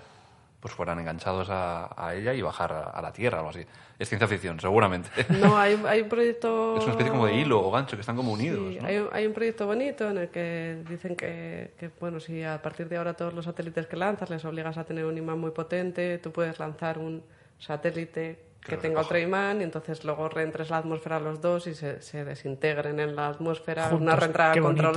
pues 0.60 0.74
fueran 0.74 1.00
enganchados 1.00 1.50
a, 1.50 1.90
a 1.96 2.16
ella 2.16 2.34
y 2.34 2.42
bajar 2.42 2.74
a, 2.74 2.84
a 2.90 3.02
la 3.02 3.14
Tierra 3.14 3.38
o 3.38 3.40
algo 3.40 3.50
así. 3.52 3.66
Es 3.98 4.08
ciencia 4.08 4.28
ficción, 4.28 4.60
seguramente. 4.60 5.10
No, 5.30 5.58
hay, 5.58 5.82
hay 5.86 6.02
un 6.02 6.10
proyecto... 6.10 6.76
Es 6.78 6.84
una 6.84 6.94
especie 6.94 7.12
como 7.12 7.26
de 7.26 7.36
hilo 7.36 7.62
o 7.62 7.72
gancho 7.72 7.98
que 7.98 8.02
están 8.02 8.16
como 8.16 8.32
unidos. 8.32 8.74
Sí, 8.74 8.80
¿no? 8.80 8.88
hay, 8.88 8.98
un, 8.98 9.10
hay 9.12 9.28
un 9.28 9.34
proyecto 9.34 9.66
bonito 9.66 10.10
en 10.10 10.18
el 10.18 10.30
que 10.30 10.84
dicen 10.90 11.16
que, 11.16 11.74
que, 11.78 11.90
bueno, 12.00 12.20
si 12.20 12.44
a 12.44 12.62
partir 12.62 12.88
de 12.88 12.98
ahora 12.98 13.14
todos 13.14 13.34
los 13.34 13.46
satélites 13.46 13.88
que 13.88 13.98
lanzas 13.98 14.30
les 14.30 14.44
obligas 14.46 14.78
a 14.78 14.86
tener 14.86 15.06
un 15.06 15.18
imán 15.18 15.40
muy 15.40 15.52
potente, 15.52 16.18
tú 16.18 16.32
puedes 16.32 16.60
lanzar 16.60 16.98
un 16.98 17.24
satélite 17.58 18.40
que, 18.62 18.78
tenga 18.78 19.02
otro 19.02 19.18
imán 19.18 19.62
y 19.62 19.64
entonces 19.64 20.04
luego 20.04 20.30
reentres 20.30 20.70
la 20.70 20.78
atmósfera 20.78 21.20
los 21.20 21.42
dos 21.42 21.68
y 21.68 21.74
se, 21.74 22.02
se 22.02 22.24
desintegren 22.24 23.00
en 23.00 23.16
la 23.16 23.28
atmósfera, 23.28 23.84
Juntos, 23.90 24.02
una 24.02 24.16
reentrada 24.16 24.54
qué 24.54 24.60
bonito. 24.62 24.92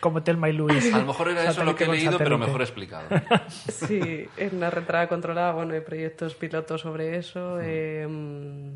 Como 0.00 0.22
Telma 0.22 0.48
y 0.48 0.52
Luis. 0.54 0.92
A 0.94 0.98
lo 0.98 1.06
mejor 1.06 1.28
era 1.28 1.44
eso 1.50 1.62
lo 1.62 1.76
que 1.76 1.84
he 1.84 1.86
Satélite 1.86 2.04
leído, 2.10 2.18
pero 2.18 2.30
satélite. 2.38 2.46
mejor 2.46 2.62
explicado. 2.62 3.04
Sí, 3.48 4.26
en 4.36 4.56
una 4.56 4.70
reentrada 4.70 5.08
controlada, 5.08 5.52
bueno, 5.52 5.74
hay 5.74 5.80
proyectos 5.80 6.34
pilotos 6.34 6.80
sobre 6.80 7.16
eso, 7.18 7.56
Mm. 7.56 7.60
eh, 7.62 8.06
mm, 8.08 8.70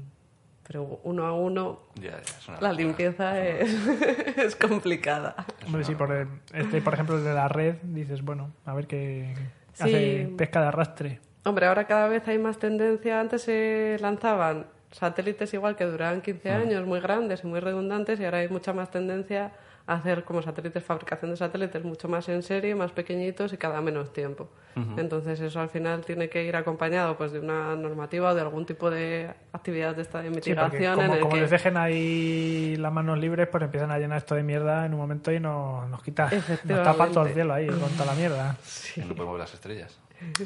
pero 0.67 1.01
uno 1.05 1.27
a 1.27 1.33
uno 1.33 1.81
Ya, 1.97 2.11
ya, 2.13 2.19
es 2.19 2.49
una 2.49 2.61
la 2.61 2.69
locura. 2.69 2.73
limpieza 2.73 3.43
es, 3.45 3.75
es 4.39 4.57
complicada. 4.57 5.35
Hombre, 5.67 5.85
sí, 5.85 5.95
por, 5.95 6.13
el- 6.13 6.29
este, 6.53 6.81
por 6.83 6.95
ejemplo, 6.95 7.21
de 7.21 7.35
la 7.35 7.49
red, 7.49 7.77
dices, 7.83 8.23
bueno, 8.23 8.51
a 8.67 8.75
ver 8.75 8.87
qué. 8.87 9.35
Sí. 9.75 9.83
Hace 9.85 10.33
pesca 10.39 10.61
de 10.61 10.67
arrastre. 10.69 11.21
Hombre, 11.45 11.67
ahora 11.67 11.87
cada 11.87 12.07
vez 12.09 12.27
hay 12.29 12.39
más 12.39 12.59
tendencia. 12.59 13.19
Antes 13.21 13.43
se 13.43 13.97
lanzaban 14.01 14.67
satélites 14.95 15.53
igual 15.55 15.75
que 15.77 15.85
duraban 15.85 16.21
15 16.23 16.49
Mm. 16.51 16.63
años, 16.63 16.87
muy 16.87 17.01
grandes 17.01 17.43
y 17.45 17.47
muy 17.47 17.61
redundantes, 17.61 18.21
y 18.21 18.25
ahora 18.25 18.39
hay 18.39 18.49
mucha 18.49 18.73
más 18.73 18.91
tendencia 18.91 19.53
a 19.87 19.97
hacer 19.97 20.25
como 20.25 20.41
satélites, 20.41 20.83
fabricación 20.83 21.33
de 21.33 21.37
satélites 21.37 21.85
mucho 21.85 22.09
más 22.09 22.27
en 22.31 22.43
serie, 22.43 22.75
más 22.75 22.91
pequeñitos 22.93 23.53
y 23.53 23.59
cada 23.59 23.83
menos 23.83 24.13
tiempo. 24.15 24.49
Entonces 24.97 25.39
eso 25.41 25.61
al 25.61 25.69
final 25.69 26.05
tiene 26.05 26.29
que 26.29 26.43
ir 26.43 26.57
acompañado 26.57 27.17
pues 27.17 27.31
de 27.33 27.39
una 27.39 27.77
normativa 27.77 28.31
o 28.31 28.35
de 28.35 28.41
algún 28.41 28.65
tipo 28.67 28.91
de 28.91 29.31
actividad 29.53 29.95
de 29.95 30.03
esta 30.03 30.21
de 30.23 30.31
Sí, 30.31 30.35
mitigación 30.35 30.93
en 31.01 31.07
como, 31.07 31.15
el 31.15 31.21
como 31.21 31.35
que... 31.35 31.41
les 31.43 31.51
dejen 31.51 31.77
ahí 31.77 32.77
las 32.77 32.93
manos 32.93 33.19
libres, 33.19 33.47
pues 33.49 33.63
empiezan 33.63 33.91
a 33.93 33.99
llenar 33.99 34.19
esto 34.19 34.35
de 34.35 34.43
mierda 34.43 34.87
en 34.87 34.95
un 34.95 35.01
momento 35.01 35.31
y 35.31 35.39
nos, 35.39 35.87
nos 35.91 36.03
quita. 36.03 36.31
Nos 36.65 36.83
tapa 36.83 37.09
todo 37.09 37.27
el 37.27 37.35
cielo 37.35 37.53
ahí 37.53 37.67
con 37.69 37.91
toda 37.93 38.07
la 38.07 38.15
mierda. 38.15 38.57
Que 38.95 39.03
no 39.05 39.15
podemos 39.15 39.35
ver 39.35 39.41
las 39.41 39.55
estrellas. 39.55 40.01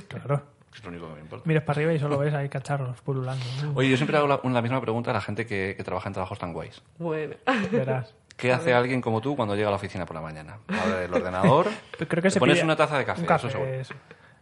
Claro. 0.08 0.42
Es 0.78 0.84
lo 0.84 0.90
único 0.90 1.08
que 1.08 1.14
me 1.14 1.20
importa. 1.20 1.44
Mires 1.48 1.62
para 1.64 1.76
arriba 1.76 1.92
y 1.92 1.98
solo 1.98 2.18
ves 2.18 2.32
ahí 2.34 2.48
cacharros 2.48 3.00
pululando. 3.00 3.44
Oye, 3.74 3.90
yo 3.90 3.96
siempre 3.96 4.16
hago 4.16 4.28
la, 4.28 4.40
la 4.44 4.62
misma 4.62 4.80
pregunta 4.80 5.10
a 5.10 5.14
la 5.14 5.20
gente 5.20 5.44
que, 5.44 5.74
que 5.76 5.82
trabaja 5.82 6.08
en 6.08 6.12
trabajos 6.12 6.38
tan 6.38 6.52
guays. 6.52 6.80
Bueno, 6.98 7.34
Verás. 7.72 8.14
¿Qué 8.36 8.52
hace 8.52 8.72
alguien 8.72 9.00
como 9.00 9.20
tú 9.20 9.34
cuando 9.34 9.56
llega 9.56 9.66
a 9.66 9.70
la 9.72 9.76
oficina 9.76 10.06
por 10.06 10.14
la 10.14 10.22
mañana? 10.22 10.58
Abre 10.68 11.06
el 11.06 11.12
ordenador, 11.12 11.66
Pero 11.98 12.08
creo 12.08 12.22
que 12.22 12.28
te 12.28 12.34
se 12.34 12.38
pones 12.38 12.62
una 12.62 12.76
taza 12.76 12.96
de 12.96 13.04
café, 13.04 13.22
un 13.22 13.26
café, 13.26 13.80
eso. 13.80 13.94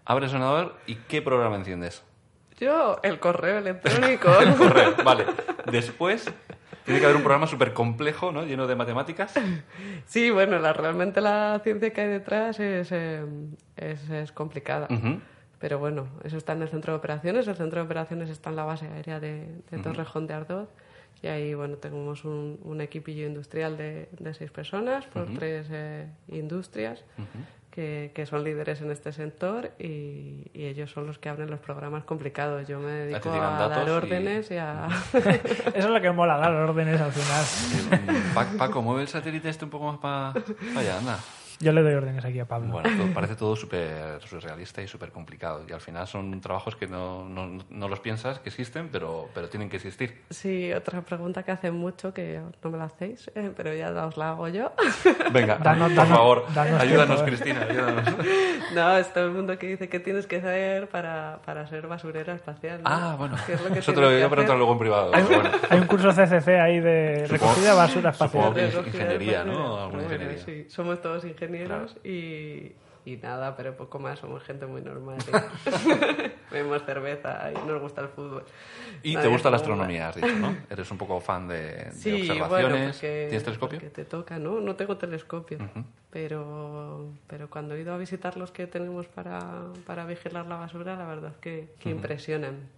Abres 0.04 0.30
el 0.32 0.36
ordenador 0.36 0.76
y 0.86 0.96
¿qué 0.96 1.22
programa 1.22 1.56
enciendes? 1.56 2.04
Yo, 2.58 2.98
el 3.02 3.18
correo 3.18 3.58
electrónico. 3.58 4.28
El 4.40 4.54
correo, 4.54 4.94
vale. 5.02 5.24
Después 5.70 6.30
tiene 6.84 7.00
que 7.00 7.06
haber 7.06 7.16
un 7.16 7.22
programa 7.22 7.46
súper 7.46 7.72
complejo, 7.72 8.32
¿no? 8.32 8.44
Lleno 8.44 8.66
de 8.66 8.76
matemáticas. 8.76 9.34
Sí, 10.06 10.30
bueno, 10.30 10.58
la, 10.58 10.72
realmente 10.72 11.20
la 11.20 11.60
ciencia 11.64 11.92
que 11.92 12.00
hay 12.02 12.08
detrás 12.08 12.60
es, 12.60 12.92
eh, 12.92 13.24
es, 13.76 14.08
es 14.08 14.32
complicada. 14.32 14.86
Ujú. 14.90 15.20
Pero 15.58 15.78
bueno, 15.78 16.06
eso 16.24 16.36
está 16.36 16.52
en 16.52 16.62
el 16.62 16.68
centro 16.68 16.92
de 16.92 16.98
operaciones. 16.98 17.48
El 17.48 17.56
centro 17.56 17.80
de 17.80 17.86
operaciones 17.86 18.28
está 18.30 18.50
en 18.50 18.56
la 18.56 18.64
base 18.64 18.86
aérea 18.86 19.20
de, 19.20 19.46
de 19.70 19.78
Torrejón 19.82 20.26
de 20.26 20.34
Ardoz. 20.34 20.68
Y 21.22 21.28
ahí, 21.28 21.54
bueno, 21.54 21.76
tenemos 21.76 22.24
un, 22.26 22.58
un 22.62 22.80
equipillo 22.82 23.26
industrial 23.26 23.76
de, 23.78 24.08
de 24.18 24.34
seis 24.34 24.50
personas 24.50 25.06
por 25.06 25.26
tres 25.38 25.66
eh, 25.70 26.06
industrias 26.28 27.02
que, 27.70 28.10
que 28.14 28.26
son 28.26 28.44
líderes 28.44 28.82
en 28.82 28.90
este 28.90 29.12
sector 29.12 29.70
y, 29.78 30.50
y 30.52 30.64
ellos 30.66 30.90
son 30.90 31.06
los 31.06 31.18
que 31.18 31.30
abren 31.30 31.50
los 31.50 31.60
programas 31.60 32.04
complicados. 32.04 32.68
Yo 32.68 32.78
me 32.80 32.90
dedico 32.90 33.30
a 33.32 33.68
dar 33.68 33.88
y- 33.88 33.90
órdenes 33.90 34.50
y 34.50 34.56
a... 34.58 34.88
Eso 35.14 35.72
es 35.74 35.84
lo 35.86 36.00
que 36.02 36.10
mola, 36.10 36.36
dar 36.36 36.52
órdenes 36.52 37.00
al 37.00 37.12
final. 37.12 38.24
Pa- 38.34 38.46
Paco, 38.58 38.82
mueve 38.82 39.00
el 39.02 39.08
satélite 39.08 39.48
este 39.48 39.64
un 39.64 39.70
poco 39.70 39.86
más 39.86 39.98
para 39.98 40.28
allá, 40.78 40.98
anda. 40.98 41.18
Yo 41.58 41.72
le 41.72 41.82
doy 41.82 41.94
órdenes 41.94 42.22
aquí 42.24 42.38
a 42.38 42.44
Pablo. 42.44 42.68
Bueno, 42.70 42.90
todo- 42.96 43.14
parece 43.14 43.34
todo 43.34 43.56
súper 43.56 44.20
surrealista 44.22 44.82
y 44.82 44.88
súper 44.88 45.10
complicado. 45.10 45.64
Y 45.66 45.72
al 45.72 45.80
final 45.80 46.06
son 46.06 46.38
trabajos 46.42 46.76
que 46.76 46.86
no, 46.86 47.26
no, 47.26 47.64
no 47.70 47.88
los 47.88 47.98
piensas 48.00 48.38
que 48.40 48.50
existen, 48.50 48.88
pero, 48.92 49.30
pero 49.34 49.48
tienen 49.48 49.70
que 49.70 49.76
existir. 49.76 50.22
Sí, 50.28 50.70
otra 50.74 51.00
pregunta 51.00 51.42
que 51.44 51.52
hacen 51.52 51.74
mucho, 51.74 52.12
que 52.12 52.40
no 52.62 52.70
me 52.70 52.76
la 52.76 52.84
hacéis, 52.84 53.30
eh, 53.34 53.50
pero 53.56 53.72
ya 53.74 53.90
os 54.06 54.18
la 54.18 54.30
hago 54.30 54.48
yo. 54.48 54.70
Venga, 55.32 55.58
Danos- 55.62 55.88
por 55.88 55.94
danos- 55.96 56.16
favor, 56.16 56.44
danos 56.54 56.80
ayúdanos, 56.80 57.06
tiempo, 57.06 57.22
eh. 57.22 57.24
Cristina, 57.26 57.62
ayúdanos. 57.70 58.04
No, 58.74 58.96
es 58.98 59.10
todo 59.12 59.24
el 59.26 59.30
mundo 59.30 59.56
que 59.58 59.68
dice 59.68 59.88
que 59.88 60.00
tienes 60.00 60.26
que 60.26 60.36
hacer 60.36 60.88
para, 60.88 61.38
para 61.46 61.66
ser 61.68 61.86
basurera 61.86 62.34
espacial. 62.34 62.82
¿no? 62.82 62.88
Ah, 62.90 63.14
bueno. 63.16 63.36
¿Qué 63.46 63.52
es 63.54 63.62
lo 63.62 63.72
que 63.72 63.78
Eso 63.78 63.92
te 63.94 64.00
lo 64.00 64.08
que 64.08 64.14
voy 64.16 64.22
a 64.24 64.28
preguntar 64.28 64.56
luego 64.56 64.72
en 64.72 64.78
privado. 64.80 65.14
Hay, 65.14 65.22
bueno. 65.22 65.50
hay 65.70 65.78
un 65.78 65.86
curso 65.86 66.10
CCC 66.10 66.48
ahí 66.60 66.80
de 66.80 67.26
recogida 67.28 67.70
de 67.70 67.76
basura 67.76 68.12
supongo 68.12 68.48
espacial. 68.48 68.54
que- 68.54 68.76
Recogida 68.76 69.04
de 69.04 69.14
ingeniería. 69.14 69.44
¿no? 69.44 69.78
Alguna 69.84 70.02
Bueno, 70.02 70.02
ingeniería. 70.14 70.44
sí, 70.44 70.66
somos 70.68 71.00
todos 71.00 71.24
ingenieros 71.24 71.45
y, 72.04 72.72
y 73.06 73.16
nada, 73.18 73.56
pero 73.56 73.76
poco 73.76 74.00
más, 74.00 74.18
somos 74.18 74.42
gente 74.42 74.66
muy 74.66 74.82
normal. 74.82 75.18
Bebemos 76.50 76.82
cerveza 76.84 77.50
y 77.52 77.66
nos 77.66 77.80
gusta 77.80 78.00
el 78.00 78.08
fútbol. 78.08 78.44
Y 79.02 79.16
te 79.16 79.28
gusta 79.28 79.48
la 79.48 79.56
astronomía, 79.56 80.08
has 80.08 80.16
dicho, 80.16 80.34
¿no? 80.34 80.56
Eres 80.70 80.90
un 80.90 80.98
poco 80.98 81.20
fan 81.20 81.46
de, 81.46 81.86
observaciones. 81.88 82.48
bueno, 82.48 82.68
porque, 82.90 83.26
¿Tienes 83.28 83.44
telescopio? 83.44 83.78
porque 83.78 83.94
te 83.94 84.04
toca, 84.04 84.38
¿no? 84.40 84.60
No 84.60 84.74
tengo 84.74 84.96
telescopio, 84.96 85.58
pero, 86.10 87.12
pero 87.28 87.48
cuando 87.48 87.76
he 87.76 87.80
ido 87.80 87.94
a 87.94 87.98
visitar 87.98 88.36
los 88.36 88.50
que 88.50 88.66
tenemos 88.66 89.06
para, 89.06 89.66
para 89.86 90.04
vigilar 90.04 90.46
la 90.46 90.56
basura, 90.56 90.96
la 90.96 91.06
verdad 91.06 91.36
que, 91.40 91.74
que 91.78 91.90
impresionan. 91.90 92.68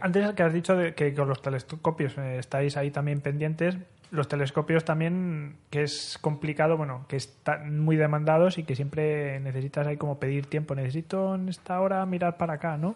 Antes 0.00 0.32
que 0.34 0.42
has 0.42 0.52
dicho 0.52 0.76
de 0.76 0.94
que 0.94 1.14
con 1.14 1.28
los 1.28 1.42
telescopios 1.42 2.16
eh, 2.18 2.38
estáis 2.38 2.76
ahí 2.76 2.90
también 2.90 3.20
pendientes, 3.20 3.76
los 4.10 4.28
telescopios 4.28 4.84
también, 4.84 5.56
que 5.70 5.82
es 5.82 6.18
complicado, 6.20 6.76
bueno, 6.76 7.04
que 7.08 7.16
están 7.16 7.80
muy 7.80 7.96
demandados 7.96 8.58
y 8.58 8.62
que 8.62 8.76
siempre 8.76 9.40
necesitas 9.40 9.86
ahí 9.86 9.96
como 9.96 10.20
pedir 10.20 10.46
tiempo. 10.46 10.74
Necesito 10.76 11.34
en 11.34 11.48
esta 11.48 11.80
hora 11.80 12.06
mirar 12.06 12.36
para 12.36 12.54
acá, 12.54 12.76
¿no? 12.76 12.94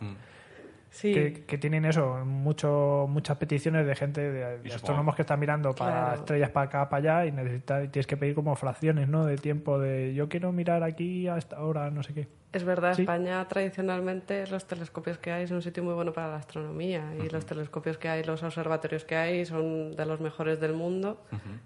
Sí, 0.90 1.12
Que, 1.12 1.44
que 1.46 1.58
tienen 1.58 1.84
eso, 1.84 2.24
mucho, 2.24 3.06
muchas 3.08 3.36
peticiones 3.36 3.86
de 3.86 3.94
gente, 3.94 4.20
de, 4.32 4.72
astrónomos 4.72 5.14
que 5.14 5.22
están 5.22 5.38
mirando 5.38 5.74
para 5.74 5.90
Claro. 5.90 6.14
estrellas 6.20 6.50
para 6.50 6.66
acá, 6.66 6.88
para 6.88 7.16
allá 7.20 7.26
y 7.26 7.32
necesitas, 7.32 7.84
y 7.84 7.88
tienes 7.88 8.06
que 8.06 8.16
pedir 8.16 8.34
como 8.34 8.54
fracciones, 8.56 9.06
¿no? 9.08 9.24
De 9.26 9.36
tiempo, 9.36 9.78
de 9.78 10.14
yo 10.14 10.28
quiero 10.28 10.50
mirar 10.52 10.82
aquí 10.82 11.28
a 11.28 11.36
esta 11.36 11.62
hora, 11.62 11.90
no 11.90 12.02
sé 12.02 12.14
qué. 12.14 12.28
Es 12.52 12.64
verdad, 12.64 12.94
Sí. 12.94 13.02
España 13.02 13.46
tradicionalmente 13.46 14.46
los 14.46 14.66
telescopios 14.66 15.18
que 15.18 15.30
hay 15.30 15.44
es 15.44 15.50
un 15.50 15.60
sitio 15.60 15.84
muy 15.84 15.92
bueno 15.92 16.14
para 16.14 16.28
la 16.28 16.36
astronomía 16.36 17.12
y 17.22 17.28
los 17.28 17.44
telescopios 17.44 17.98
que 17.98 18.08
hay, 18.08 18.24
los 18.24 18.42
observatorios 18.42 19.04
que 19.04 19.16
hay 19.16 19.44
son 19.44 19.94
de 19.94 20.06
los 20.06 20.20
mejores 20.20 20.58
del 20.58 20.72
mundo, 20.72 21.22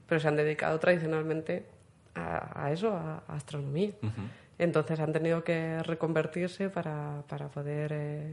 pero 0.08 0.20
se 0.20 0.26
han 0.26 0.34
dedicado 0.36 0.80
tradicionalmente 0.80 1.66
a, 2.16 2.64
a 2.64 2.72
eso, 2.72 2.92
a, 2.96 3.22
a 3.28 3.34
astronomía. 3.36 3.92
Entonces 4.58 4.98
han 5.00 5.12
tenido 5.12 5.44
que 5.44 5.82
reconvertirse 5.84 6.68
para, 6.68 7.22
para 7.28 7.46
poder 7.48 7.92
eh, 7.94 8.32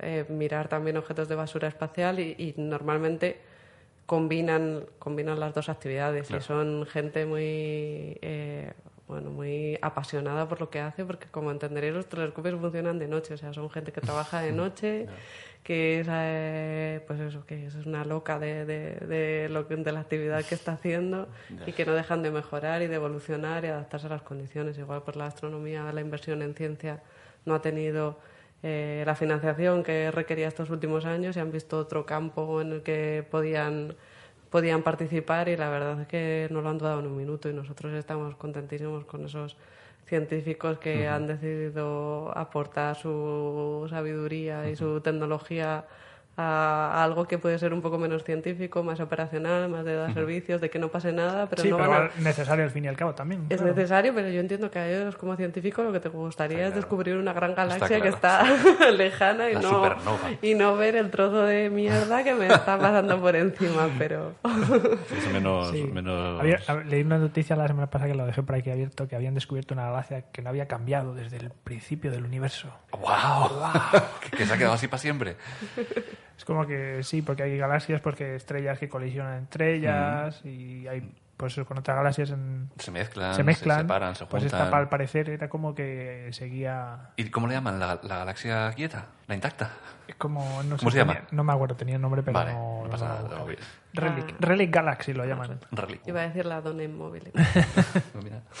eh, 0.00 0.24
mirar 0.28 0.68
también 0.68 0.96
objetos 0.96 1.28
de 1.28 1.34
basura 1.34 1.68
espacial 1.68 2.20
y, 2.20 2.34
y 2.38 2.54
normalmente 2.56 3.40
combinan, 4.10 4.86
combinan 4.98 5.38
las 5.38 5.54
dos 5.54 5.68
actividades. 5.68 6.32
Y 6.32 6.40
son 6.40 6.84
gente 6.84 7.26
muy 7.26 8.18
eh, 8.22 8.72
bueno 9.06 9.30
muy 9.30 9.78
apasionada 9.82 10.48
por 10.48 10.60
lo 10.60 10.68
que 10.68 10.80
hace 10.80 11.04
porque 11.04 11.28
como 11.28 11.52
entenderéis 11.52 11.94
los 11.94 12.06
telescopios 12.06 12.58
funcionan 12.58 12.98
de 12.98 13.06
noche. 13.06 13.34
O 13.34 13.36
sea 13.36 13.52
son 13.52 13.70
gente 13.70 13.92
que 13.92 14.00
trabaja 14.00 14.40
de 14.40 14.50
noche 14.62 15.06
que 15.62 16.00
es 16.00 16.08
eh, 16.10 17.04
pues 17.06 17.20
eso 17.20 17.46
que 17.46 17.66
es 17.66 17.74
una 17.86 18.04
loca 18.04 18.40
de, 18.40 18.64
de, 18.64 18.94
de 19.06 19.48
lo 19.48 19.62
de 19.62 19.92
la 19.92 20.00
actividad 20.00 20.44
que 20.44 20.56
está 20.56 20.72
haciendo 20.72 21.28
y 21.64 21.72
que 21.72 21.86
no 21.86 21.92
dejan 21.92 22.24
de 22.24 22.32
mejorar 22.32 22.82
y 22.82 22.88
de 22.88 22.96
evolucionar 22.96 23.64
y 23.64 23.68
adaptarse 23.68 24.08
a 24.08 24.10
las 24.10 24.22
condiciones. 24.22 24.76
Igual 24.76 25.02
pues 25.04 25.16
la 25.16 25.26
astronomía 25.26 25.92
la 25.92 26.00
inversión 26.00 26.42
en 26.42 26.56
ciencia 26.56 27.00
no 27.44 27.54
ha 27.54 27.62
tenido 27.62 28.18
eh, 28.62 29.02
la 29.06 29.14
financiación 29.14 29.82
que 29.82 30.10
requería 30.10 30.48
estos 30.48 30.70
últimos 30.70 31.06
años 31.06 31.36
y 31.36 31.40
han 31.40 31.50
visto 31.50 31.78
otro 31.78 32.04
campo 32.04 32.60
en 32.60 32.72
el 32.72 32.82
que 32.82 33.24
podían 33.30 33.96
podían 34.50 34.82
participar 34.82 35.48
y 35.48 35.56
la 35.56 35.70
verdad 35.70 36.00
es 36.00 36.08
que 36.08 36.48
no 36.50 36.60
lo 36.60 36.68
han 36.70 36.78
dudado 36.78 37.00
en 37.00 37.06
un 37.06 37.16
minuto 37.16 37.48
y 37.48 37.54
nosotros 37.54 37.92
estamos 37.92 38.34
contentísimos 38.34 39.04
con 39.04 39.24
esos 39.24 39.56
científicos 40.06 40.78
que 40.78 41.06
han 41.06 41.28
decidido 41.28 42.36
aportar 42.36 42.96
su 42.96 43.86
sabiduría 43.88 44.68
y 44.68 44.74
su 44.74 45.00
tecnología 45.00 45.84
a, 46.40 47.02
algo 47.04 47.26
que 47.26 47.38
puede 47.38 47.58
ser 47.58 47.72
un 47.74 47.82
poco 47.82 47.98
menos 47.98 48.24
científico, 48.24 48.82
más 48.82 49.00
operacional, 49.00 49.68
más 49.68 49.84
de 49.84 49.94
dar 49.94 50.14
servicios, 50.14 50.60
de 50.60 50.70
que 50.70 50.78
no 50.78 50.88
pase 50.88 51.12
nada, 51.12 51.46
pero 51.48 51.62
sí, 51.62 51.68
no 51.70 51.76
pero 51.76 51.90
van 51.90 52.02
a- 52.16 52.20
necesario 52.22 52.64
al 52.64 52.70
fin 52.70 52.84
y 52.84 52.88
al 52.88 52.96
cabo 52.96 53.14
también. 53.14 53.46
es 53.50 53.58
claro. 53.58 53.74
necesario, 53.74 54.14
pero 54.14 54.28
yo 54.28 54.40
entiendo 54.40 54.70
que 54.70 54.78
a 54.78 54.88
ellos 54.88 55.16
como 55.16 55.36
científico 55.36 55.82
lo 55.82 55.92
que 55.92 56.00
te 56.00 56.08
gustaría 56.08 56.66
es 56.68 56.74
descubrir 56.74 57.16
una 57.16 57.32
gran 57.32 57.54
galaxia 57.54 57.86
claro. 57.86 58.02
que 58.02 58.08
está 58.08 58.42
lejana 58.92 59.50
y 59.50 59.54
La 59.54 59.60
no, 59.60 59.96
y 60.42 60.54
no 60.54 60.76
ver 60.76 60.96
el 60.96 61.10
trozo 61.10 61.42
de 61.42 61.70
mierda 61.70 62.24
que 62.24 62.34
me 62.34 62.46
está 62.46 62.78
pasando 62.78 63.20
por 63.20 63.36
encima, 63.36 63.88
pero... 63.98 64.34
Es 64.44 65.32
menos... 65.32 65.70
Sí. 65.70 65.84
menos... 65.84 66.40
Había- 66.40 66.58
hab- 66.60 66.84
leí 66.84 67.02
una 67.02 67.18
noticia 67.18 67.56
la 67.56 67.66
semana 67.66 67.88
pasada 67.90 68.10
que 68.10 68.16
lo 68.16 68.26
dejé 68.26 68.42
por 68.42 68.54
aquí 68.54 68.70
abierto, 68.70 69.06
que 69.08 69.16
habían 69.16 69.34
descubierto 69.34 69.74
una 69.74 69.84
galaxia 69.86 70.22
que 70.32 70.42
no 70.42 70.48
había 70.50 70.66
cambiado 70.66 71.14
desde 71.14 71.36
el 71.36 71.50
principio 71.50 72.10
del 72.10 72.24
universo. 72.24 72.68
¡Wow! 72.92 73.50
que, 74.30 74.30
que 74.36 74.46
se 74.46 74.54
ha 74.54 74.58
quedado 74.58 74.74
así 74.74 74.88
para 74.88 74.98
siempre. 74.98 75.36
Es 76.40 76.46
como 76.46 76.66
que 76.66 77.02
sí, 77.02 77.20
porque 77.20 77.42
hay 77.42 77.58
galaxias, 77.58 78.00
porque 78.00 78.34
estrellas 78.34 78.78
que 78.78 78.88
colisionan 78.88 79.36
entre 79.40 79.74
ellas 79.74 80.42
y 80.42 80.88
hay 80.88 81.06
pues 81.36 81.54
con 81.68 81.76
otras 81.76 81.98
galaxias 81.98 82.30
en- 82.30 82.70
Se 82.78 82.90
mezclan, 82.90 83.34
se 83.34 83.44
mezclan. 83.44 83.82
separan, 83.82 84.14
se 84.14 84.24
pues 84.24 84.44
juntan. 84.44 84.62
esta, 84.62 84.74
al 84.78 84.88
parecer, 84.88 85.28
era 85.28 85.50
como 85.50 85.74
que 85.74 86.30
seguía... 86.32 87.10
¿Y 87.16 87.28
cómo 87.28 87.46
le 87.46 87.52
llaman? 87.54 87.78
¿La, 87.78 88.00
la 88.02 88.16
galaxia 88.18 88.72
quieta? 88.72 89.04
¿La 89.26 89.34
intacta? 89.34 89.70
Es 90.08 90.14
como... 90.16 90.62
No 90.62 90.76
sé, 90.78 90.80
¿Cómo 90.80 90.90
se 90.90 90.98
tenía- 90.98 91.14
llama? 91.14 91.26
No 91.30 91.44
me 91.44 91.52
acuerdo, 91.52 91.76
tenía 91.76 91.96
el 91.96 92.00
nombre, 92.02 92.22
pero 92.22 92.38
vale, 92.38 92.54
no... 92.54 92.78
no, 92.78 92.84
no 92.84 92.90
pasa 92.90 93.08
nada. 93.08 93.38
voy- 93.42 93.58
Relic, 93.92 94.30
Ah. 94.32 94.36
Relic 94.40 94.74
Galaxy 94.74 95.12
lo 95.12 95.26
llaman. 95.26 95.60
Relic. 95.72 96.00
Iba 96.06 96.20
a 96.20 96.28
decir 96.28 96.46
la 96.46 96.62
dona 96.62 96.84
inmóvil. 96.84 97.30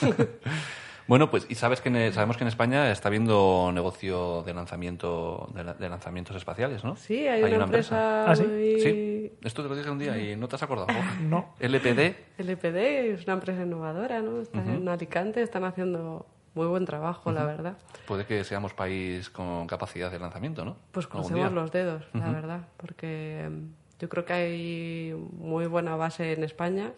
Bueno, 1.10 1.28
pues 1.28 1.44
y 1.50 1.56
sabes 1.56 1.80
que 1.80 1.88
en- 1.88 2.12
sabemos 2.12 2.36
que 2.36 2.44
en 2.44 2.48
España 2.48 2.92
está 2.92 3.08
habiendo 3.08 3.72
negocio 3.74 4.44
de 4.44 4.54
lanzamiento 4.54 5.50
de, 5.56 5.64
la- 5.64 5.74
de 5.74 5.88
lanzamientos 5.88 6.36
espaciales, 6.36 6.84
¿no? 6.84 6.94
Sí, 6.94 7.26
hay, 7.26 7.42
una, 7.52 7.64
empresa, 7.64 8.30
¿Ah, 8.30 8.36
sí? 8.36 8.44
muy- 8.44 8.80
Sí, 8.80 9.32
esto 9.42 9.64
te 9.64 9.68
lo 9.68 9.74
dije 9.74 9.90
un 9.90 9.98
día 9.98 10.16
y 10.16 10.36
no 10.36 10.46
te 10.46 10.54
has 10.54 10.62
acordado. 10.62 10.86
No. 11.20 11.52
LPD, 11.58 12.14
LPD 12.38 12.76
es 13.14 13.24
una 13.24 13.32
empresa 13.32 13.60
innovadora, 13.60 14.22
¿no? 14.22 14.40
Está 14.40 14.62
en 14.62 14.88
Alicante, 14.88 15.42
están 15.42 15.64
haciendo 15.64 16.26
muy 16.54 16.68
buen 16.68 16.84
trabajo, 16.84 17.32
la 17.32 17.44
verdad. 17.44 17.76
puede 18.06 18.24
que 18.24 18.44
seamos 18.44 18.72
país 18.72 19.30
con 19.30 19.66
capacidad 19.66 20.12
de 20.12 20.20
lanzamiento, 20.20 20.64
¿no? 20.64 20.76
Pues 20.92 21.08
crucemos 21.08 21.50
los 21.52 21.72
dedos, 21.72 22.04
la 22.14 22.30
verdad, 22.30 22.60
porque 22.76 23.40
em, 23.46 23.72
yo 23.98 24.08
creo 24.08 24.24
que 24.24 24.32
hay 24.32 25.14
muy 25.32 25.66
buena 25.66 25.96
base 25.96 26.34
en 26.34 26.44
España. 26.44 26.92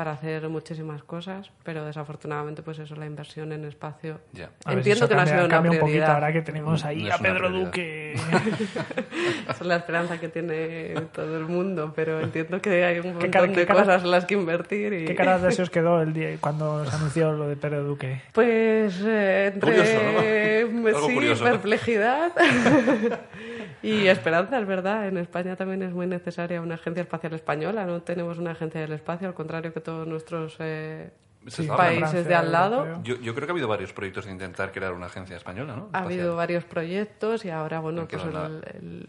Para 0.00 0.12
hacer 0.12 0.48
muchísimas 0.48 1.02
cosas, 1.02 1.50
pero 1.62 1.84
desafortunadamente, 1.84 2.62
pues 2.62 2.78
eso, 2.78 2.96
la 2.96 3.04
inversión 3.04 3.52
en 3.52 3.66
espacio. 3.66 4.18
Si 4.32 4.40
Entiendo 4.72 5.06
que 5.06 5.14
no 5.14 5.20
ha 5.20 5.24
cambia, 5.26 5.34
sido 5.34 5.44
una 5.44 5.54
cambia 5.54 5.70
un 5.72 5.76
poquito 5.78 5.84
prioridad. 5.98 6.14
ahora 6.14 6.32
que 6.32 6.40
tenemos 6.40 6.84
ahí 6.86 7.04
No 7.04 7.14
a 7.14 7.18
Pedro 7.18 7.36
prioridad. 7.48 7.64
Duque. 7.66 8.14
Esa 9.44 9.52
es 9.52 9.60
la 9.60 9.76
esperanza 9.76 10.18
que 10.18 10.30
tiene 10.30 10.94
todo 11.12 11.36
el 11.36 11.44
mundo, 11.44 11.92
pero 11.94 12.18
entiendo 12.18 12.62
que 12.62 12.82
hay 12.82 12.96
un 12.96 13.02
¿Qué 13.02 13.08
montón 13.10 13.30
cara- 13.30 13.46
de 13.48 13.66
cara- 13.66 13.80
cosas 13.80 14.04
en 14.04 14.10
las 14.10 14.24
que 14.24 14.32
invertir. 14.32 14.90
Y... 14.94 15.04
¿Qué 15.04 15.14
cara 15.14 15.38
de 15.38 15.52
se 15.52 15.60
os 15.60 15.68
quedó 15.68 16.00
el 16.00 16.14
día 16.14 16.30
cuando 16.40 16.86
se 16.86 16.96
anunció 16.96 17.32
lo 17.32 17.46
de 17.46 17.56
Pedro 17.56 17.84
Duque? 17.84 18.22
Pues 18.32 19.02
eh, 19.04 19.50
entre 19.52 19.70
Curioso, 19.70 19.98
¿no? 20.02 20.20
Algo 20.96 21.08
sí, 21.08 21.14
curioso, 21.14 21.44
¿no? 21.44 21.50
Y 23.82 24.06
esperanza, 24.08 24.58
es 24.60 24.66
verdad. 24.66 25.08
En 25.08 25.16
España 25.16 25.56
también 25.56 25.82
es 25.82 25.92
muy 25.92 26.06
necesaria 26.06 26.60
una 26.60 26.74
agencia 26.74 27.02
espacial 27.02 27.32
española. 27.34 27.86
No 27.86 28.02
tenemos 28.02 28.38
una 28.38 28.50
agencia 28.52 28.80
del 28.80 28.92
espacio, 28.92 29.28
al 29.28 29.34
contrario 29.34 29.72
que 29.72 29.80
todos 29.80 30.06
nuestros 30.06 30.56
eh, 30.58 31.10
Sí, 31.46 31.66
países 31.66 32.10
Francia, 32.10 32.22
de 32.28 32.34
al 32.34 32.52
lado. 32.52 33.02
Yo, 33.02 33.16
yo 33.18 33.34
creo 33.34 33.46
que 33.46 33.52
ha 33.52 33.54
habido 33.54 33.68
varios 33.68 33.94
proyectos 33.94 34.26
de 34.26 34.32
intentar 34.32 34.72
crear 34.72 34.92
una 34.92 35.06
agencia 35.06 35.36
española, 35.36 35.74
¿no? 35.74 35.82
Ha 35.84 35.86
Espacial. 36.00 36.04
habido 36.12 36.36
varios 36.36 36.64
proyectos 36.64 37.46
y 37.46 37.50
ahora, 37.50 37.80
bueno, 37.80 38.02
¿En 38.02 38.06
qué 38.08 38.18
pues 38.18 38.30
van 38.30 38.60
el, 38.74 39.06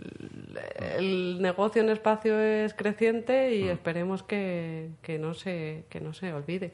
el- 0.95 0.97
el 0.97 1.41
negocio 1.41 1.81
en 1.81 1.89
espacio 1.89 2.39
es 2.39 2.73
creciente 2.73 3.53
y 3.53 3.67
esperemos 3.67 4.23
que, 4.23 4.91
que 5.01 5.19
no 5.19 5.33
se, 5.33 5.83
que 5.89 5.99
no 5.99 6.13
se 6.13 6.31
olvide. 6.33 6.71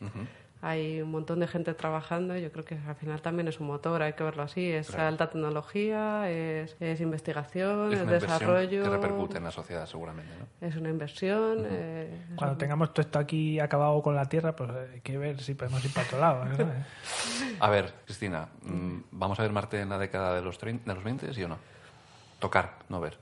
Hay 0.68 1.02
un 1.02 1.12
montón 1.12 1.40
de 1.40 1.48
gente 1.48 1.74
trabajando 1.74 2.36
y 2.38 2.42
yo 2.42 2.52
creo 2.52 2.66
que 2.66 2.78
al 2.86 2.96
final 2.96 3.22
también 3.22 3.48
es 3.48 3.60
un 3.62 3.68
motor, 3.68 4.02
hay 4.02 4.14
que 4.14 4.24
verlo 4.26 4.44
así. 4.44 4.70
Es 4.70 4.90
Claro. 4.90 5.08
alta 5.08 5.30
tecnología, 5.30 6.30
es, 6.30 6.76
es 6.82 7.00
investigación, 7.00 7.94
Es 7.94 8.02
es, 8.02 8.08
desarrollo. 8.10 8.84
que 8.84 8.90
repercute 8.90 9.38
en 9.38 9.46
la 9.46 9.52
sociedad, 9.52 9.86
seguramente, 9.86 10.34
¿no? 10.38 10.68
Es 10.68 10.76
una 10.76 10.90
inversión. 10.90 11.64
eh, 11.70 12.10
Cuando 12.36 12.54
un- 12.54 12.58
tengamos 12.58 12.94
todo 12.94 13.02
esto 13.02 13.18
aquí 13.18 13.62
acabado 13.62 14.02
con 14.02 14.14
la 14.14 14.26
Tierra, 14.26 14.58
pues 14.58 14.70
hay 14.72 15.00
que 15.00 15.18
ver 15.18 15.40
si 15.42 15.54
podemos 15.54 15.84
ir 15.86 15.94
para 15.94 16.06
otro 16.06 16.20
lado. 16.20 16.44
¿no? 16.46 16.58
A 17.62 17.70
ver, 17.70 17.94
Cristina, 18.06 18.50
mm, 18.64 18.98
¿vamos 19.12 19.40
a 19.40 19.44
ver 19.44 19.52
Marte 19.54 19.80
en 19.80 19.88
la 19.90 19.98
década 19.98 20.36
de 20.36 20.42
los, 20.42 20.58
30, 20.58 20.84
de 20.92 20.96
los 20.96 21.04
20, 21.04 21.34
sí 21.34 21.44
o 21.44 21.48
no? 21.48 21.58
Tocar, 22.40 22.74
no 22.90 23.00
ver. 23.00 23.18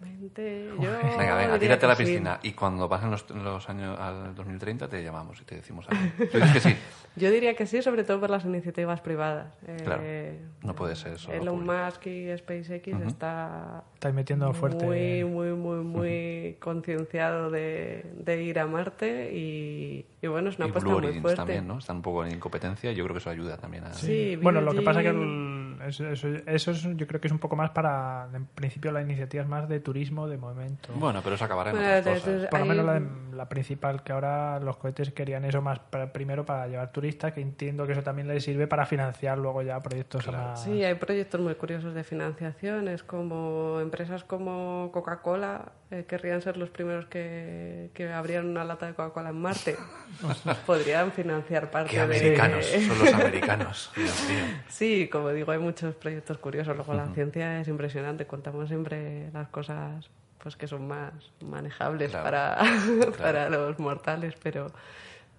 Yo 0.00 0.90
Venga, 1.18 1.36
venga, 1.36 1.58
tírate 1.58 1.84
a 1.86 1.88
la 1.90 1.94
sí. 1.96 2.04
piscina 2.04 2.40
y 2.42 2.52
cuando 2.52 2.88
pasen 2.88 3.10
los, 3.10 3.28
los 3.30 3.68
años 3.68 3.98
al 3.98 4.34
2030 4.34 4.88
te 4.88 5.02
llamamos 5.02 5.40
y 5.40 5.44
te 5.44 5.56
decimos 5.56 5.86
algo. 5.88 6.02
Tú 6.32 6.38
dices 6.38 6.52
que 6.52 6.60
sí. 6.60 6.76
Yo 7.16 7.30
diría 7.30 7.54
que 7.54 7.66
sí, 7.66 7.82
sobre 7.82 8.04
todo 8.04 8.20
por 8.20 8.30
las 8.30 8.44
iniciativas 8.44 9.00
privadas. 9.00 9.52
Claro, 9.84 10.02
Eh, 10.04 10.40
no 10.62 10.74
puede 10.74 10.96
ser 10.96 11.18
solo 11.18 11.36
Elon. 11.36 11.64
Musk 11.66 12.06
y 12.06 12.36
SpaceX 12.38 12.88
está 13.06 13.82
Estáis 13.94 14.14
metiendo 14.14 14.52
fuerte. 14.54 14.84
muy, 14.86 15.24
muy, 15.24 15.50
muy, 15.52 15.84
muy 15.84 16.56
concienciado 16.60 17.50
de, 17.50 18.06
de 18.14 18.42
ir 18.42 18.58
a 18.58 18.66
Marte 18.66 19.30
y, 19.34 20.06
y 20.22 20.26
bueno, 20.28 20.48
es 20.50 20.56
una 20.56 20.66
y 20.66 20.70
apuesta 20.70 20.88
Blue 20.88 20.98
muy 20.98 21.04
Origins 21.06 21.22
fuerte. 21.22 21.36
también, 21.36 21.66
¿no? 21.66 21.78
Están 21.78 21.96
un 21.96 22.02
poco 22.02 22.24
en 22.24 22.32
incompetencia. 22.34 22.92
Yo 22.92 23.04
creo 23.04 23.14
que 23.14 23.18
eso 23.18 23.30
ayuda 23.30 23.56
también 23.58 23.84
a... 23.84 23.92
Sí, 23.92 24.36
Bueno, 24.36 24.60
lo 24.60 24.72
que 24.72 24.82
pasa 24.82 25.02
que 25.02 25.08
el- 25.08 25.59
eso, 25.86 26.08
eso- 26.08 26.28
eso 26.46 26.70
es, 26.70 26.82
yo 26.96 27.06
creo 27.06 27.20
que 27.20 27.28
es 27.28 27.32
un 27.32 27.38
poco 27.38 27.56
más 27.56 27.70
para, 27.70 28.28
en 28.34 28.46
principio, 28.46 28.92
la 28.92 29.00
iniciativa 29.02 29.42
es 29.42 29.48
más 29.48 29.68
de 29.68 29.80
turismo 29.80 30.28
de 30.28 30.36
momento. 30.36 30.92
Bueno, 30.94 31.20
pero 31.22 31.34
eso 31.36 31.44
acabará 31.44 31.70
en 31.70 31.76
Bueno, 31.76 31.90
otras 31.98 32.04
de- 32.04 32.12
cosas. 32.20 32.40
de- 32.42 32.48
Por 32.48 32.60
lo 32.60 32.66
menos 32.66 32.84
la, 32.86 32.94
de- 33.00 33.36
la 33.36 33.48
principal, 33.48 34.02
que 34.02 34.12
ahora 34.12 34.60
los 34.60 34.76
cohetes 34.76 35.12
querían 35.12 35.44
eso 35.44 35.62
más 35.62 35.78
para- 35.78 36.12
primero 36.12 36.44
para 36.44 36.66
llevar 36.68 36.92
turistas, 36.92 37.32
que 37.32 37.40
entiendo 37.40 37.86
que 37.86 37.92
eso 37.92 38.02
también 38.02 38.28
les 38.28 38.44
sirve 38.44 38.66
para 38.66 38.86
financiar 38.86 39.38
luego 39.38 39.62
ya 39.62 39.80
proyectos 39.82 40.26
más... 40.30 40.62
Sí, 40.62 40.84
hay 40.84 40.94
proyectos 40.94 41.40
muy 41.40 41.54
curiosos 41.54 41.94
de 41.94 42.04
financiación. 42.04 42.88
Es 42.88 43.02
como 43.02 43.78
empresas 43.80 44.24
como 44.24 44.90
Coca-Cola 44.92 45.72
eh, 45.90 46.04
querrían 46.08 46.40
ser 46.40 46.56
los 46.56 46.70
primeros 46.70 47.06
que, 47.06 47.90
que 47.94 48.12
abrieran 48.12 48.46
una 48.48 48.64
lata 48.64 48.86
de 48.86 48.94
Coca-Cola 48.94 49.30
en 49.30 49.40
Marte. 49.40 49.76
Podrían 50.66 51.12
financiar 51.12 51.70
parte 51.70 51.90
Qué 51.90 51.96
de... 51.96 52.02
americanos, 52.02 52.66
son 52.86 52.98
los 52.98 53.14
americanos. 53.14 53.90
Dios 53.96 54.28
mío. 54.28 54.44
Sí, 54.68 55.08
como 55.10 55.30
digo, 55.30 55.50
hay 55.52 55.58
muchos 55.70 55.94
proyectos 55.94 56.38
curiosos. 56.38 56.76
Luego 56.76 56.94
la 56.94 57.08
ciencia 57.14 57.60
es 57.60 57.68
impresionante. 57.68 58.26
Contamos 58.26 58.68
siempre 58.68 59.30
las 59.32 59.48
cosas 59.48 60.10
pues 60.42 60.56
que 60.56 60.66
son 60.66 60.88
más 60.88 61.12
manejables 61.44 62.10
Claro, 62.10 62.24
para, 62.24 62.58
para 63.18 63.50
los 63.50 63.78
mortales, 63.78 64.34
pero, 64.42 64.72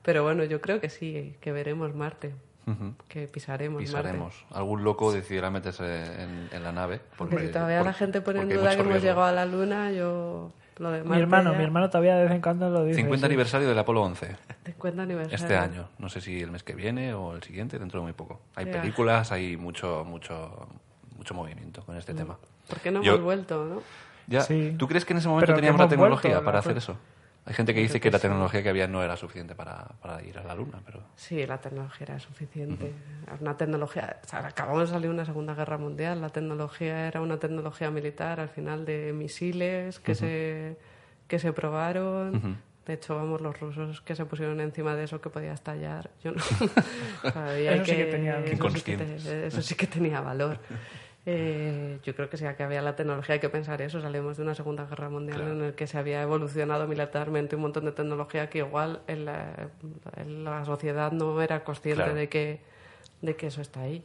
pero 0.03 0.23
bueno, 0.23 0.43
yo 0.43 0.61
creo 0.61 0.79
que 0.79 0.89
sí, 0.89 1.35
que 1.41 1.51
veremos 1.51 1.95
Marte, 1.95 2.33
que 3.07 3.27
pisaremos, 3.27 3.81
Marte. 3.81 3.97
Pisaremos. 3.97 4.45
Algún 4.51 4.83
loco 4.83 5.11
decidirá 5.11 5.49
meterse 5.49 6.05
en, 6.21 6.49
en 6.51 6.63
la 6.63 6.71
nave. 6.71 7.01
Porque 7.17 7.39
si 7.39 7.47
todavía 7.47 7.81
la 7.81 7.93
gente 7.93 8.21
pone 8.21 8.41
en 8.41 8.49
duda 8.49 8.75
que 8.75 8.81
hemos 8.81 9.01
llegado 9.01 9.23
a 9.23 9.31
la 9.31 9.45
Luna, 9.45 9.91
yo 9.91 10.51
lo 10.81 10.91
de 10.91 10.99
Marte 11.03 11.15
Mi 11.15 11.21
hermano, 11.21 11.51
ya- 11.53 11.57
mi 11.57 11.63
hermano 11.63 11.89
todavía 11.89 12.15
de 12.17 12.23
vez 12.23 12.31
en 12.33 12.41
cuando 12.41 12.69
lo 12.69 12.83
dice. 12.83 12.97
50 13.01 13.19
sí. 13.19 13.25
aniversario 13.31 13.67
del 13.69 13.77
Apolo 13.79 14.01
11. 14.03 14.35
50 14.65 15.01
aniversario. 15.03 15.35
Este 15.35 15.55
año. 15.55 15.87
No 15.99 16.09
sé 16.09 16.21
si 16.21 16.41
el 16.41 16.51
mes 16.51 16.63
que 16.63 16.73
viene 16.75 17.13
o 17.13 17.35
el 17.35 17.43
siguiente, 17.43 17.79
dentro 17.79 17.99
de 17.99 18.03
muy 18.03 18.13
poco. 18.13 18.41
Hay 18.55 18.65
películas, 18.65 19.31
hay 19.31 19.57
mucho, 19.57 20.03
mucho, 20.05 20.67
mucho 21.17 21.33
movimiento 21.33 21.83
con 21.85 21.95
este 21.97 22.13
tema. 22.13 22.37
¿Por 22.67 22.79
qué 22.79 22.91
no 22.91 23.01
Yo- 23.03 23.13
hemos 23.13 23.23
vuelto, 23.25 23.65
no? 23.65 23.81
Ya, 24.27 24.41
Sí. 24.41 24.75
¿Tú 24.77 24.87
crees 24.87 25.03
que 25.05 25.13
en 25.13 25.17
ese 25.17 25.27
momento 25.27 25.53
teníamos 25.53 25.79
la 25.79 25.85
vuelto, 25.85 25.95
tecnología 25.95 26.35
la 26.35 26.41
para 26.43 26.59
hacer 26.59 26.77
eso? 26.77 26.95
Hay 27.45 27.53
gente 27.55 27.73
que 27.73 27.79
dice 27.81 27.99
que 27.99 28.11
la 28.11 28.19
tecnología 28.19 28.61
que 28.61 28.69
había 28.69 28.87
no 28.87 29.03
era 29.03 29.17
suficiente 29.17 29.55
para, 29.55 29.85
para 30.01 30.21
ir 30.23 30.37
a 30.37 30.43
la 30.43 30.53
Luna, 30.53 30.79
pero... 30.85 31.01
Sí, 31.15 31.43
la 31.47 31.57
tecnología 31.59 32.05
era 32.09 32.19
suficiente. 32.19 32.93
Una 33.39 33.57
tecnología, 33.57 34.19
o 34.23 34.27
sea, 34.27 34.45
acabamos 34.45 34.81
de 34.81 34.87
salir 34.87 35.07
de 35.09 35.15
una 35.15 35.25
Segunda 35.25 35.55
Guerra 35.55 35.77
Mundial, 35.79 36.21
la 36.21 36.29
tecnología 36.29 37.07
era 37.07 37.19
una 37.21 37.37
tecnología 37.39 37.89
militar 37.89 38.39
al 38.39 38.49
final 38.49 38.85
de 38.85 39.11
misiles 39.13 39.99
que 39.99 40.13
se 40.15 40.77
que 41.27 41.39
se 41.39 41.53
probaron. 41.53 42.59
De 42.85 42.93
hecho, 42.93 43.15
vamos, 43.15 43.41
los 43.41 43.57
rusos 43.59 44.01
que 44.01 44.15
se 44.15 44.25
pusieron 44.25 44.59
encima 44.59 44.95
de 44.95 45.03
eso 45.05 45.21
que 45.21 45.29
podía 45.29 45.53
estallar. 45.53 46.09
Yo 46.23 46.31
no. 46.33 46.41
sabía 47.33 47.73
Eso 47.75 47.85
sí 47.85 47.95
que 47.95 48.05
tenía- 48.05 48.39
eso, 48.39 48.69
sí 48.69 48.81
que 48.83 49.47
eso 49.47 49.61
sí 49.61 49.75
que 49.75 49.87
tenía 49.87 50.19
valor. 50.21 50.59
Eh, 51.25 51.99
yo 52.03 52.15
creo 52.15 52.29
que 52.29 52.37
sí 52.37 52.45
que 52.57 52.63
había 52.63 52.81
la 52.81 52.95
tecnología, 52.95 53.33
hay 53.33 53.39
que 53.39 53.49
pensar 53.49 53.81
eso. 53.81 54.01
Salimos 54.01 54.37
de 54.37 54.43
una 54.43 54.55
Segunda 54.55 54.85
Guerra 54.85 55.09
Mundial 55.09 55.37
Claro. 55.37 55.53
en 55.53 55.61
el 55.63 55.73
que 55.75 55.85
se 55.87 55.97
había 55.97 56.21
evolucionado 56.23 56.87
militarmente 56.87 57.55
un 57.55 57.61
montón 57.63 57.85
de 57.85 57.91
tecnología 57.91 58.49
que 58.49 58.59
igual 58.59 59.01
en 59.07 59.25
la, 59.25 59.69
en 60.17 60.43
la 60.43 60.65
sociedad 60.65 61.11
no 61.11 61.39
era 61.41 61.63
consciente 61.63 62.03
Claro. 62.03 62.15
de 62.15 62.29
que 62.29 62.61
de 63.21 63.35
que 63.35 63.47
eso 63.47 63.61
está 63.61 63.81
ahí. 63.81 64.03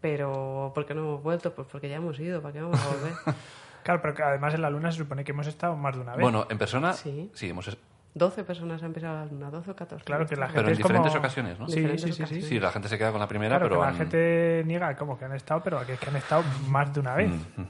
Pero 0.00 0.72
¿por 0.74 0.84
qué 0.84 0.92
no 0.94 1.02
hemos 1.02 1.22
vuelto? 1.22 1.54
Pues 1.54 1.68
porque 1.70 1.88
ya 1.88 1.96
hemos 1.96 2.18
ido, 2.18 2.42
¿para 2.42 2.52
qué 2.54 2.60
vamos 2.60 2.80
a 2.82 2.88
volver? 2.88 3.12
Claro, 3.84 4.02
pero 4.02 4.12
que 4.14 4.22
además 4.22 4.52
en 4.52 4.60
la 4.60 4.68
Luna 4.68 4.92
se 4.92 4.98
supone 4.98 5.24
que 5.24 5.30
hemos 5.32 5.46
estado 5.46 5.74
más 5.74 5.94
de 5.94 6.02
una 6.02 6.12
vez. 6.12 6.20
Bueno, 6.20 6.46
en 6.50 6.58
persona, 6.58 6.92
Sí. 6.92 7.30
sí, 7.32 7.48
hemos... 7.48 7.74
12 8.14 8.42
personas 8.42 8.82
han 8.82 8.92
pisado 8.92 9.14
la 9.14 9.26
luna, 9.26 9.50
12 9.50 9.70
o 9.70 9.76
14. 9.76 10.04
claro 10.04 10.26
que 10.26 10.34
la 10.34 10.46
gente 10.48 10.56
Pero 10.56 10.68
en 10.68 10.72
es 10.72 10.78
como- 10.80 10.88
diferentes 10.88 11.18
ocasiones, 11.18 11.58
¿no? 11.60 11.68
Sí, 11.68 11.74
sí, 11.74 11.98
sí, 11.98 12.12
sí. 12.12 12.22
ocasiones. 12.22 12.46
Sí, 12.48 12.58
la 12.60 12.72
gente 12.72 12.88
se 12.88 12.98
queda 12.98 13.10
con 13.12 13.20
la 13.20 13.28
primera, 13.28 13.58
Claro, 13.58 13.66
pero... 13.68 13.80
que 13.80 13.84
la 13.84 13.88
han- 13.90 13.96
gente 13.96 14.62
niega 14.66 14.96
como 14.96 15.18
que 15.18 15.24
han 15.26 15.34
estado, 15.34 15.62
pero 15.62 15.84
que 15.86 15.92
es 15.92 16.00
que 16.00 16.08
han 16.10 16.16
estado 16.16 16.42
más 16.68 16.92
de 16.92 17.00
una 17.00 17.14
vez. 17.14 17.30
Mm. 17.56 17.62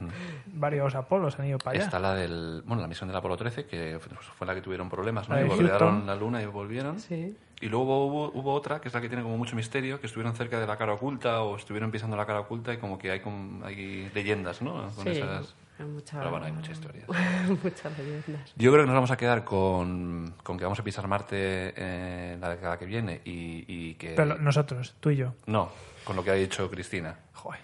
Varios 0.55 0.95
Apolos 0.95 1.39
han 1.39 1.47
ido 1.47 1.59
para 1.59 1.77
allá. 1.77 1.85
Está 1.85 1.99
la 1.99 2.15
del... 2.15 2.63
Bueno, 2.65 2.81
la 2.83 2.89
misión 2.89 3.09
del 3.09 3.17
Apolo 3.17 3.37
13, 3.37 3.67
que 3.67 3.99
fue 4.01 4.47
la 4.47 4.55
que 4.55 4.63
tuvieron 4.63 4.89
problemas, 4.89 5.29
¿no? 5.29 5.35
La 5.35 5.43
Y 5.45 5.49
Houston. 5.51 6.07
la 6.07 6.15
Luna 6.15 6.43
y 6.43 6.47
volvieron. 6.47 6.99
Sí. 6.99 7.37
Y 7.61 7.67
luego 7.69 8.07
hubo, 8.07 8.31
hubo 8.33 8.55
otra, 8.55 8.81
que 8.81 8.89
es 8.89 8.95
la 8.95 9.01
que 9.01 9.09
tiene 9.09 9.23
como 9.25 9.37
mucho 9.37 9.57
misterio, 9.57 10.01
que 10.01 10.07
estuvieron 10.07 10.35
cerca 10.37 10.59
de 10.61 10.67
la 10.67 10.77
cara 10.79 10.93
oculta 10.95 11.43
o 11.43 11.57
estuvieron 11.57 11.91
pisando 11.91 12.17
la 12.17 12.25
cara 12.25 12.41
oculta 12.41 12.73
y 12.73 12.79
como 12.79 12.97
que 12.99 13.11
hay, 13.11 13.21
como, 13.21 13.65
hay 13.67 14.11
leyendas, 14.15 14.63
¿no? 14.63 14.75
Con 14.95 15.05
Sí, 15.05 15.11
esas... 15.11 15.55
mucha- 15.87 16.19
Pero 16.19 16.31
bueno, 16.31 16.47
hay 16.47 16.53
mucha 16.53 16.73
historia. 16.73 17.05
muchas 17.63 17.99
leyendas. 17.99 18.53
Yo 18.57 18.71
creo 18.73 18.83
que 18.85 18.87
nos 18.87 18.95
vamos 18.95 19.11
a 19.11 19.17
quedar 19.17 19.45
con, 19.45 20.35
con 20.43 20.57
que 20.59 20.65
vamos 20.65 20.79
a 20.81 20.85
pisar 20.85 21.07
Marte 21.09 21.73
eh, 21.77 22.37
la 22.41 22.51
década 22.51 22.79
que 22.79 22.87
viene 22.87 23.21
y, 23.25 23.65
y 23.69 23.95
que... 23.95 24.15
Pero 24.15 24.39
nosotros, 24.39 24.95
tú 25.01 25.11
y 25.11 25.17
yo. 25.17 25.35
No, 25.47 25.71
con 26.05 26.17
lo 26.17 26.25
que 26.25 26.31
ha 26.31 26.35
dicho 26.35 26.69
Cristina. 26.71 27.17
Joder, 27.35 27.61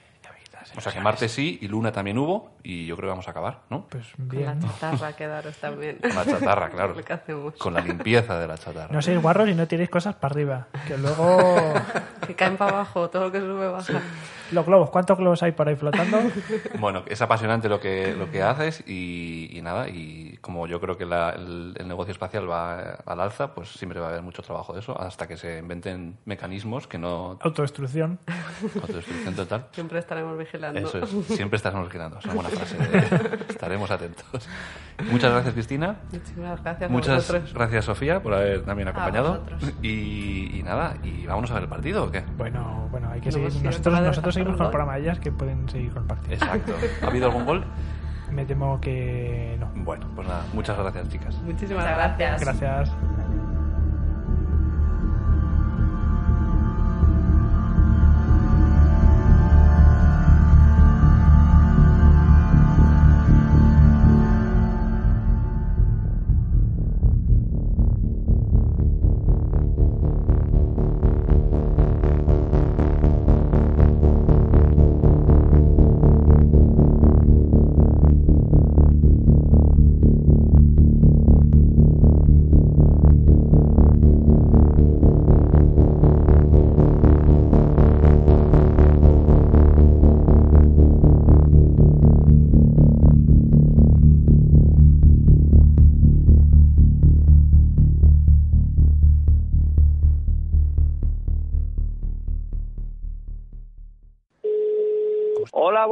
O 0.77 0.81
sea 0.81 0.93
que 0.93 0.99
ilusiones. 0.99 1.05
Marte 1.05 1.29
sí 1.29 1.59
y 1.61 1.69
Luna 1.69 1.93
también 1.93 2.19
hubo 2.19 2.51
y 2.63 2.87
yo 2.87 2.97
creo 2.97 3.07
que 3.09 3.11
vamos 3.11 3.29
a 3.29 3.31
acabar, 3.31 3.61
¿no? 3.71 3.87
Pues 3.89 4.05
Con 4.17 4.27
la 4.43 4.53
bien. 4.55 4.61
chatarra 4.61 5.13
quedaros 5.17 5.57
también. 5.59 5.99
Con 5.99 6.15
la 6.15 6.25
chatarra, 6.25 6.71
claro. 6.71 6.95
Lo 6.95 7.03
que 7.05 7.13
hacemos. 7.13 7.55
Con 7.55 7.75
la 7.75 7.81
limpieza 7.81 8.39
de 8.39 8.47
la 8.49 8.59
chatarra. 8.59 8.93
No 8.93 9.01
seáis 9.03 9.21
guarros 9.23 9.49
y 9.49 9.55
no 9.55 9.67
tiréis 9.69 9.91
cosas 9.91 10.15
para 10.17 10.33
arriba. 10.33 10.67
Que 10.87 10.97
luego... 10.99 11.39
Que 12.25 12.35
caen 12.35 12.57
para 12.57 12.71
abajo, 12.73 13.11
todo 13.11 13.25
lo 13.25 13.33
que 13.33 13.39
sube 13.39 13.69
baja. 13.69 14.01
Los 14.51 14.65
globos, 14.65 14.89
¿cuántos 14.89 15.19
globos 15.19 15.43
hay 15.43 15.53
por 15.53 15.69
ahí 15.69 15.77
flotando? 15.77 16.19
Bueno, 16.79 17.03
es 17.07 17.21
apasionante 17.21 17.69
lo 17.69 17.81
que, 17.81 18.15
lo 18.17 18.31
que 18.31 18.43
haces 18.43 18.83
y, 18.87 19.51
y 19.53 19.61
nada, 19.61 19.89
y 19.91 20.39
como 20.41 20.67
yo 20.67 20.81
creo 20.81 20.97
que 20.97 21.05
la- 21.05 21.31
el, 21.31 21.75
el 21.79 21.87
negocio 21.87 22.13
espacial 22.13 22.51
va 22.51 22.97
al 23.05 23.21
alza, 23.21 23.55
pues 23.55 23.69
siempre 23.69 24.01
va 24.01 24.07
a 24.07 24.11
haber 24.11 24.23
mucho 24.23 24.41
trabajo 24.43 24.73
de 24.73 24.81
eso, 24.81 24.99
hasta 24.99 25.29
que 25.29 25.37
se 25.37 25.59
inventen 25.59 26.17
mecanismos 26.25 26.87
que 26.87 26.97
no... 26.97 27.39
Autodestrucción. 27.43 28.19
Autodestrucción 28.75 29.35
total. 29.35 29.67
Siempre 29.73 29.99
estaremos 29.99 30.39
Eso 30.75 30.99
es, 30.99 31.11
siempre 31.29 31.57
estaremos 31.57 31.87
vigilando, 31.87 32.19
es 32.19 32.25
una 32.25 32.35
buena 32.35 32.49
frase. 32.51 32.77
¿eh? 32.81 33.39
Estaremos 33.49 33.91
atentos. 33.91 34.49
Muchas 35.11 35.33
gracias, 35.33 35.55
Cristina. 35.55 35.97
Muchísimas 36.13 36.63
gracias 36.63 36.89
a 36.91 36.93
Muchas 36.93 37.17
vosotros. 37.29 37.55
gracias, 37.55 37.85
Sofía, 37.85 38.23
por 38.23 38.35
haber 38.35 38.63
también 38.63 38.89
acompañado. 38.89 39.43
Y, 39.83 40.59
y 40.59 40.63
nada, 40.63 40.95
y 41.03 41.27
vámonos 41.27 41.51
a 41.51 41.55
ver 41.55 41.63
el 41.65 41.69
partido, 41.69 42.05
¿o 42.05 42.11
qué? 42.11 42.23
Bueno, 42.37 42.89
bueno, 42.91 43.11
hay 43.11 43.21
que 43.21 43.27
No 43.31 43.33
seguir. 43.33 43.65
Nosotros, 43.65 44.01
nosotros 44.01 44.35
seguimos 44.35 44.57
con 44.57 44.67
el 44.67 44.71
programa 44.71 44.95
de 44.97 45.03
ellas 45.03 45.19
que 45.19 45.33
pueden 45.33 45.69
seguir 45.69 45.93
con 45.93 46.03
el 46.03 46.09
partido. 46.09 46.35
Exacto. 46.35 46.73
¿Ha 47.03 47.07
habido 47.07 47.27
algún 47.27 47.45
gol? 47.45 47.65
Me 48.31 48.45
temo 48.45 48.81
que 48.81 49.57
no. 49.61 49.71
Bueno, 49.85 50.07
pues 50.17 50.27
nada, 50.27 50.45
muchas 50.53 50.77
gracias, 50.79 51.09
chicas. 51.09 51.37
Muchísimas 51.43 51.85
gracias. 51.85 52.41
Gracias. 52.41 52.91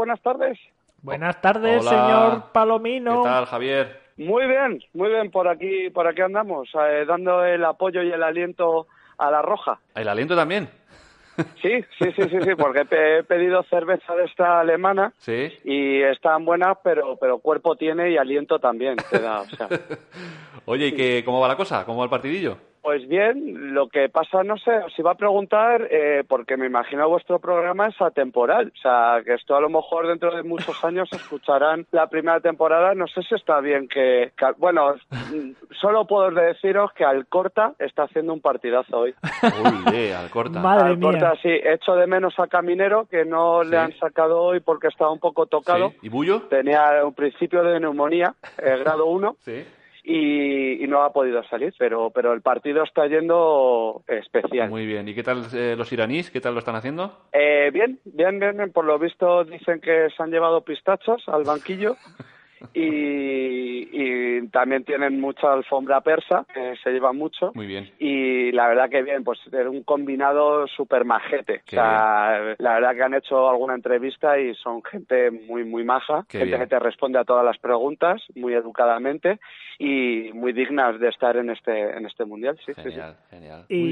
Buenas 0.03 0.20
tardes. 0.20 0.59
Buenas 1.03 1.40
tardes, 1.40 1.80
Hola. 1.80 1.90
señor 1.90 2.53
Palomino. 2.53 3.22
¿Qué 3.22 3.28
tal, 3.28 3.46
Javier? 3.46 4.00
Muy 4.16 4.46
bien, 4.48 4.82
muy 4.94 5.09
bien, 5.11 5.30
por 5.30 5.46
aquí, 5.46 5.90
por 5.90 6.09
aquí 6.09 6.20
andamos, 6.22 6.68
eh, 6.74 7.05
dando 7.07 7.44
el 7.44 7.64
apoyo 7.64 8.03
y 8.03 8.11
el 8.11 8.20
aliento 8.22 8.88
a 9.16 9.30
la 9.30 9.42
roja. 9.42 9.78
¿El 9.94 10.09
aliento 10.09 10.34
también? 10.34 10.68
Sí, 11.62 11.84
sí, 11.98 12.12
sí, 12.16 12.22
sí, 12.28 12.38
sí, 12.42 12.55
porque 12.59 12.80
he 12.90 13.22
pedido 13.22 13.62
cerveza 13.70 14.14
de 14.16 14.24
esta 14.24 14.59
alemana 14.61 15.12
Sí. 15.18 15.53
y 15.64 16.03
están 16.03 16.44
buenas, 16.44 16.76
pero, 16.82 17.16
pero 17.16 17.38
cuerpo 17.38 17.76
tiene 17.76 18.11
y 18.11 18.16
aliento 18.16 18.59
también 18.59 18.96
te 19.09 19.20
da, 19.20 19.42
o 19.42 19.46
sea. 19.46 19.68
Oye, 20.66 20.88
¿y 20.88 20.92
qué, 20.96 21.22
cómo 21.24 21.40
va 21.40 21.46
la 21.48 21.57
cosa? 21.57 21.84
¿Cómo 21.84 21.98
va 21.98 22.05
el 22.05 22.11
partidillo? 22.11 22.59
Pues 22.83 23.07
bien, 23.07 23.74
lo 23.74 23.89
que 23.89 24.09
pasa, 24.09 24.43
no 24.43 24.57
sé, 24.59 24.72
os 24.78 24.99
iba 24.99 25.12
a 25.12 25.16
preguntar, 25.16 25.87
eh, 25.89 26.24
porque 26.26 26.57
me 26.57 26.66
imagino 26.66 27.09
vuestro 27.09 27.39
programa 27.39 27.87
es 27.87 27.95
atemporal, 28.03 28.72
o 28.76 28.80
sea, 28.80 29.20
que 29.24 29.35
esto 29.35 29.55
a 29.55 29.61
lo 29.61 29.68
mejor 29.70 30.09
dentro 30.09 30.35
de 30.35 30.43
muchos 30.43 30.85
años 30.85 31.09
escucharán 31.12 31.87
la 31.93 32.09
primera 32.09 32.41
temporada, 32.41 32.93
no 32.97 33.07
sé 33.07 33.22
si 33.22 33.37
está 33.37 33.61
bien 33.61 33.87
que, 33.87 34.33
que- 34.37 34.47
bueno, 34.59 34.95
solo 35.80 36.07
puedo 36.09 36.30
deciros 36.33 36.93
que 36.93 37.05
Alcorta 37.05 37.72
está 37.78 38.03
haciendo 38.03 38.33
un 38.33 38.41
partidazo 38.41 38.99
hoy. 38.99 39.14
Uy, 39.93 40.11
al 40.11 40.28
corta. 40.30 40.59
Madre 40.61 40.89
Alcorta, 40.89 41.30
mía. 41.30 41.41
sí, 41.41 41.51
echo 41.51 41.95
de 41.95 42.09
menos 42.09 42.35
a 42.41 42.49
Caminero, 42.49 43.07
que 43.09 43.24
no 43.24 43.62
Sí. 43.62 43.70
le 43.70 43.78
han 43.78 43.93
sacado 43.99 44.41
hoy 44.43 44.59
porque 44.59 44.89
estaba 44.89 45.12
un 45.12 45.20
poco 45.20 45.47
tocado. 45.47 45.91
Sí. 45.91 45.99
¿Y 46.03 46.09
Bullo? 46.09 46.43
Tenía 46.51 47.05
un 47.05 47.14
principio 47.14 47.62
de 47.62 47.78
neumonía, 47.78 48.35
eh, 48.59 48.76
grado 48.80 49.07
1, 49.07 49.37
Sí. 49.41 49.64
Y, 50.05 50.82
y 50.82 50.86
no 50.88 51.03
ha 51.03 51.12
podido 51.12 51.42
salir, 51.44 51.72
pero, 51.78 52.11
pero 52.11 52.32
el 52.32 52.42
partido 52.42 52.82
está 52.82 53.07
yendo 53.07 54.03
especial. 54.09 54.68
Muy 54.68 54.86
bien. 54.86 55.09
¿Y 55.09 55.14
qué 55.14 55.22
tal 55.22 55.44
eh, 55.55 55.74
los 55.76 55.92
iraníes? 55.92 56.30
¿Qué 56.30 56.40
tal 56.40 56.55
lo 56.55 56.59
están 56.59 56.74
haciendo? 56.74 57.18
Eh, 57.32 57.70
bien, 57.72 58.00
bien, 58.05 58.38
bien, 58.40 58.57
bien. 58.57 58.72
Por 58.72 58.84
lo 58.84 58.98
visto 58.98 59.44
dicen 59.44 59.80
que 59.80 60.09
se 60.16 60.22
han 60.22 60.30
llevado 60.30 60.62
pistachos 60.62 61.22
al 61.28 61.44
banquillo 61.44 61.96
y, 62.74 63.88
y 63.92 64.48
también 64.48 64.84
tienen 64.84 65.20
mucha 65.20 65.52
alfombra 65.52 66.00
persa, 66.00 66.44
que 66.52 66.74
se 66.82 66.90
lleva 66.90 67.12
mucho. 67.12 67.52
Muy 67.54 67.66
bien. 67.66 67.90
Y 67.98 68.52
la 68.52 68.68
verdad 68.68 68.88
que 68.90 69.02
bien, 69.02 69.24
pues 69.24 69.38
era 69.52 69.68
un 69.70 69.82
combinado 69.82 70.66
súper 70.68 71.04
majete. 71.04 71.62
Qué 71.66 71.76
o 71.76 71.80
sea, 71.80 72.54
la 72.58 72.74
verdad 72.74 72.94
que 72.94 73.02
han 73.02 73.14
hecho 73.14 73.48
alguna 73.48 73.74
entrevista 73.74 74.38
y 74.38 74.54
son 74.56 74.82
gente 74.84 75.30
muy, 75.30 75.64
muy 75.64 75.84
maja, 75.84 76.24
Qué 76.28 76.38
gente 76.38 76.56
bien. 76.56 76.60
que 76.62 76.66
te 76.68 76.78
responde 76.78 77.18
a 77.18 77.24
todas 77.24 77.44
las 77.44 77.58
preguntas 77.58 78.22
muy 78.34 78.54
educadamente 78.54 79.38
y 79.78 80.30
muy 80.34 80.52
dignas 80.52 80.98
de 81.00 81.08
estar 81.08 81.36
en 81.36 81.50
este, 81.50 81.96
en 81.96 82.06
este 82.06 82.24
mundial. 82.24 82.56
Sí, 82.64 82.72
sí, 82.74 82.82
sí. 82.82 82.90
Genial, 82.90 83.16
genial. 83.30 83.64
Bien. 83.68 83.82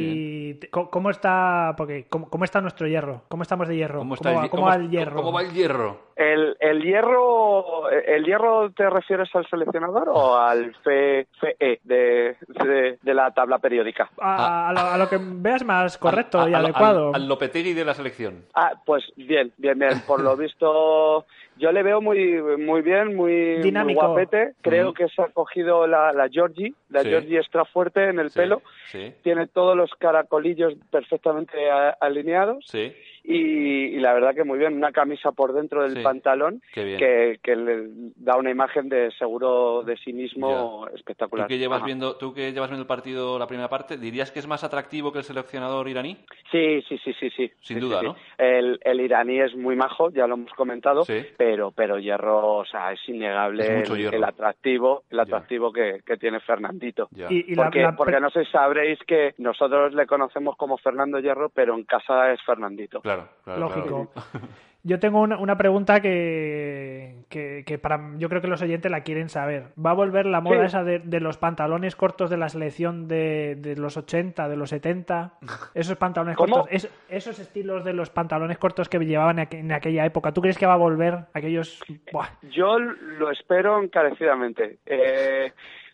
¿Y 0.60 0.60
cómo 0.70 1.10
está, 1.10 1.74
porque, 1.76 2.06
cómo, 2.08 2.28
cómo 2.28 2.44
está 2.44 2.60
nuestro 2.60 2.86
hierro? 2.86 3.22
¿Cómo 3.28 3.42
estamos 3.42 3.66
de 3.68 3.76
hierro? 3.76 3.98
¿Cómo, 3.98 4.14
¿Cómo, 4.14 4.14
está 4.14 4.32
va, 4.32 4.44
el, 4.44 4.50
cómo 4.50 4.62
cómo- 4.62 4.70
va 4.70 4.76
el 4.76 4.90
hierro? 4.90 5.16
¿Cómo 5.16 5.32
va 5.32 5.42
el 5.42 5.50
hierro? 5.52 6.10
El, 6.16 6.54
el 6.60 6.82
hierro, 6.82 7.88
¿el 7.90 8.24
hierro 8.24 8.59
te 8.68 8.90
refieres 8.90 9.34
al 9.34 9.48
seleccionador 9.48 10.08
o 10.10 10.36
al 10.36 10.74
FE, 10.84 11.26
FE 11.40 11.80
de, 11.84 12.36
de, 12.48 12.98
de 13.00 13.14
la 13.14 13.30
tabla 13.30 13.58
periódica? 13.58 14.10
A, 14.20 14.68
a 14.68 14.72
lo, 14.74 14.80
a 14.80 14.98
lo 14.98 15.08
que 15.08 15.18
veas 15.20 15.64
más 15.64 15.96
correcto 15.96 16.38
Al- 16.40 16.50
y 16.50 16.54
adecuado. 16.54 17.08
Al, 17.14 17.22
al 17.22 17.28
Lopetegui 17.28 17.72
de 17.72 17.84
la 17.84 17.94
selección. 17.94 18.44
Ah, 18.54 18.72
pues 18.84 19.04
bien, 19.16 19.52
bien, 19.56 19.78
bien. 19.78 20.00
Por 20.06 20.20
lo 20.22 20.36
visto, 20.36 21.24
yo 21.56 21.72
le 21.72 21.82
veo 21.82 22.00
muy, 22.00 22.40
muy 22.58 22.82
bien, 22.82 23.16
muy, 23.16 23.54
muy 23.54 23.62
Dinámico. 23.62 24.06
guapete. 24.06 24.52
Creo 24.60 24.86
Ujú. 24.90 24.94
que 24.94 25.08
se 25.08 25.22
ha 25.22 25.28
cogido 25.28 25.86
la, 25.86 26.12
la 26.12 26.28
Georgie, 26.28 26.74
la 26.90 27.00
Sí. 27.02 27.08
Georgie 27.08 27.38
extra 27.38 27.64
fuerte 27.64 28.08
en 28.08 28.18
el 28.18 28.30
Sí, 28.30 28.38
pelo. 28.38 28.62
Sí. 28.86 29.14
Tiene 29.22 29.46
todos 29.46 29.76
los 29.76 29.90
caracolillos 29.98 30.74
perfectamente 30.90 31.70
a- 31.70 31.96
alineados 32.00 32.64
Sí. 32.66 32.92
Y, 33.24 33.96
y 33.96 34.00
la 34.00 34.12
verdad 34.12 34.34
que 34.34 34.44
muy 34.44 34.58
bien. 34.58 34.74
Una 34.74 34.92
camisa 34.92 35.32
por 35.32 35.52
dentro 35.52 35.82
del 35.82 35.96
Sí. 35.96 36.02
pantalón 36.02 36.62
que, 36.72 37.38
que 37.42 37.56
le 37.56 37.88
da 38.16 38.36
una 38.36 38.50
imagen 38.50 38.88
de 38.88 39.10
seguro 39.12 39.82
de 39.82 39.96
sí 39.98 40.12
mismo 40.12 40.86
¿Tú 40.88 40.96
espectacular. 40.96 41.46
que, 41.48 41.58
llevas 41.58 41.78
Ajá. 41.78 41.86
viendo, 41.86 42.16
tú 42.16 42.32
que 42.32 42.52
llevas 42.52 42.70
viendo 42.70 42.82
el 42.82 42.86
partido 42.88 43.38
la 43.38 43.46
primera 43.46 43.68
parte, 43.68 43.96
¿dirías 43.98 44.30
que 44.30 44.38
es 44.38 44.46
más 44.46 44.64
atractivo 44.64 45.12
que 45.12 45.18
el 45.18 45.24
seleccionador 45.24 45.88
iraní? 45.88 46.16
Sí, 46.50 46.82
sí, 46.88 46.98
sí, 47.04 47.12
sí, 47.18 47.30
sí. 47.30 47.50
Sin 47.60 47.76
Sí, 47.78 47.80
duda, 47.80 48.00
sí, 48.00 48.06
¿no? 48.06 48.16
El, 48.38 48.78
el 48.82 49.00
iraní 49.00 49.40
es 49.40 49.54
muy 49.56 49.76
majo, 49.76 50.10
ya 50.10 50.26
lo 50.26 50.34
hemos 50.34 50.52
comentado, 50.54 51.04
Sí. 51.04 51.22
pero 51.36 51.72
pero 51.72 51.98
hierro, 51.98 52.56
o 52.58 52.64
sea, 52.64 52.92
es 52.92 53.00
innegable 53.08 53.64
Es 53.64 53.70
mucho 53.90 53.94
el, 53.96 54.24
atractivo, 54.24 55.02
el 55.10 55.20
atractivo 55.20 55.72
que, 55.72 56.00
que 56.06 56.16
tiene 56.16 56.40
Fernandito. 56.40 57.08
Y, 57.28 57.54
Porque, 57.54 57.82
la- 57.82 57.96
porque 57.96 58.20
no 58.20 58.30
sé 58.30 58.44
si 58.44 58.50
sabréis 58.52 58.98
que 59.06 59.34
nosotros 59.38 59.94
le 59.94 60.06
conocemos 60.06 60.56
como 60.56 60.78
Fernando 60.78 61.18
Hierro, 61.18 61.48
pero 61.50 61.74
en 61.74 61.84
casa 61.84 62.32
es 62.32 62.40
Fernandito. 62.42 63.00
Claro, 63.00 63.09
claro. 63.44 63.60
Lógico. 63.60 64.10
claro. 64.12 64.46
Yo 64.82 64.98
tengo 64.98 65.20
una, 65.20 65.36
una 65.38 65.58
pregunta 65.58 66.00
que, 66.00 67.16
que, 67.28 67.64
que 67.66 67.78
para 67.78 68.00
yo 68.16 68.30
creo 68.30 68.40
que 68.40 68.48
los 68.48 68.62
oyentes 68.62 68.90
la 68.90 69.02
quieren 69.02 69.28
saber. 69.28 69.66
¿Va 69.76 69.90
a 69.90 69.92
volver 69.92 70.24
la 70.24 70.40
moda 70.40 70.60
Sí. 70.60 70.64
esa 70.68 70.84
de, 70.84 71.00
de 71.00 71.20
los 71.20 71.36
pantalones 71.36 71.96
cortos 71.96 72.30
de 72.30 72.38
la 72.38 72.48
selección 72.48 73.06
de, 73.06 73.56
de 73.58 73.76
los 73.76 73.98
80, 73.98 74.48
de 74.48 74.56
los 74.56 74.70
70? 74.70 75.34
Esos 75.74 75.96
pantalones 75.98 76.38
¿Cómo? 76.38 76.60
cortos, 76.60 76.72
es- 76.72 76.90
esos 77.10 77.38
estilos 77.40 77.84
de 77.84 77.92
los 77.92 78.08
pantalones 78.08 78.56
cortos 78.56 78.88
que 78.88 78.98
llevaban 79.00 79.38
en, 79.38 79.48
aqu- 79.50 79.58
en 79.58 79.72
aquella 79.72 80.06
época. 80.06 80.32
¿Tú 80.32 80.40
crees 80.40 80.56
que 80.56 80.64
va 80.64 80.72
a 80.72 80.78
volver 80.78 81.26
aquellos... 81.34 81.82
Buah, 82.10 82.28
Yo 82.50 82.78
lo 82.78 83.30
espero 83.30 83.82
encarecidamente. 83.82 84.78
Eh, 84.86 85.52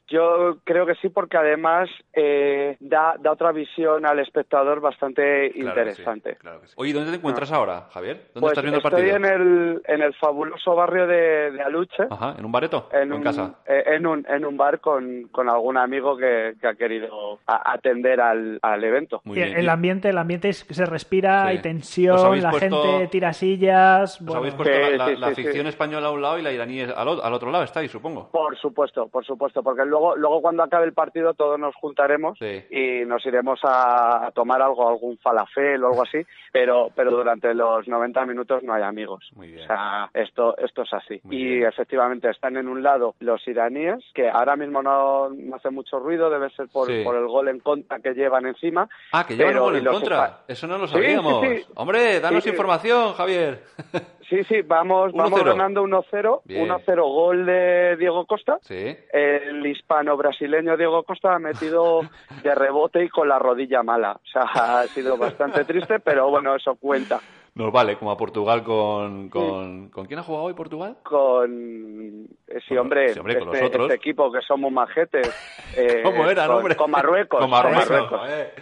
yo 0.08 0.58
creo 0.64 0.86
que 0.86 0.94
sí, 0.96 1.08
porque 1.08 1.36
además 1.36 1.88
eh, 2.12 2.76
da, 2.80 3.16
da 3.18 3.32
otra 3.32 3.52
visión 3.52 4.06
al 4.06 4.18
espectador 4.20 4.80
bastante 4.80 5.50
Claro 5.52 5.52
que 5.52 5.52
sí, 5.52 5.60
interesante. 6.02 6.36
claro 6.36 6.60
que 6.60 6.66
sí. 6.68 6.74
Oye, 6.76 6.92
¿dónde 6.92 7.10
te 7.10 7.16
encuentras 7.16 7.50
ahora, 7.52 7.88
Javier? 7.90 8.16
¿Dónde 8.34 8.40
Pues 8.40 8.52
estás 8.52 8.62
viendo 8.64 8.78
el 8.78 8.84
estoy 8.84 9.10
partido? 9.10 9.16
en 9.16 9.24
el, 9.24 9.82
en 9.86 10.02
el 10.02 10.14
fabuloso 10.14 10.74
barrio 10.74 11.06
de, 11.06 11.50
de 11.52 11.62
Aluche. 11.62 12.04
Ajá, 12.10 12.34
¿en 12.38 12.44
un 12.44 12.52
bareto? 12.52 12.88
en 12.92 13.10
¿O 13.12 13.16
un, 13.16 13.20
en 13.20 13.24
casa? 13.24 13.54
eh, 13.66 13.82
en 13.86 14.06
un 14.06 14.26
en 14.28 14.44
un 14.44 14.56
bar 14.56 14.80
con, 14.80 15.28
con 15.32 15.48
algún 15.48 15.76
amigo 15.76 16.16
que, 16.16 16.54
que 16.60 16.66
ha 16.68 16.74
querido 16.74 17.38
a- 17.46 17.72
atender 17.72 18.20
al, 18.20 18.58
al 18.62 18.84
evento. 18.84 19.20
Muy 19.24 19.36
bien. 19.36 19.56
el 19.56 19.64
¿Y 19.64 19.68
ambiente, 19.68 20.08
el 20.10 20.18
ambiente 20.18 20.48
es- 20.50 20.66
se 20.68 20.86
respira, 20.86 21.42
Sí. 21.42 21.48
hay 21.48 21.56
¿Os 21.56 21.62
tensión, 21.62 22.42
la 22.42 22.50
puesto- 22.50 22.82
gente 22.82 23.08
tira 23.08 23.32
sillas. 23.32 24.20
¿Os 24.20 24.24
bueno. 24.26 24.38
habéis 24.40 24.54
puesto 24.54 24.74
Sí, 24.74 24.80
la, 24.92 24.96
la- 24.96 25.06
sí, 25.06 25.16
la 25.20 25.28
sí, 25.30 25.34
ficción 25.42 25.62
sí. 25.64 25.68
española 25.70 26.08
a 26.08 26.10
un 26.10 26.22
lado 26.22 26.38
y 26.38 26.42
la 26.42 26.52
iraní 26.52 26.80
al 26.82 27.08
otro 27.34 27.50
lado? 27.50 27.64
Estáis, 27.64 27.90
supongo. 27.90 28.30
Por 28.30 28.56
supuesto, 28.58 29.08
por 29.08 29.24
supuesto, 29.24 29.62
porque 29.62 29.84
luego 29.84 29.95
luego 30.16 30.40
cuando 30.42 30.62
acabe 30.62 30.84
el 30.86 30.92
partido 30.92 31.34
todos 31.34 31.58
nos 31.58 31.74
juntaremos 31.76 32.38
Sí. 32.38 32.64
y 32.70 33.04
nos 33.06 33.24
iremos 33.26 33.60
a, 33.64 34.26
a 34.26 34.30
tomar 34.32 34.62
algo, 34.62 34.88
algún 34.88 35.18
falafel 35.18 35.82
o 35.84 35.88
algo 35.88 36.02
así, 36.02 36.18
pero 36.52 36.90
pero 36.94 37.10
durante 37.10 37.52
los 37.54 37.86
90 37.88 38.24
minutos 38.26 38.62
no 38.62 38.74
hay 38.74 38.82
amigos. 38.82 39.28
Muy 39.34 39.48
bien. 39.48 39.64
O 39.64 39.66
sea, 39.66 40.10
esto 40.14 40.56
esto 40.58 40.82
es 40.82 40.92
así. 40.92 41.20
Muy 41.24 41.36
y 41.36 41.44
bien. 41.56 41.68
efectivamente 41.68 42.30
están 42.30 42.56
en 42.56 42.68
un 42.68 42.82
lado 42.82 43.14
los 43.20 43.46
iraníes, 43.48 44.04
que 44.14 44.28
ahora 44.28 44.56
mismo 44.56 44.82
no, 44.82 45.28
no 45.30 45.56
hace 45.56 45.70
mucho 45.70 45.98
ruido, 45.98 46.30
debe 46.30 46.50
ser 46.50 46.68
por, 46.68 46.86
Sí. 46.88 47.02
por 47.04 47.16
el 47.16 47.26
gol 47.26 47.48
en 47.48 47.60
contra 47.60 47.98
que 48.00 48.14
llevan 48.14 48.46
encima. 48.46 48.88
Ah, 49.12 49.24
que 49.26 49.36
llevan 49.36 49.52
pero- 49.54 49.64
un 49.66 49.72
gol 49.72 49.78
en 49.78 49.92
contra. 49.92 50.38
Eso 50.48 50.66
no 50.66 50.78
lo 50.78 50.86
sabíamos. 50.86 51.40
sí. 51.46 51.64
Hombre, 51.74 52.20
danos 52.20 52.46
información, 52.46 53.12
Javier. 53.14 53.62
Sí, 54.28 54.42
sí, 54.44 54.62
vamos, 54.62 55.12
1-0. 55.12 55.16
vamos 55.16 55.44
ganando 55.44 55.82
1-0. 55.84 56.40
Bien. 56.44 56.68
1-0 56.68 57.02
gol 57.02 57.46
de 57.46 57.96
Diego 57.96 58.26
Costa. 58.26 58.58
sí. 58.62 58.96
El 59.12 59.64
hispano-brasileño 59.66 60.76
Diego 60.76 61.02
Costa 61.04 61.34
ha 61.34 61.38
metido 61.38 62.00
de 62.42 62.54
rebote 62.54 63.04
y 63.04 63.08
con 63.08 63.28
la 63.28 63.38
rodilla 63.38 63.82
mala. 63.82 64.12
O 64.12 64.26
sea, 64.26 64.42
ha 64.80 64.82
sido 64.88 65.16
bastante 65.16 65.64
triste, 65.64 66.00
pero 66.00 66.28
bueno, 66.30 66.54
eso 66.56 66.74
cuenta. 66.76 67.20
Nos 67.54 67.72
vale, 67.72 67.96
como 67.96 68.10
a 68.10 68.16
Portugal 68.18 68.62
con, 68.62 69.30
con... 69.30 69.88
¿Con 69.88 70.04
quién 70.06 70.18
ha 70.18 70.22
jugado 70.22 70.44
hoy 70.44 70.52
Portugal? 70.52 70.98
Con. 71.02 72.26
eh, 72.48 72.58
sí, 72.60 72.74
Con- 72.74 72.78
hombre, 72.78 73.14
sí, 73.14 73.18
hombre, 73.18 73.38
con 73.38 73.48
este, 73.48 73.60
los 73.60 73.68
otros. 73.68 73.84
este 73.84 73.94
equipo 73.96 74.30
que 74.30 74.40
somos 74.42 74.70
majetes. 74.70 75.26
eh, 75.76 76.02
¿Cómo 76.04 76.28
era, 76.28 76.46
con, 76.46 76.56
hombre? 76.56 76.76
Con 76.76 76.90
Marruecos. 76.90 77.40
Con 77.40 77.48
Marruecos. 77.48 77.88
Marruecos. 77.88 78.28
eh. 78.28 78.52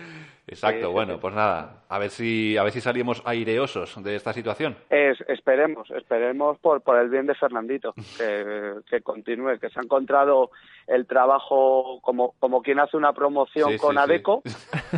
Exacto, 0.47 0.89
Sí, 0.89 0.93
bueno, 0.93 1.15
sí. 1.15 1.19
pues 1.23 1.35
nada, 1.35 1.85
a 1.89 1.99
ver 1.99 2.11
si 2.11 2.57
a 2.59 2.63
ver 2.63 2.73
si 2.73 2.81
salimos 2.83 3.23
aireosos 3.25 4.03
de 4.05 4.15
esta 4.17 4.33
situación. 4.35 4.77
Es- 4.91 5.21
esperemos, 5.29 5.91
esperemos 5.91 6.59
por, 6.59 6.83
por 6.83 6.99
el 6.99 7.09
bien 7.09 7.27
de 7.27 7.35
Fernandito, 7.35 7.95
que, 8.19 8.75
que 8.91 9.01
continúe, 9.01 9.59
que 9.59 9.71
se 9.71 9.79
ha 9.81 9.83
encontrado 9.83 10.51
el 10.87 11.07
trabajo 11.07 12.01
como, 12.03 12.35
como 12.39 12.63
quien 12.63 12.79
hace 12.81 12.97
una 12.97 13.13
promoción 13.13 13.71
Sí, 13.73 13.79
con 13.79 13.93
sí. 13.93 13.99
ADECO, 13.99 14.43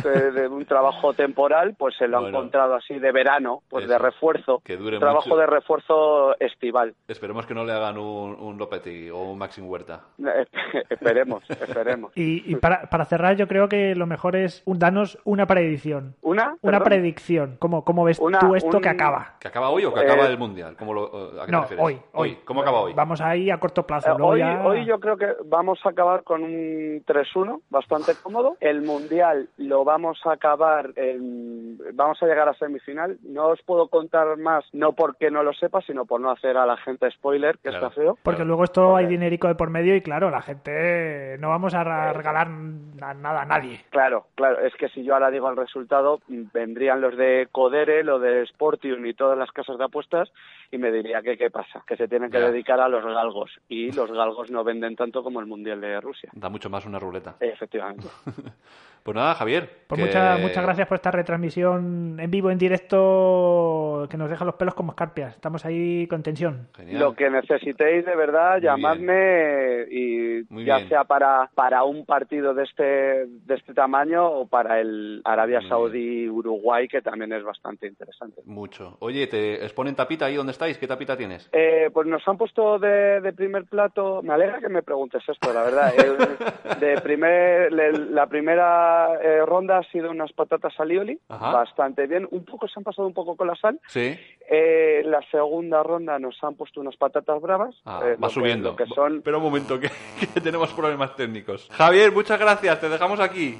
de, 0.03 0.31
de 0.31 0.47
un 0.47 0.65
trabajo 0.65 1.13
temporal, 1.13 1.75
pues 1.77 1.95
se 1.97 2.07
lo 2.07 2.17
ha 2.17 2.21
Bueno. 2.21 2.37
encontrado 2.37 2.75
así 2.75 2.99
de 2.99 3.11
verano, 3.11 3.61
pues 3.69 3.85
Eso, 3.85 3.93
de 3.93 3.99
refuerzo, 3.99 4.61
que 4.63 4.77
dure 4.77 4.99
trabajo 4.99 5.29
mucho. 5.29 5.39
de 5.39 5.45
refuerzo 5.47 6.39
estival. 6.39 6.93
Esperemos 7.07 7.45
que 7.45 7.53
no 7.53 7.63
le 7.63 7.73
hagan 7.73 7.97
un, 7.97 8.35
un 8.39 8.57
Lopetegui 8.57 9.09
o 9.09 9.19
un 9.23 9.37
Maxim 9.37 9.67
Huerta. 9.67 10.01
esperemos, 10.89 11.43
esperemos. 11.49 12.11
Y, 12.15 12.49
y 12.51 12.55
para, 12.55 12.89
para 12.89 13.05
cerrar, 13.05 13.35
yo 13.35 13.47
creo 13.47 13.67
que 13.69 13.95
lo 13.95 14.05
mejor 14.05 14.35
es 14.35 14.61
un- 14.65 14.79
danos 14.79 15.17
una 15.23 15.45
predicción. 15.47 16.15
¿Una? 16.21 16.55
Una 16.61 16.79
Perdón. 16.79 16.83
predicción. 16.83 17.55
¿Cómo, 17.59 17.83
cómo 17.83 18.03
ves 18.03 18.19
Una- 18.19 18.39
tú 18.39 18.55
esto 18.55 18.77
un- 18.77 18.83
que 18.83 18.89
acaba? 18.89 19.35
¿Que 19.39 19.47
acaba 19.47 19.69
hoy 19.69 19.85
o 19.85 19.93
que 19.93 20.01
Eh, 20.01 20.03
acaba 20.03 20.27
el 20.27 20.37
Mundial? 20.37 20.75
¿Cómo 20.77 20.93
lo, 20.93 21.05
¿A 21.41 21.45
qué 21.45 21.45
te 21.47 21.51
No, 21.51 21.61
refieres? 21.61 21.85
hoy, 21.85 21.99
hoy. 22.13 22.37
¿Cómo 22.45 22.61
acaba 22.61 22.81
hoy? 22.81 22.93
Vamos 22.93 23.21
ahí 23.21 23.49
a 23.49 23.59
corto 23.59 23.85
plazo. 23.85 24.11
Eh, 24.11 24.15
hoy, 24.21 24.39
ya- 24.39 24.61
hoy 24.65 24.85
yo 24.85 24.99
creo 24.99 25.17
que 25.17 25.27
vamos 25.45 25.76
vamos 25.77 25.85
a 25.85 25.89
acabar 25.89 26.23
con 26.23 26.43
un 26.43 27.03
3-1 27.05 27.61
bastante 27.69 28.13
cómodo. 28.23 28.57
El 28.59 28.81
Mundial 28.81 29.47
lo 29.57 29.83
vamos 29.83 30.19
a 30.25 30.31
acabar, 30.33 30.91
en- 30.95 31.77
vamos 31.93 32.21
a 32.21 32.25
llegar 32.25 32.49
a 32.49 32.53
semifinal. 32.55 33.17
No 33.23 33.47
os 33.49 33.61
puedo 33.61 33.87
contar 33.87 34.37
más, 34.37 34.65
no 34.73 34.93
porque 34.93 35.29
no 35.29 35.43
lo 35.43 35.53
sepa, 35.53 35.81
sino 35.81 36.05
por 36.05 36.19
no 36.19 36.31
hacer 36.31 36.57
a 36.57 36.65
la 36.65 36.77
gente 36.77 37.09
spoiler, 37.11 37.57
que 37.59 37.69
Claro. 37.69 37.87
está 37.87 38.01
feo. 38.01 38.17
Porque 38.23 38.43
luego 38.45 38.63
esto 38.63 38.95
hay 38.95 39.05
dinerico 39.05 39.47
de 39.47 39.55
por 39.55 39.69
medio 39.69 39.95
y 39.95 40.01
claro, 40.01 40.29
la 40.31 40.41
gente 40.41 41.37
no 41.39 41.49
vamos 41.49 41.73
a 41.75 41.83
regalar 42.13 42.49
na- 42.49 43.13
nada 43.13 43.41
a 43.43 43.45
nadie. 43.45 43.81
Claro, 43.91 44.25
claro, 44.35 44.59
es 44.61 44.73
que 44.75 44.89
si 44.89 45.03
yo 45.03 45.13
ahora 45.13 45.29
digo 45.29 45.49
el 45.49 45.57
resultado, 45.57 46.21
vendrían 46.27 47.01
los 47.01 47.15
de 47.15 47.47
Codere, 47.51 48.03
lo 48.03 48.19
de 48.19 48.45
Sportium 48.47 49.05
y 49.05 49.13
todas 49.13 49.37
las 49.37 49.51
casas 49.51 49.77
de 49.77 49.83
apuestas 49.85 50.31
y 50.71 50.77
me 50.77 50.91
diría 50.91 51.21
que 51.21 51.37
qué 51.37 51.49
pasa, 51.51 51.83
que 51.87 51.95
se 51.97 52.07
tienen 52.07 52.31
que 52.31 52.39
dedicar 52.39 52.79
a 52.79 52.89
los 52.89 53.05
galgos 53.05 53.51
y 53.69 53.91
los 53.91 54.11
galgos 54.11 54.49
no 54.51 54.63
venden 54.63 54.95
tanto 54.95 55.23
como 55.23 55.39
el 55.39 55.45
Mundial 55.45 55.66
de 55.75 55.99
Rusia. 56.01 56.29
Da 56.33 56.49
mucho 56.49 56.69
más 56.69 56.85
una 56.85 56.99
ruleta. 56.99 57.35
Efectivamente. 57.39 58.07
Pues 59.07 59.15
nada, 59.15 59.35
Javier. 59.35 59.69
Pues 59.87 60.01
que- 60.01 60.05
muchas, 60.05 60.41
muchas 60.41 60.63
gracias 60.65 60.85
por 60.85 60.95
esta 60.95 61.11
retransmisión 61.11 62.19
en 62.19 62.29
vivo, 62.29 62.51
en 62.51 62.57
directo, 62.57 64.05
que 64.09 64.17
nos 64.17 64.29
deja 64.29 64.43
los 64.43 64.55
pelos 64.55 64.73
como 64.73 64.91
escarpias. 64.91 65.33
Estamos 65.33 65.63
ahí 65.65 66.05
con 66.07 66.23
tensión. 66.23 66.67
Genial. 66.75 66.99
Lo 66.99 67.15
que 67.15 67.29
necesitéis 67.29 68.05
de 68.05 68.15
verdad, 68.17 68.55
Muy 68.55 68.61
llamadme 68.63 69.83
y 69.89 70.41
Muy 70.49 70.65
ya 70.65 70.75
bien. 70.77 70.89
sea 70.89 71.05
para, 71.05 71.49
para 71.55 71.85
un 71.85 72.05
partido 72.05 72.53
de 72.53 72.63
este, 72.65 72.83
de 72.83 73.55
este 73.55 73.73
tamaño 73.73 74.25
o 74.29 74.45
para 74.47 74.81
el 74.81 75.21
Arabia 75.23 75.61
Saudí-Uruguay, 75.69 76.89
que 76.89 77.01
también 77.01 77.31
es 77.31 77.45
bastante 77.45 77.87
interesante. 77.87 78.41
Mucho. 78.45 78.97
Oye, 78.99 79.27
¿te 79.27 79.63
exponen 79.63 79.95
tapita 79.95 80.25
ahí 80.25 80.35
donde 80.35 80.51
estáis? 80.51 80.77
¿Qué 80.77 80.85
tapita 80.85 81.15
tienes? 81.15 81.49
Eh, 81.53 81.89
pues 81.93 82.07
nos 82.07 82.27
han 82.27 82.37
puesto 82.37 82.77
de, 82.77 83.21
de 83.21 83.31
primer 83.31 83.63
plato. 83.63 84.21
Me 84.21 84.33
alegra 84.33 84.59
que 84.59 84.67
me 84.67 84.83
preguntes 84.83 85.23
esto, 85.29 85.53
la 85.53 85.63
verdad. 85.63 85.93
El- 85.97 86.77
de 86.81 86.99
primer, 87.01 87.71
la 87.71 88.27
primera 88.27 88.96
eh, 89.21 89.45
ronda 89.45 89.77
ha 89.79 89.83
sido 89.91 90.09
unas 90.11 90.31
patatas 90.33 90.73
alioli, 90.79 91.19
Ajá. 91.29 91.51
bastante 91.51 92.07
bien. 92.07 92.27
Un 92.31 92.43
poco 92.45 92.67
se 92.67 92.79
han 92.79 92.83
pasado 92.83 93.07
un 93.07 93.13
poco 93.13 93.35
con 93.35 93.47
la 93.47 93.55
sal. 93.55 93.79
Sí. 93.87 94.17
Eh, 94.49 95.01
la 95.05 95.19
segunda 95.31 95.83
ronda 95.83 96.19
nos 96.19 96.35
han 96.43 96.55
puesto 96.55 96.81
unas 96.81 96.95
patatas 96.97 97.41
bravas. 97.41 97.75
Ah, 97.85 98.01
eh, 98.03 98.15
va 98.15 98.19
lo 98.21 98.27
que- 98.27 98.33
subiendo. 98.33 98.69
lo 98.71 98.75
que 98.75 98.85
son 98.87 99.17
Espera 99.17 99.37
un 99.37 99.43
momento, 99.43 99.79
que, 99.79 99.89
que 100.33 100.41
tenemos 100.41 100.71
problemas 100.73 101.15
técnicos. 101.15 101.67
Javier, 101.71 102.11
muchas 102.11 102.39
gracias. 102.39 102.79
Te 102.79 102.89
dejamos 102.89 103.19
aquí. 103.19 103.57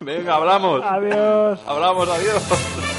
Venga, 0.00 0.34
hablamos. 0.36 0.82
Adiós. 0.84 1.62
Hablamos, 1.66 2.08
adiós. 2.08 2.95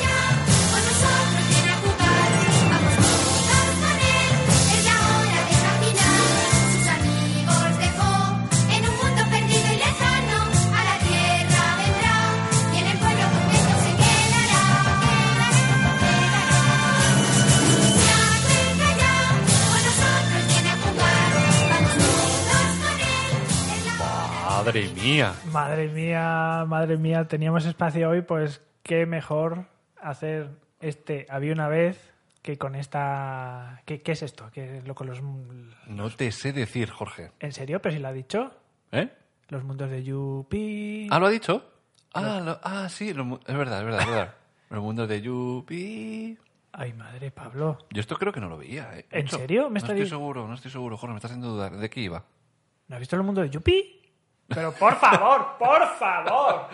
Mía. 25.08 25.34
Madre 25.52 25.88
mía, 25.90 26.66
madre 26.68 26.98
mía, 26.98 27.28
teníamos 27.28 27.66
espacio 27.66 28.10
hoy, 28.10 28.22
pues 28.22 28.62
qué 28.84 29.06
mejor 29.06 29.66
hacer 30.02 30.50
este 30.80 31.26
Había 31.30 31.54
una 31.54 31.68
vez 31.68 32.14
que 32.42 32.58
con 32.58 32.76
esta... 32.76 33.82
¿Qué, 33.86 34.02
qué 34.02 34.14
es 34.14 34.22
esto? 34.24 34.50
¿Qué 34.54 34.78
es 34.78 34.88
lo 34.88 34.96
con 34.96 35.08
los... 35.08 35.22
No 35.88 36.10
te 36.10 36.32
sé 36.32 36.54
decir, 36.54 36.90
Jorge. 36.90 37.32
¿En 37.40 37.52
serio? 37.52 37.82
¿Pero 37.82 37.96
si 37.96 38.02
lo 38.02 38.08
ha 38.08 38.14
dicho? 38.14 38.52
¿Eh? 38.92 39.10
Los 39.50 39.64
mundos 39.64 39.90
de 39.90 40.04
Yupi... 40.04 41.08
¿Ah, 41.12 41.20
lo 41.20 41.26
ha 41.28 41.30
dicho? 41.30 41.64
Ah, 42.14 42.40
lo- 42.44 42.60
ah 42.64 42.88
sí, 42.90 43.14
lo 43.14 43.40
es 43.46 43.58
verdad, 43.58 43.80
es 43.80 43.86
verdad, 43.86 44.02
es 44.02 44.08
verdad. 44.08 44.34
Los 44.70 44.82
mundos 44.84 45.08
de 45.08 45.22
Yupi. 45.22 46.38
Ay, 46.74 46.92
madre, 46.94 47.32
Pablo. 47.32 47.78
Yo 47.90 48.02
esto 48.02 48.18
creo 48.18 48.34
que 48.34 48.42
no 48.42 48.50
lo 48.50 48.58
veía. 48.58 48.98
¿eh? 48.98 49.06
¿En 49.12 49.24
Mucho. 49.26 49.38
serio? 49.38 49.70
¿Me 49.70 49.80
no 49.80 49.86
estoy 49.88 50.06
seguro, 50.08 50.46
no 50.48 50.54
estoy 50.54 50.72
seguro, 50.72 50.98
Jorge, 50.98 51.14
me 51.14 51.18
estás 51.18 51.32
haciendo 51.32 51.52
dudar. 51.54 51.78
¿De 51.78 51.90
qué 51.90 52.02
iba? 52.02 52.26
¿No 52.90 52.96
has 52.96 53.00
visto 53.00 53.16
los 53.16 53.26
mundos 53.26 53.46
de 53.46 53.50
Yupi? 53.50 53.97
Pero 54.48 54.72
por 54.74 54.96
favor, 54.96 55.56
por 55.60 55.88
favor. 55.98 56.68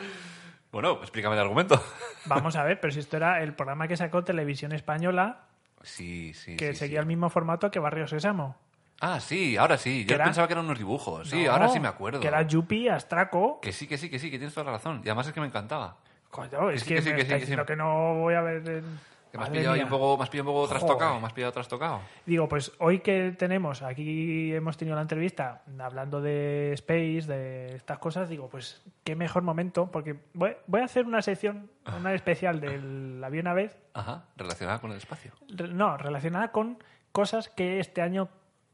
Bueno, 0.71 0.93
explícame 1.01 1.35
el 1.35 1.41
argumento. 1.41 1.81
Vamos 2.25 2.55
a 2.55 2.63
ver, 2.63 2.79
pero 2.79 2.91
si 2.93 2.99
esto 2.99 3.17
era 3.17 3.41
el 3.43 3.53
programa 3.53 3.87
que 3.87 3.97
sacó 3.97 4.23
Televisión 4.23 4.71
Española, 4.71 5.41
Sí, 5.83 6.33
sí. 6.33 6.55
que 6.55 6.73
sí, 6.73 6.79
seguía 6.79 6.99
sí. 6.99 7.01
el 7.01 7.05
mismo 7.07 7.29
formato 7.29 7.69
que 7.69 7.79
Barrio 7.79 8.07
Sésamo. 8.07 8.55
Ah, 9.01 9.19
sí, 9.19 9.57
ahora 9.57 9.77
sí. 9.77 10.05
Yo 10.05 10.15
era- 10.15 10.25
pensaba 10.25 10.47
que 10.47 10.53
eran 10.53 10.65
unos 10.65 10.77
dibujos. 10.77 11.29
Sí, 11.29 11.43
No, 11.43 11.51
ahora 11.51 11.67
sí 11.69 11.79
me 11.79 11.87
acuerdo. 11.89 12.19
Que 12.21 12.27
era 12.27 12.41
Yupi, 12.43 12.87
Astraco. 12.87 13.59
Que 13.59 13.71
sí, 13.73 13.85
que 13.87 13.97
sí, 13.97 14.09
que 14.09 14.17
sí, 14.17 14.31
que 14.31 14.37
tienes 14.37 14.53
toda 14.53 14.65
la 14.65 14.71
razón. 14.73 15.01
Y 15.03 15.09
además 15.09 15.27
es 15.27 15.33
que 15.33 15.41
me 15.41 15.47
encantaba. 15.47 15.97
Coño, 16.29 16.69
es 16.71 16.83
que, 16.83 16.95
que 16.95 17.01
sí, 17.01 17.09
me 17.09 17.15
que 17.17 17.21
sí, 17.21 17.23
está 17.23 17.33
que 17.35 17.39
sí. 17.41 17.45
diciendo 17.45 17.65
que 17.65 17.75
no 17.75 18.15
voy 18.15 18.33
a 18.35 18.41
ver... 18.41 18.67
en- 18.67 19.12
Que 19.33 19.39
me 19.39 19.45
has 19.45 19.49
pillado 19.49 19.73
un 19.81 19.89
poco, 19.89 20.15
me 20.15 20.23
has 20.25 20.29
pillado 20.29 20.51
un 20.51 20.55
poco 20.55 20.67
trastocado, 20.67 21.19
me 21.19 21.25
has 21.25 21.33
pillado 21.33 21.51
trastocado. 21.51 22.01
Digo, 22.23 22.47
pues 22.47 22.71
hoy 22.77 22.99
que 22.99 23.31
tenemos, 23.35 23.81
aquí 23.81 24.53
hemos 24.53 24.77
tenido 24.77 24.95
la 24.95 25.01
entrevista 25.01 25.63
hablando 25.79 26.21
de 26.21 26.71
Space, 26.73 27.23
de 27.25 27.75
estas 27.75 27.97
cosas, 27.97 28.29
digo, 28.29 28.47
pues 28.47 28.83
qué 29.03 29.15
mejor 29.15 29.41
momento, 29.41 29.89
porque 29.91 30.19
voy, 30.35 30.51
voy 30.67 30.81
a 30.81 30.85
hacer 30.85 31.07
una 31.07 31.23
sección, 31.23 31.71
una 31.99 32.13
especial 32.13 32.61
del 32.61 33.23
Había 33.23 33.41
una 33.41 33.55
vez, 33.55 33.75
Ajá, 33.95 34.25
relacionada 34.37 34.79
con 34.79 34.91
el 34.91 34.97
espacio. 34.97 35.31
re- 35.49 35.69
no, 35.69 35.97
relacionada 35.97 36.51
con 36.51 36.77
cosas 37.11 37.49
que 37.49 37.79
este 37.79 38.03
año 38.03 38.29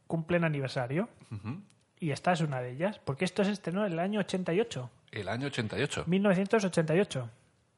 cumplen 0.07 0.43
aniversario. 0.43 1.07
Y 2.01 2.11
esta 2.11 2.33
es 2.33 2.41
una 2.41 2.59
de 2.59 2.71
ellas, 2.71 2.99
porque 2.99 3.23
esto 3.23 3.45
se 3.45 3.51
estrenó 3.53 3.85
en 3.85 3.93
el 3.93 3.99
año 3.99 4.19
88, 4.19 4.89
El 5.11 5.29
año 5.29 5.47
88. 5.47 6.03
1988. 6.05 7.29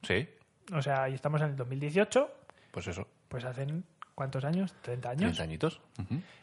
Sí, 0.02 0.28
O 0.74 0.82
sea, 0.82 1.08
y 1.08 1.14
estamos 1.14 1.40
en 1.42 1.48
el 1.50 1.56
2018, 1.56 2.28
pues 2.72 2.88
eso. 2.88 3.06
pues 3.28 3.44
hacen, 3.44 3.84
¿cuántos 4.16 4.44
años? 4.44 4.74
¿30 4.84 5.06
años? 5.06 5.20
30 5.36 5.42
añitos. 5.44 5.80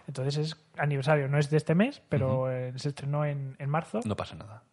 Entonces 0.08 0.38
es 0.38 0.58
aniversario, 0.78 1.28
no 1.28 1.38
es 1.38 1.50
de 1.50 1.58
este 1.58 1.76
mes, 1.76 2.02
pero 2.08 2.50
eh, 2.50 2.72
se 2.78 2.90
estrenó 2.90 3.26
en, 3.26 3.56
en 3.60 3.70
marzo, 3.70 4.00
No 4.06 4.16
pasa 4.16 4.36
nada. 4.36 4.64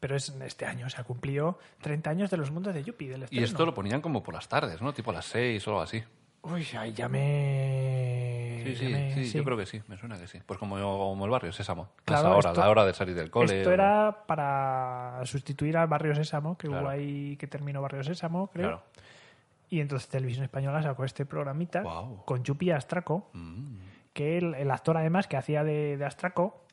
pero 0.00 0.14
es 0.14 0.28
este 0.28 0.64
año, 0.66 0.86
o 0.86 0.90
sea, 0.90 1.02
cumplió 1.04 1.58
30 1.82 2.08
años 2.10 2.30
de 2.30 2.36
los 2.36 2.50
mundos 2.52 2.72
de 2.72 2.84
Yuppie, 2.84 3.08
del 3.10 3.26
Y 3.30 3.42
esto 3.42 3.66
lo 3.66 3.74
ponían 3.74 4.00
como 4.00 4.22
por 4.22 4.32
las 4.34 4.48
tardes, 4.48 4.80
¿no? 4.80 4.92
Tipo 4.94 5.10
a 5.10 5.14
las 5.14 5.24
6 5.26 5.66
o 5.66 5.70
algo 5.72 5.82
así. 5.82 6.02
Uy, 6.42 6.64
ahí 6.78 6.92
ya 6.92 7.08
me... 7.08 8.62
Sí, 8.64 8.72
ya 8.74 8.78
sí, 8.78 8.86
me- 8.92 9.14
sí, 9.26 9.38
yo 9.38 9.44
creo 9.44 9.56
que 9.56 9.66
sí, 9.66 9.82
me 9.88 9.96
suena 9.98 10.16
que 10.18 10.26
sí. 10.28 10.40
Pues 10.46 10.58
como, 10.58 10.76
como 10.76 11.24
el 11.24 11.30
barrio 11.30 11.52
Sésamo. 11.52 11.88
Claro, 12.04 12.36
hora, 12.36 12.50
esto- 12.50 12.60
la 12.60 12.70
hora 12.70 12.84
de 12.86 12.94
salir 12.94 13.14
del 13.14 13.30
cole. 13.30 13.58
Esto 13.58 13.70
o- 13.70 13.72
era 13.72 14.24
para 14.26 15.20
sustituir 15.24 15.76
al 15.76 15.88
Barrio 15.88 16.14
Sésamo, 16.14 16.56
que 16.56 16.68
Claro. 16.68 16.82
hubo 16.84 16.90
ahí, 16.90 17.36
que 17.36 17.46
terminó 17.46 17.82
Barrio 17.82 18.04
Sésamo, 18.04 18.48
creo. 18.48 18.66
Claro. 18.68 18.82
Y 19.70 19.80
entonces 19.80 20.08
Televisión 20.08 20.44
Española 20.44 20.82
sacó 20.82 21.04
este 21.04 21.26
programita 21.26 21.82
con 22.24 22.42
Yupi 22.44 22.70
Astraco, 22.70 23.30
Mm. 23.34 23.76
que 24.12 24.38
el, 24.38 24.54
el 24.54 24.70
actor 24.70 24.96
además 24.96 25.26
que 25.28 25.36
hacía 25.36 25.62
de, 25.64 25.96
de 25.96 26.04
Astraco 26.04 26.64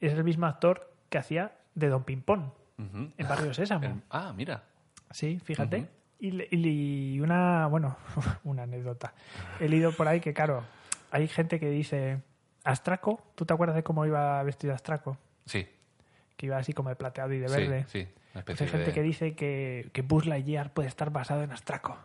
es 0.00 0.12
el 0.12 0.24
mismo 0.24 0.46
actor 0.46 0.92
que 1.08 1.18
hacía 1.18 1.52
de 1.74 1.88
Don 1.88 2.04
Pimpón 2.04 2.52
en 2.78 3.28
Barrio 3.28 3.52
Sésamo. 3.54 3.84
El- 3.86 4.02
Ah, 4.10 4.32
mira. 4.36 4.62
Sí, 5.10 5.38
fíjate. 5.42 5.86
Y, 6.18 7.18
una, 7.20 7.66
bueno, 7.66 7.96
una 8.44 8.64
anécdota. 8.64 9.14
He 9.58 9.68
leído 9.68 9.92
por 9.92 10.06
ahí 10.08 10.20
que, 10.20 10.32
claro, 10.34 10.62
hay 11.10 11.26
gente 11.28 11.58
que 11.58 11.68
dice, 11.70 12.20
Astraco, 12.64 13.22
¿tú 13.34 13.44
te 13.46 13.54
acuerdas 13.54 13.76
de 13.76 13.82
cómo 13.82 14.04
iba 14.06 14.42
vestido 14.42 14.74
Astraco? 14.74 15.16
Sí, 15.46 15.66
Que 16.36 16.46
iba 16.46 16.58
así 16.58 16.72
como 16.74 16.88
de 16.90 16.96
plateado 16.96 17.32
y 17.32 17.38
de 17.38 17.48
verde. 17.48 17.84
sí. 17.88 18.06
Una 18.34 18.44
Pues 18.44 18.60
hay 18.60 18.68
gente 18.68 18.86
de... 18.86 18.92
que 18.92 19.02
dice 19.02 19.34
que, 19.34 19.90
que 19.92 20.02
Buzz 20.02 20.24
Lightyear 20.26 20.72
puede 20.72 20.86
estar 20.88 21.10
basado 21.10 21.42
en 21.42 21.50
Astraco. 21.50 21.98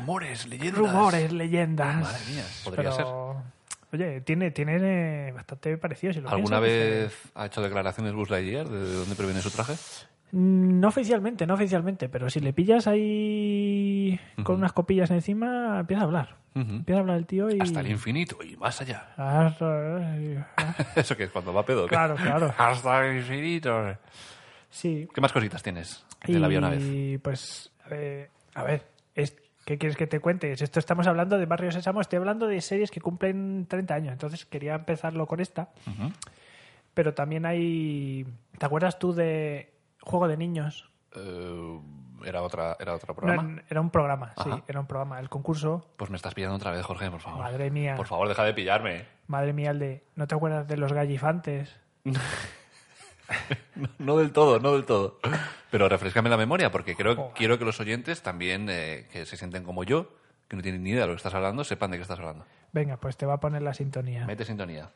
Rumores, 0.00 0.46
leyendas. 0.46 0.78
Rumores, 0.78 1.32
leyendas. 1.32 1.96
Madre 2.02 2.18
mía, 2.30 2.44
podría 2.64 2.90
Pero, 2.96 3.42
Oye, 3.92 4.20
tiene, 4.20 4.50
tiene 4.50 5.28
eh, 5.28 5.32
bastante 5.32 5.78
parecido. 5.78 6.12
Si 6.12 6.20
lo 6.20 6.28
¿Alguna 6.28 6.60
piensas, 6.60 7.00
vez 7.00 7.32
ha 7.34 7.46
hecho 7.46 7.62
declaraciones 7.62 8.12
Buzz 8.12 8.28
Lightyear 8.30 8.68
de 8.68 8.94
dónde 8.94 9.14
proviene 9.14 9.40
su 9.40 9.50
traje? 9.50 9.72
Mm, 10.32 10.78
No 10.80 10.88
oficialmente, 10.88 11.46
no 11.46 11.54
oficialmente, 11.54 12.08
pero 12.10 12.28
si 12.28 12.40
le 12.40 12.52
pillas 12.52 12.86
ahí 12.86 14.20
con 14.42 14.56
unas 14.56 14.72
copillas 14.72 15.10
encima, 15.10 15.80
empieza 15.80 16.02
a 16.02 16.04
hablar. 16.04 16.36
Ujú. 16.54 16.70
Empieza 16.70 16.98
a 16.98 17.00
hablar 17.00 17.16
el 17.16 17.26
tío 17.26 17.50
y... 17.50 17.58
Hasta 17.60 17.80
el 17.80 17.88
infinito 17.88 18.38
y 18.42 18.56
más 18.56 18.80
allá. 18.80 19.08
Hasta- 19.16 20.16
Eso 20.96 21.16
que 21.16 21.24
es 21.24 21.30
cuando 21.30 21.52
va 21.54 21.62
a 21.62 21.64
pedo. 21.64 21.84
¿qué? 21.86 21.90
Claro, 21.90 22.14
claro. 22.16 22.54
Hasta 22.58 23.06
el 23.06 23.16
infinito. 23.18 23.96
Sí. 24.68 25.08
¿Qué 25.14 25.20
más 25.22 25.32
cositas 25.32 25.62
tienes 25.62 26.04
de 26.26 26.38
la 26.38 26.48
vía 26.48 26.58
una 26.58 26.70
vez? 26.70 26.82
Y 26.82 27.16
pues, 27.18 27.72
a 27.84 27.88
ver, 27.88 28.30
a 28.54 28.62
ver, 28.64 28.74
es- 28.74 28.86
¿qué 29.68 29.76
quieres 29.76 29.98
que 29.98 30.06
te 30.06 30.18
cuente? 30.18 30.50
Esto 30.50 30.78
estamos 30.78 31.06
hablando 31.06 31.36
de 31.36 31.44
Barrio 31.44 31.70
Sésamo, 31.70 32.00
estoy 32.00 32.16
hablando 32.16 32.46
de 32.46 32.58
series 32.62 32.90
que 32.90 33.02
cumplen 33.02 33.66
30 33.68 33.94
años, 33.94 34.12
entonces 34.12 34.46
quería 34.46 34.74
empezarlo 34.74 35.26
con 35.26 35.40
esta, 35.40 35.68
pero 36.94 37.12
también 37.12 37.44
hay... 37.44 38.26
¿Te 38.56 38.64
acuerdas 38.64 38.98
tú 38.98 39.12
de 39.12 39.74
Juego 40.00 40.26
de 40.26 40.38
Niños? 40.38 40.90
Eh, 41.14 41.80
¿era, 42.24 42.40
otra, 42.40 42.78
¿Era 42.80 42.94
otro 42.94 43.08
No, 43.12 43.14
programa? 43.14 43.62
era 43.68 43.80
un 43.82 43.90
programa, 43.90 44.32
sí, 44.42 44.48
era 44.68 44.80
un 44.80 44.86
programa. 44.86 45.20
El 45.20 45.28
concurso, 45.28 45.86
Pues 45.98 46.10
me 46.10 46.16
estás 46.16 46.32
pillando 46.32 46.56
otra 46.56 46.70
vez, 46.70 46.80
Jorge, 46.86 47.10
por 47.10 47.20
favor. 47.20 47.40
madre 47.40 47.70
mía, 47.70 47.94
Por 47.94 48.06
favor, 48.06 48.26
deja 48.26 48.44
de 48.44 48.54
pillarme. 48.54 49.04
madre 49.26 49.52
mía, 49.52 49.72
el 49.72 49.78
de... 49.80 50.02
¿No 50.16 50.26
te 50.26 50.34
acuerdas 50.34 50.66
de 50.66 50.78
los 50.78 50.94
gallifantes? 50.94 51.76
No, 53.74 53.88
no 53.98 54.16
del 54.16 54.32
todo, 54.32 54.60
no 54.60 54.72
del 54.72 54.84
todo. 54.84 55.18
Pero 55.70 55.88
refrescame 55.88 56.30
la 56.30 56.36
memoria, 56.36 56.70
porque 56.70 56.94
creo, 56.94 57.32
quiero 57.34 57.58
que 57.58 57.64
los 57.64 57.78
oyentes 57.80 58.22
también, 58.22 58.68
eh, 58.70 59.06
que 59.12 59.26
se 59.26 59.36
sienten 59.36 59.64
como 59.64 59.84
yo, 59.84 60.10
que 60.48 60.56
no 60.56 60.62
tienen 60.62 60.82
ni 60.82 60.90
idea 60.90 61.02
de 61.02 61.08
lo 61.08 61.12
que 61.12 61.18
estás 61.18 61.34
hablando, 61.34 61.64
sepan 61.64 61.90
de 61.90 61.98
qué 61.98 62.02
estás 62.02 62.18
hablando. 62.18 62.44
Venga, 62.72 62.96
pues 62.96 63.16
te 63.16 63.26
va 63.26 63.34
a 63.34 63.40
poner 63.40 63.62
la 63.62 63.74
sintonía. 63.74 64.26
Mete 64.26 64.44
sintonía. 64.44 64.90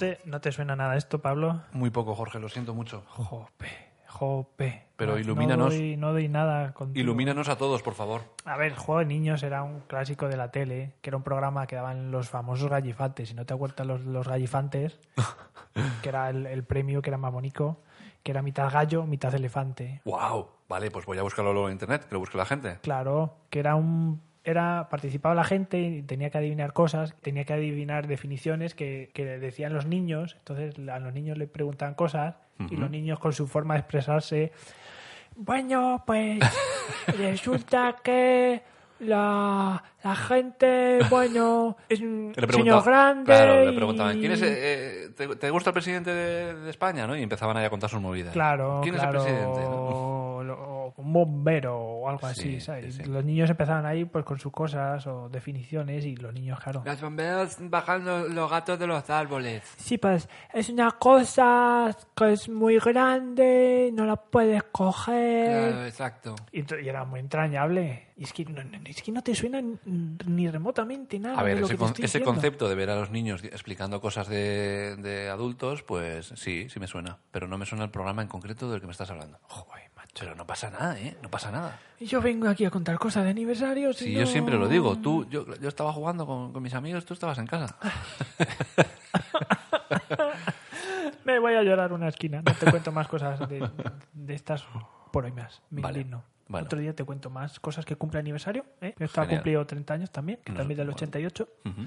Te, 0.00 0.20
¿No 0.24 0.40
te 0.40 0.50
suena 0.52 0.74
nada 0.74 0.96
esto, 0.96 1.20
Pablo? 1.20 1.62
Muy 1.72 1.90
poco, 1.90 2.14
Jorge, 2.14 2.38
lo 2.40 2.48
siento 2.48 2.74
mucho. 2.74 3.04
Jope, 3.08 3.68
jope. 4.06 4.86
Pero 4.96 5.12
No- 5.12 5.18
ilumínanos. 5.18 5.72
No 5.72 5.78
doy, 5.78 5.96
no 5.96 6.12
doy 6.12 6.28
nada 6.28 6.72
contigo. 6.74 7.00
Ilumínanos 7.02 7.48
a 7.48 7.56
todos, 7.56 7.82
por 7.82 7.94
favor. 7.94 8.22
A 8.44 8.56
ver, 8.56 8.74
Juego 8.74 8.98
de 9.00 9.06
Niños 9.06 9.42
era 9.42 9.62
un 9.62 9.80
clásico 9.80 10.28
de 10.28 10.36
la 10.36 10.50
tele, 10.50 10.94
que 11.00 11.10
era 11.10 11.16
un 11.16 11.22
programa 11.22 11.66
que 11.66 11.76
daban 11.76 12.10
los 12.10 12.28
famosos 12.28 12.68
gallifantes. 12.68 13.28
Si 13.30 13.34
no 13.34 13.46
te 13.46 13.54
acuerdas 13.54 13.86
los, 13.86 14.00
los 14.02 14.26
gallifantes, 14.28 14.98
que 16.02 16.08
era 16.08 16.28
el, 16.30 16.46
el 16.46 16.64
premio 16.64 17.00
que 17.02 17.10
era 17.10 17.16
más 17.18 17.32
bonito, 17.32 17.80
que 18.22 18.32
era 18.32 18.42
mitad 18.42 18.70
gallo, 18.72 19.06
mitad 19.06 19.34
elefante. 19.34 20.02
¡Wow! 20.04 20.48
Vale, 20.68 20.90
pues 20.90 21.06
voy 21.06 21.18
a 21.18 21.22
buscarlo 21.22 21.52
luego 21.52 21.68
en 21.68 21.72
internet, 21.72 22.04
que 22.06 22.14
lo 22.14 22.20
busque 22.20 22.36
la 22.36 22.44
gente. 22.46 22.78
Claro, 22.82 23.36
que 23.50 23.58
era 23.58 23.74
un 23.74 24.20
era 24.44 24.88
participaba 24.90 25.34
la 25.34 25.44
gente 25.44 25.80
y 25.80 26.02
tenía 26.02 26.30
que 26.30 26.38
adivinar 26.38 26.72
cosas, 26.72 27.14
tenía 27.20 27.44
que 27.44 27.52
adivinar 27.52 28.06
definiciones 28.06 28.74
que, 28.74 29.10
que 29.12 29.24
decían 29.24 29.72
los 29.72 29.86
niños, 29.86 30.36
entonces 30.38 30.74
a 30.88 30.98
los 30.98 31.12
niños 31.12 31.38
le 31.38 31.46
preguntaban 31.46 31.94
cosas 31.94 32.36
y 32.70 32.76
los 32.76 32.90
niños 32.90 33.18
con 33.18 33.32
su 33.32 33.46
forma 33.46 33.74
de 33.74 33.80
expresarse, 33.80 34.52
bueno, 35.34 36.02
pues 36.06 36.40
resulta 37.18 37.96
que 38.02 38.62
la, 38.98 39.82
la 40.02 40.14
gente, 40.16 40.98
bueno, 41.10 41.76
es 41.88 42.00
un 42.00 42.32
señor 42.50 42.84
grande 42.84 43.24
Claro, 43.24 43.64
le 43.64 43.72
y- 43.72 43.76
preguntaban, 43.76 44.18
¿quién 44.18 44.32
es, 44.32 44.42
eh, 44.42 45.10
te, 45.16 45.28
te 45.36 45.50
gusta 45.50 45.70
el 45.70 45.74
presidente 45.74 46.12
de, 46.12 46.54
de 46.54 46.70
España? 46.70 47.06
¿no? 47.06 47.16
Y 47.16 47.22
empezaban 47.22 47.56
ahí 47.56 47.64
a 47.64 47.70
contar 47.70 47.90
sus 47.90 48.00
movidas. 48.00 48.32
Claro, 48.32 48.80
¿Quién 48.82 48.94
claro. 48.94 49.20
es 49.20 49.26
el 49.26 49.32
presidente? 49.34 49.60
no? 49.60 50.42
lo- 50.44 50.80
un 50.96 51.12
bombero 51.14 51.78
o 51.78 52.08
algo 52.10 52.26
Sí, 52.28 52.32
así, 52.32 52.42
sí, 52.54 52.60
¿sabes? 52.60 52.94
sí. 52.96 53.04
Los 53.04 53.24
niños 53.24 53.48
empezaban 53.48 53.86
ahí 53.86 54.04
pues 54.04 54.22
con 54.24 54.38
sus 54.38 54.52
cosas 54.52 55.06
o 55.06 55.28
definiciones 55.30 56.04
y 56.04 56.14
los 56.16 56.34
niños, 56.34 56.58
claro. 56.60 56.82
Los 56.84 57.00
bomberos 57.00 57.56
bajan 57.60 58.04
los, 58.34 58.50
gatos 58.50 58.78
de 58.78 58.86
los 58.86 59.08
árboles. 59.08 59.62
Sí, 59.78 59.96
pues 59.96 60.28
es 60.52 60.68
una 60.68 60.90
cosa 60.92 61.96
que 62.14 62.32
es 62.32 62.48
muy 62.50 62.78
grande, 62.78 63.90
no 63.94 64.04
la 64.04 64.16
puedes 64.16 64.62
coger. 64.64 65.70
Claro, 65.70 65.86
exacto. 65.86 66.34
Y, 66.52 66.60
y 66.82 66.88
era 66.88 67.04
muy 67.04 67.20
entrañable. 67.20 68.08
Y 68.16 68.24
es 68.24 68.32
que 68.34 68.44
no, 68.44 68.62
no- 68.62 68.78
es 68.84 69.00
que 69.02 69.12
no 69.12 69.22
te 69.22 69.34
suena 69.34 69.62
ni 69.90 70.48
remotamente 70.48 71.18
nada. 71.18 71.38
A 71.38 71.42
ver, 71.42 71.54
de 71.56 71.60
lo 71.62 71.66
ese, 71.66 71.74
que 71.74 71.78
te 71.78 71.80
con- 71.80 71.88
estoy 71.88 72.04
ese 72.04 72.18
diciendo. 72.18 72.32
concepto 72.34 72.68
de 72.68 72.74
ver 72.74 72.90
a 72.90 72.96
los 72.96 73.10
niños 73.10 73.42
explicando 73.44 74.00
cosas 74.00 74.28
de, 74.28 74.96
de 74.96 75.28
adultos, 75.28 75.82
pues 75.82 76.32
sí, 76.36 76.68
sí 76.70 76.78
me 76.80 76.86
suena. 76.86 77.18
Pero 77.32 77.48
no 77.48 77.58
me 77.58 77.66
suena 77.66 77.84
el 77.84 77.90
programa 77.90 78.22
en 78.22 78.28
concreto 78.28 78.70
del 78.70 78.80
que 78.80 78.86
me 78.86 78.92
estás 78.92 79.10
hablando. 79.10 79.38
Joder, 79.48 79.90
macho. 79.96 80.10
Pero 80.18 80.34
no 80.34 80.46
pasa 80.46 80.70
nada, 80.70 80.98
¿eh? 80.98 81.16
No 81.22 81.30
pasa 81.30 81.50
nada. 81.50 81.78
Yo 82.00 82.20
vengo 82.22 82.48
aquí 82.48 82.64
a 82.64 82.70
contar 82.70 82.98
cosas 82.98 83.24
de 83.24 83.30
aniversarios. 83.30 83.96
Sí, 83.96 84.10
y 84.10 84.14
yo 84.14 84.20
no- 84.20 84.26
siempre 84.26 84.56
lo 84.56 84.68
digo. 84.68 84.96
Tú, 84.96 85.28
yo, 85.28 85.44
yo 85.56 85.68
estaba 85.68 85.92
jugando 85.92 86.26
con, 86.26 86.52
con 86.52 86.62
mis 86.62 86.74
amigos, 86.74 87.04
tú 87.04 87.14
estabas 87.14 87.38
en 87.38 87.46
casa. 87.46 87.76
Me 91.24 91.38
voy 91.38 91.54
a 91.54 91.62
llorar 91.62 91.92
una 91.92 92.08
esquina. 92.08 92.42
No 92.42 92.54
te 92.54 92.70
cuento 92.70 92.92
más 92.92 93.06
cosas 93.08 93.38
de, 93.48 93.68
de 94.12 94.34
estas 94.34 94.64
por 95.12 95.24
hoy 95.24 95.32
más. 95.32 95.60
Me 95.70 95.82
Vale, 95.82 96.00
indigno. 96.00 96.24
Bueno. 96.50 96.66
Otro 96.66 96.78
día 96.80 96.94
te 96.94 97.04
cuento 97.04 97.30
más 97.30 97.58
cosas 97.60 97.84
que 97.86 97.96
cumple 97.96 98.18
aniversario. 98.20 98.66
¿eh? 98.82 98.94
Está 98.98 99.26
cumplido 99.26 99.64
30 99.66 99.94
años 99.94 100.10
también, 100.10 100.38
que 100.44 100.52
No, 100.52 100.58
también 100.58 100.76
del 100.78 100.86
bueno. 100.88 100.96
88. 100.96 101.48
Ujú. 101.64 101.82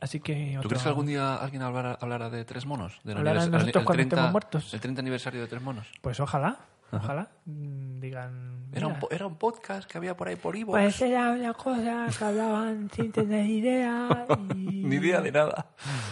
Así 0.00 0.20
que. 0.20 0.50
¿Tú 0.54 0.58
otro- 0.58 0.68
crees 0.70 0.82
que 0.84 0.88
algún 0.88 1.06
día 1.06 1.34
alguien 1.36 1.62
hablará, 1.62 1.98
hablará 2.00 2.30
de 2.30 2.44
tres 2.44 2.66
monos? 2.66 3.00
Anivers- 3.04 3.34
nosotros 3.50 3.66
el 3.66 3.72
cuando 3.72 3.92
30 3.92 4.16
estemos 4.16 4.32
muertos. 4.32 4.74
El 4.74 4.80
30 4.80 5.00
aniversario 5.00 5.40
de 5.40 5.46
tres 5.48 5.60
monos. 5.62 5.88
Pues 6.00 6.20
ojalá, 6.20 6.56
ojalá. 6.92 7.28
mm, 7.46 8.00
Digan. 8.00 8.68
Era 8.72 8.86
un, 8.86 8.92
"Mira, 8.92 9.00
po- 9.00 9.08
era 9.10 9.26
un 9.26 9.36
podcast 9.36 9.90
que 9.90 9.98
había 9.98 10.16
por 10.16 10.28
ahí 10.28 10.36
por 10.36 10.54
Ivo. 10.54 10.72
Pues 10.72 11.00
era 11.02 11.32
una 11.32 11.52
cosa 11.54 12.06
que 12.16 12.24
hablaban 12.24 12.88
sin 12.94 13.10
tener 13.12 13.44
idea. 13.46 14.26
Y... 14.54 14.84
Ni 14.84 14.96
idea 14.96 15.20
de 15.20 15.32
nada. 15.32 15.66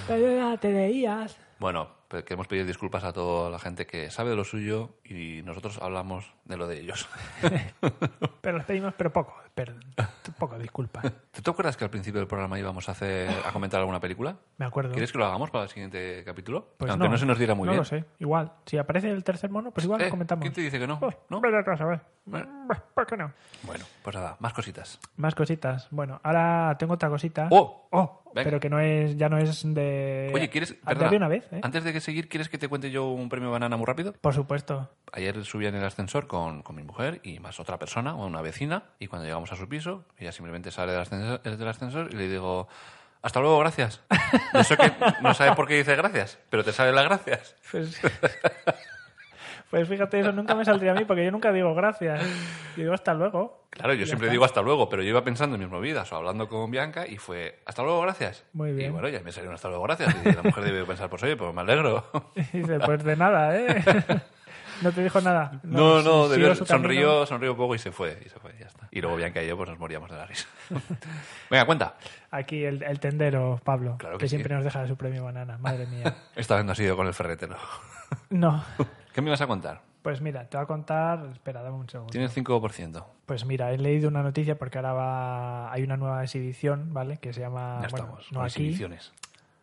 Pero 0.09 0.35
ya 0.37 0.57
te 0.59 0.73
veías. 0.73 1.37
Bueno, 1.61 1.89
queremos 2.09 2.47
pedir 2.47 2.67
disculpas 2.67 3.05
a 3.05 3.13
toda 3.13 3.51
la 3.51 3.59
gente 3.59 3.87
que 3.87 4.11
sabe 4.11 4.31
de 4.31 4.37
lo 4.37 4.45
suyo 4.45 4.97
y 5.05 5.43
nosotros 5.43 5.79
hablamos 5.83 6.33
de 6.45 6.57
lo 6.57 6.67
de 6.67 6.81
ellos. 6.81 7.09
Pero 8.41 8.59
les 8.59 8.67
pedimos, 8.67 8.95
pero 8.95 9.13
poco. 9.13 9.37
Pero, 9.57 9.73
poco, 10.39 10.59
disculpa. 10.59 11.01
¿Tú 11.01 11.41
te 11.41 11.51
acuerdas 11.51 11.79
que 11.79 11.85
al 11.85 11.89
principio 11.89 12.21
del 12.21 12.29
programa 12.29 12.59
íbamos 12.59 12.91
a 12.91 12.93
hacer 12.93 13.31
a 13.43 13.51
comentar 13.53 13.81
alguna 13.81 13.99
película? 13.99 14.37
Me 14.59 14.67
acuerdo. 14.67 14.93
¿Quieres 14.93 15.11
que 15.11 15.17
lo 15.17 15.25
hagamos 15.25 15.49
para 15.51 15.65
el 15.65 15.71
siguiente 15.71 16.23
capítulo? 16.27 16.75
Pues 16.77 16.91
Aunque 16.91 17.09
no. 17.09 17.17
se 17.17 17.25
nos 17.25 17.39
diera 17.39 17.55
muy 17.55 17.65
no 17.65 17.73
bien. 17.73 17.79
lo 17.79 17.85
sé. 17.87 18.05
Igual. 18.19 18.53
Si 18.67 18.77
aparece 18.77 19.09
el 19.11 19.25
tercer 19.25 19.49
mono, 19.49 19.71
pues 19.71 19.85
igual 19.87 20.03
Eh, 20.03 20.05
lo 20.05 20.11
comentamos. 20.11 20.43
¿Quién 20.43 20.53
te 20.53 20.61
dice 20.61 20.79
que 20.79 20.87
no? 20.87 21.01
Pues, 21.01 21.17
¿No? 21.31 21.39
atrás, 21.39 21.81
a 21.81 21.87
ver. 21.87 22.01
Bueno. 22.27 22.47
Bah, 22.67 22.83
¿Por 22.95 23.07
qué 23.07 23.17
no? 23.17 23.33
Bueno, 23.63 23.85
pues 24.03 24.15
nada, 24.15 24.37
más 24.41 24.53
cositas. 24.53 24.99
Más 25.17 25.35
cositas. 25.35 25.89
Bueno, 25.91 26.21
ahora 26.23 26.77
tengo 26.79 26.93
otra 26.95 27.09
cosita. 27.09 27.49
¡Oh! 27.51 27.89
Oh, 27.93 28.23
Venga. 28.35 28.45
pero 28.45 28.61
que 28.61 28.69
no 28.69 28.79
es, 28.79 29.17
ya 29.17 29.31
no 29.31 29.39
es 29.39 29.63
de. 29.73 30.31
Oye, 30.35 30.51
¿quieres...? 30.51 30.75
perdona, 30.75 31.09
de 31.11 31.17
una 31.17 31.29
vez, 31.29 31.51
¿eh? 31.51 31.61
Antes 31.63 31.83
de 31.85 31.95
que 31.95 32.01
seguir, 32.01 32.29
¿quieres 32.29 32.51
que 32.51 32.59
te 32.59 32.69
cuente 32.69 32.91
yo 32.91 33.09
un 33.09 33.31
premio 33.31 33.51
banana 33.51 33.77
muy 33.79 33.87
rápido? 33.87 34.13
Por 34.21 34.35
supuesto. 34.35 34.91
Ayer 35.13 35.43
subía 35.45 35.69
en 35.71 35.77
el 35.77 35.85
ascensor 35.85 36.27
con, 36.27 36.63
con 36.63 36.77
mi 36.77 36.83
mujer 36.83 37.21
y 37.23 37.39
más 37.41 37.59
otra 37.61 37.79
persona, 37.79 38.15
una 38.15 38.43
vecina, 38.43 38.83
y 38.99 39.07
cuando 39.07 39.25
llegamos 39.25 39.46
a 39.53 39.57
su 39.57 39.69
piso, 39.69 40.05
ella 40.19 40.33
simplemente 40.33 40.71
sale 40.71 40.93
del 40.93 41.01
ascensor, 41.03 41.43
del 41.43 41.69
ascensor 41.69 42.09
y 42.13 42.17
le 42.17 42.29
digo, 42.29 42.69
hasta 43.23 43.41
luego, 43.41 43.59
gracias. 43.59 44.03
Y 44.55 44.59
Eso 44.59 44.77
que 44.77 44.93
no 45.21 45.35
sabes 45.35 45.55
por 45.57 45.67
qué 45.67 45.75
dice 45.75 45.97
gracias, 45.97 46.39
pero 46.51 46.63
te 46.65 46.73
sale 46.73 46.93
las 46.93 47.05
gracias. 47.05 47.57
Pues, 47.71 48.01
pues 49.71 49.89
fíjate, 49.89 50.21
eso 50.21 50.33
nunca 50.33 50.55
me 50.55 50.65
saldría 50.65 50.93
a 50.93 50.95
mí 50.95 51.05
porque 51.05 51.25
yo 51.25 51.31
nunca 51.31 51.53
digo 51.53 51.75
gracias. 51.75 52.23
Yo 52.77 52.83
digo 52.85 52.95
hasta 52.95 53.15
luego. 53.15 53.67
Claro, 53.71 53.95
yo 53.95 54.07
siempre 54.07 54.29
está. 54.29 54.33
digo 54.33 54.45
hasta 54.45 54.63
luego, 54.63 54.89
pero 54.89 55.03
yo 55.03 55.11
iba 55.11 55.25
pensando 55.25 55.57
en 55.57 55.61
mis 55.61 55.71
movidas 55.71 56.11
o 56.13 56.17
hablando 56.17 56.49
con 56.49 56.71
Bianca 56.71 57.07
y 57.07 57.19
fue 57.19 57.59
hasta 57.67 57.83
luego, 57.83 58.01
gracias. 58.03 58.45
Muy 58.53 58.73
bien. 58.73 58.91
Y 58.91 58.93
bueno, 58.93 59.09
ya 59.09 59.21
me 59.21 59.33
salió 59.33 59.51
un 59.51 59.55
hasta 59.57 59.69
luego, 59.69 59.83
gracias. 59.83 60.17
Y 60.25 60.33
la 60.33 60.43
mujer 60.43 60.65
debe 60.65 60.85
pensar, 60.85 61.11
pues 61.11 61.23
oye, 61.25 61.37
pues 61.37 61.53
me 61.53 61.61
alegro. 61.63 62.09
Y 62.37 62.59
dice, 62.59 62.79
pues 62.79 63.03
de 63.03 63.17
nada, 63.17 63.59
¿eh? 63.59 63.85
No 64.83 64.93
te 64.93 65.03
dijo 65.03 65.21
nada. 65.21 65.59
No, 65.63 66.03
no, 66.03 66.29
camino. 66.29 66.55
sonrió, 66.55 67.27
sonrió 67.27 67.53
un 67.53 67.57
poco 67.57 67.75
y 67.75 67.79
se 67.79 67.93
fue, 67.93 68.21
y 68.25 68.29
se 68.29 68.39
fue, 68.39 68.55
ya 68.59 68.67
está. 68.67 68.89
Y 68.91 69.01
luego 69.01 69.17
Bianca 69.17 69.43
y 69.43 69.49
yo 69.49 69.57
pues 69.57 69.69
nos 69.71 69.79
moríamos 69.79 70.11
de 70.11 70.17
la 70.17 70.27
risa. 70.27 70.47
Venga, 71.51 71.65
cuenta. 71.67 71.95
Aquí 72.31 72.65
el, 72.65 72.83
el 72.83 73.01
tendero, 73.01 73.61
Pablo, 73.65 73.97
Claro 73.99 74.19
que, 74.19 74.25
que 74.25 74.29
sí. 74.29 74.37
siempre 74.37 74.55
nos 74.55 74.65
deja 74.65 74.87
su 74.87 74.97
premio 74.97 75.25
banana. 75.25 75.59
Madre 75.59 75.87
mía. 75.87 76.15
Esta 76.37 76.57
vez 76.57 76.65
no 76.65 76.73
ha 76.73 76.75
sido 76.75 76.97
con 76.97 77.07
el 77.07 77.15
ferretero. 77.15 77.57
No. 78.31 78.63
¿Qué 79.13 79.21
me 79.21 79.31
ibas 79.31 79.41
a 79.41 79.49
contar? 79.49 79.81
Pues 80.03 80.21
mira, 80.21 80.49
te 80.49 80.57
voy 80.57 80.63
a 80.63 80.67
contar. 80.67 81.27
Espera, 81.33 81.61
dame 81.63 81.77
un 81.79 81.89
segundo. 81.89 82.13
Tienes 82.13 82.37
5%. 82.37 83.05
Pues 83.27 83.45
mira, 83.45 83.73
he 83.73 83.79
leído 83.79 84.09
una 84.09 84.23
noticia 84.23 84.57
porque 84.57 84.79
ahora 84.79 84.93
va, 84.93 85.73
hay 85.73 85.83
una 85.83 85.97
nueva 85.97 86.23
exhibición, 86.23 86.95
¿vale? 86.95 87.17
Que 87.17 87.33
se 87.33 87.41
llama. 87.41 87.81
Ya 87.83 87.89
bueno, 87.89 88.05
estamos, 88.21 88.31
no 88.33 88.43
aquí, 88.43 88.49
exhibiciones. 88.63 89.13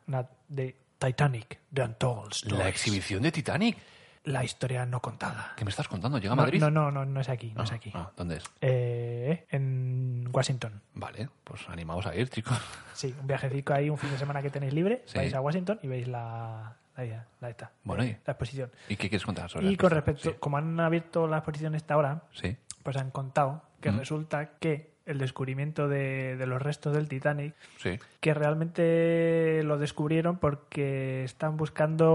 una 0.07 0.28
de 0.49 0.76
Titanic, 0.97 1.59
The 1.74 1.84
Untold 1.84 2.51
La 2.51 2.68
exhibición 2.68 3.22
de 3.24 3.32
Titanic. 3.32 3.78
La 4.26 4.41
historia 4.43 4.86
no 4.86 5.01
contada. 5.01 5.51
¿Qué 5.57 5.65
me 5.65 5.69
estás 5.69 5.89
contando? 5.89 6.17
¿Llega 6.17 6.32
a 6.32 6.36
Madrid? 6.38 6.61
no, 6.61 6.71
no, 6.71 6.89
no, 6.91 7.03
no 7.03 7.19
es 7.19 7.28
aquí, 7.28 7.51
no 7.53 7.61
Ah, 7.61 7.63
es 7.65 7.71
aquí. 7.74 7.91
ah, 7.93 8.09
¿Dónde 8.15 8.38
es? 8.38 8.43
Eh, 8.61 9.45
en 9.49 10.30
Washington. 10.32 10.82
Vale, 10.93 11.28
pues 11.43 11.67
animaos 11.67 12.05
a 12.05 12.15
ir, 12.15 12.30
chicos. 12.30 12.57
Sí, 12.93 13.13
un 13.19 13.28
viajecito 13.28 13.74
ahí, 13.74 13.89
un 13.89 13.97
fin 13.97 14.11
de 14.11 14.17
semana 14.17 14.41
que 14.41 14.49
tenéis 14.49 14.74
libre. 14.74 15.03
Sí. 15.07 15.17
Vais 15.17 15.34
a 15.34 15.41
Washington 15.41 15.78
y 15.84 15.88
veis 15.88 16.07
la, 16.07 16.74
la, 16.95 17.26
la 17.41 17.49
esta, 17.49 17.71
Bueno, 17.84 18.05
y- 18.05 18.11
la 18.26 18.32
exposición. 18.32 18.71
¿Y 18.88 18.95
qué 18.95 19.09
quieres 19.09 19.26
contar 19.26 19.49
sobre 19.49 19.65
Y 19.67 19.71
la 19.71 19.78
con 19.78 19.89
respecto, 19.89 20.39
como 20.39 20.55
han 20.57 20.80
abierto 20.80 21.28
la 21.28 21.38
exposición 21.39 21.76
esta 21.76 21.97
hora, 21.97 22.21
Sí, 22.32 22.47
sí. 22.51 22.57
pues 22.82 22.95
han 22.95 23.11
contado 23.11 23.63
que 23.82 23.91
Mm. 23.91 23.97
resulta 23.99 24.51
que 24.57 24.92
el 25.05 25.17
descubrimiento 25.17 25.89
de, 25.89 26.37
de 26.37 26.45
los 26.47 26.61
restos 26.61 26.93
del 26.95 27.09
Titanic, 27.09 27.53
sí. 27.77 27.99
que 28.21 28.33
realmente 28.33 29.61
lo 29.63 29.77
descubrieron 29.77 30.37
porque 30.37 31.23
están 31.25 31.57
buscando, 31.57 32.13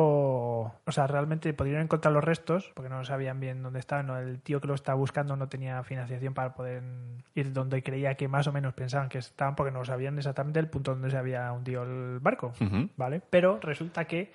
o 0.85 0.93
sea, 0.93 1.07
realmente 1.07 1.53
pudieron 1.53 1.83
encontrar 1.83 2.15
los 2.15 2.25
restos, 2.25 2.71
porque 2.75 2.89
no 2.89 3.05
sabían 3.05 3.41
bien 3.41 3.63
dónde 3.63 3.79
estaban, 3.79 4.09
el 4.11 4.41
tío 4.41 4.61
que 4.61 4.69
lo 4.69 4.75
estaba 4.75 4.97
buscando 4.97 5.37
no 5.37 5.49
tenía 5.49 5.83
financiación 5.85 6.33
para 6.35 6.55
poder 6.55 6.83
ir 7.35 7.53
donde 7.53 7.83
creía 7.83 8.15
que 8.15 8.27
más 8.29 8.47
o 8.47 8.53
menos 8.53 8.73
pensaban 8.75 9.09
que 9.09 9.19
estaban, 9.19 9.55
porque 9.55 9.71
no 9.73 9.85
sabían 9.85 10.17
exactamente 10.17 10.59
el 10.61 10.69
punto 10.69 10.93
donde 10.93 11.11
se 11.11 11.17
había 11.19 11.53
hundido 11.53 11.83
el 11.83 12.21
barco. 12.21 12.53
¿vale? 12.97 13.21
Pero 13.29 13.61
resulta 13.61 14.07
que 14.07 14.33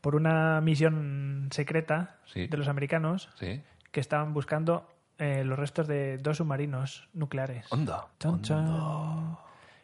por 0.00 0.14
una 0.14 0.60
misión 0.60 1.48
secreta 1.52 2.16
Sí. 2.26 2.46
de 2.48 2.56
los 2.56 2.68
americanos, 2.68 3.30
Sí. 3.36 3.62
que 3.92 4.00
estaban 4.00 4.34
buscando 4.34 4.86
eh, 5.22 5.44
los 5.44 5.58
restos 5.58 5.86
de 5.86 6.18
dos 6.18 6.38
submarinos 6.38 7.08
nucleares. 7.14 7.70
Onda. 7.72 8.06
Chan, 8.18 8.32
onda. 8.32 8.42
chan. 8.48 9.38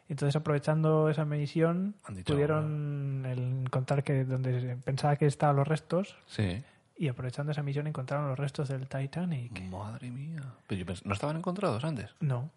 Entonces, 0.08 0.36
aprovechando 0.36 1.08
esa 1.10 1.24
misión, 1.24 1.94
dicho, 2.08 2.32
pudieron 2.32 3.24
el- 3.26 3.64
encontrar 3.66 4.02
que 4.02 4.24
donde 4.24 4.76
pensaba 4.84 5.16
que 5.16 5.26
estaban 5.26 5.56
los 5.56 5.68
restos, 5.68 6.16
Sí. 6.26 6.62
y 6.96 7.08
aprovechando 7.08 7.52
esa 7.52 7.62
misión 7.62 7.86
encontraron 7.86 8.26
los 8.28 8.38
restos 8.38 8.68
del 8.68 8.88
Titanic. 8.88 9.60
Madre 9.70 10.10
mía. 10.10 10.42
Pero 10.66 10.78
yo 10.80 10.86
pens- 10.86 11.04
¿No 11.04 11.12
estaban 11.12 11.36
encontrados 11.36 11.84
antes? 11.84 12.14
No, 12.20 12.50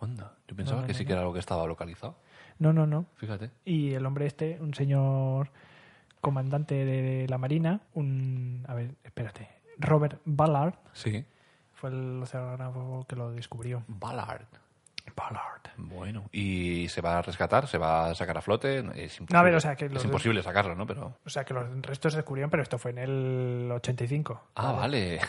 Onda. 0.00 0.32
Yo 0.48 0.56
pensaba 0.56 0.80
no, 0.82 0.86
que 0.86 0.92
no, 0.92 0.98
sí 0.98 1.04
que 1.06 1.12
era 1.12 1.20
algo 1.22 1.32
que 1.32 1.38
estaba 1.40 1.66
localizado. 1.66 2.16
no, 2.58 2.72
no, 2.72 2.86
no. 2.86 3.06
Fíjate. 3.16 3.50
Y 3.64 3.92
el 3.92 4.04
hombre 4.06 4.26
este, 4.26 4.58
un 4.60 4.74
señor 4.74 5.50
comandante 6.20 6.84
de 6.86 7.26
la 7.28 7.38
Marina, 7.38 7.80
un... 7.94 8.64
A 8.66 8.74
ver, 8.74 8.94
espérate. 9.04 9.48
Robert 9.78 10.20
Ballard 10.24 10.74
Sí. 10.92 11.24
Fue 11.74 11.90
el 11.90 12.20
oceanógrafo 12.22 13.04
que 13.08 13.16
lo 13.16 13.30
descubrió. 13.32 13.82
Ballard. 13.88 14.46
Ballard. 15.16 15.60
Bueno, 15.76 16.24
¿y 16.32 16.88
se 16.88 17.00
va 17.00 17.18
a 17.18 17.22
rescatar? 17.22 17.66
¿Se 17.66 17.76
va 17.78 18.06
a 18.06 18.14
sacar 18.14 18.38
a 18.38 18.40
flote? 18.40 18.78
Es 18.78 19.18
imposible, 19.20 19.26
No, 19.32 19.38
a 19.38 19.42
ver, 19.42 19.54
o 19.54 19.60
sea, 19.60 19.76
que 19.76 19.86
es 19.86 19.92
los- 19.92 20.04
imposible 20.04 20.42
sacarlo, 20.42 20.74
¿no? 20.74 20.86
Pero... 20.86 21.18
O 21.24 21.28
sea, 21.30 21.44
que 21.44 21.52
los 21.52 21.66
restos 21.82 22.12
se 22.14 22.18
descubrieron, 22.18 22.50
pero 22.50 22.62
esto 22.62 22.78
fue 22.78 22.92
en 22.92 22.98
el 22.98 23.70
85. 23.72 24.40
Ah, 24.54 24.72
vale. 24.72 25.20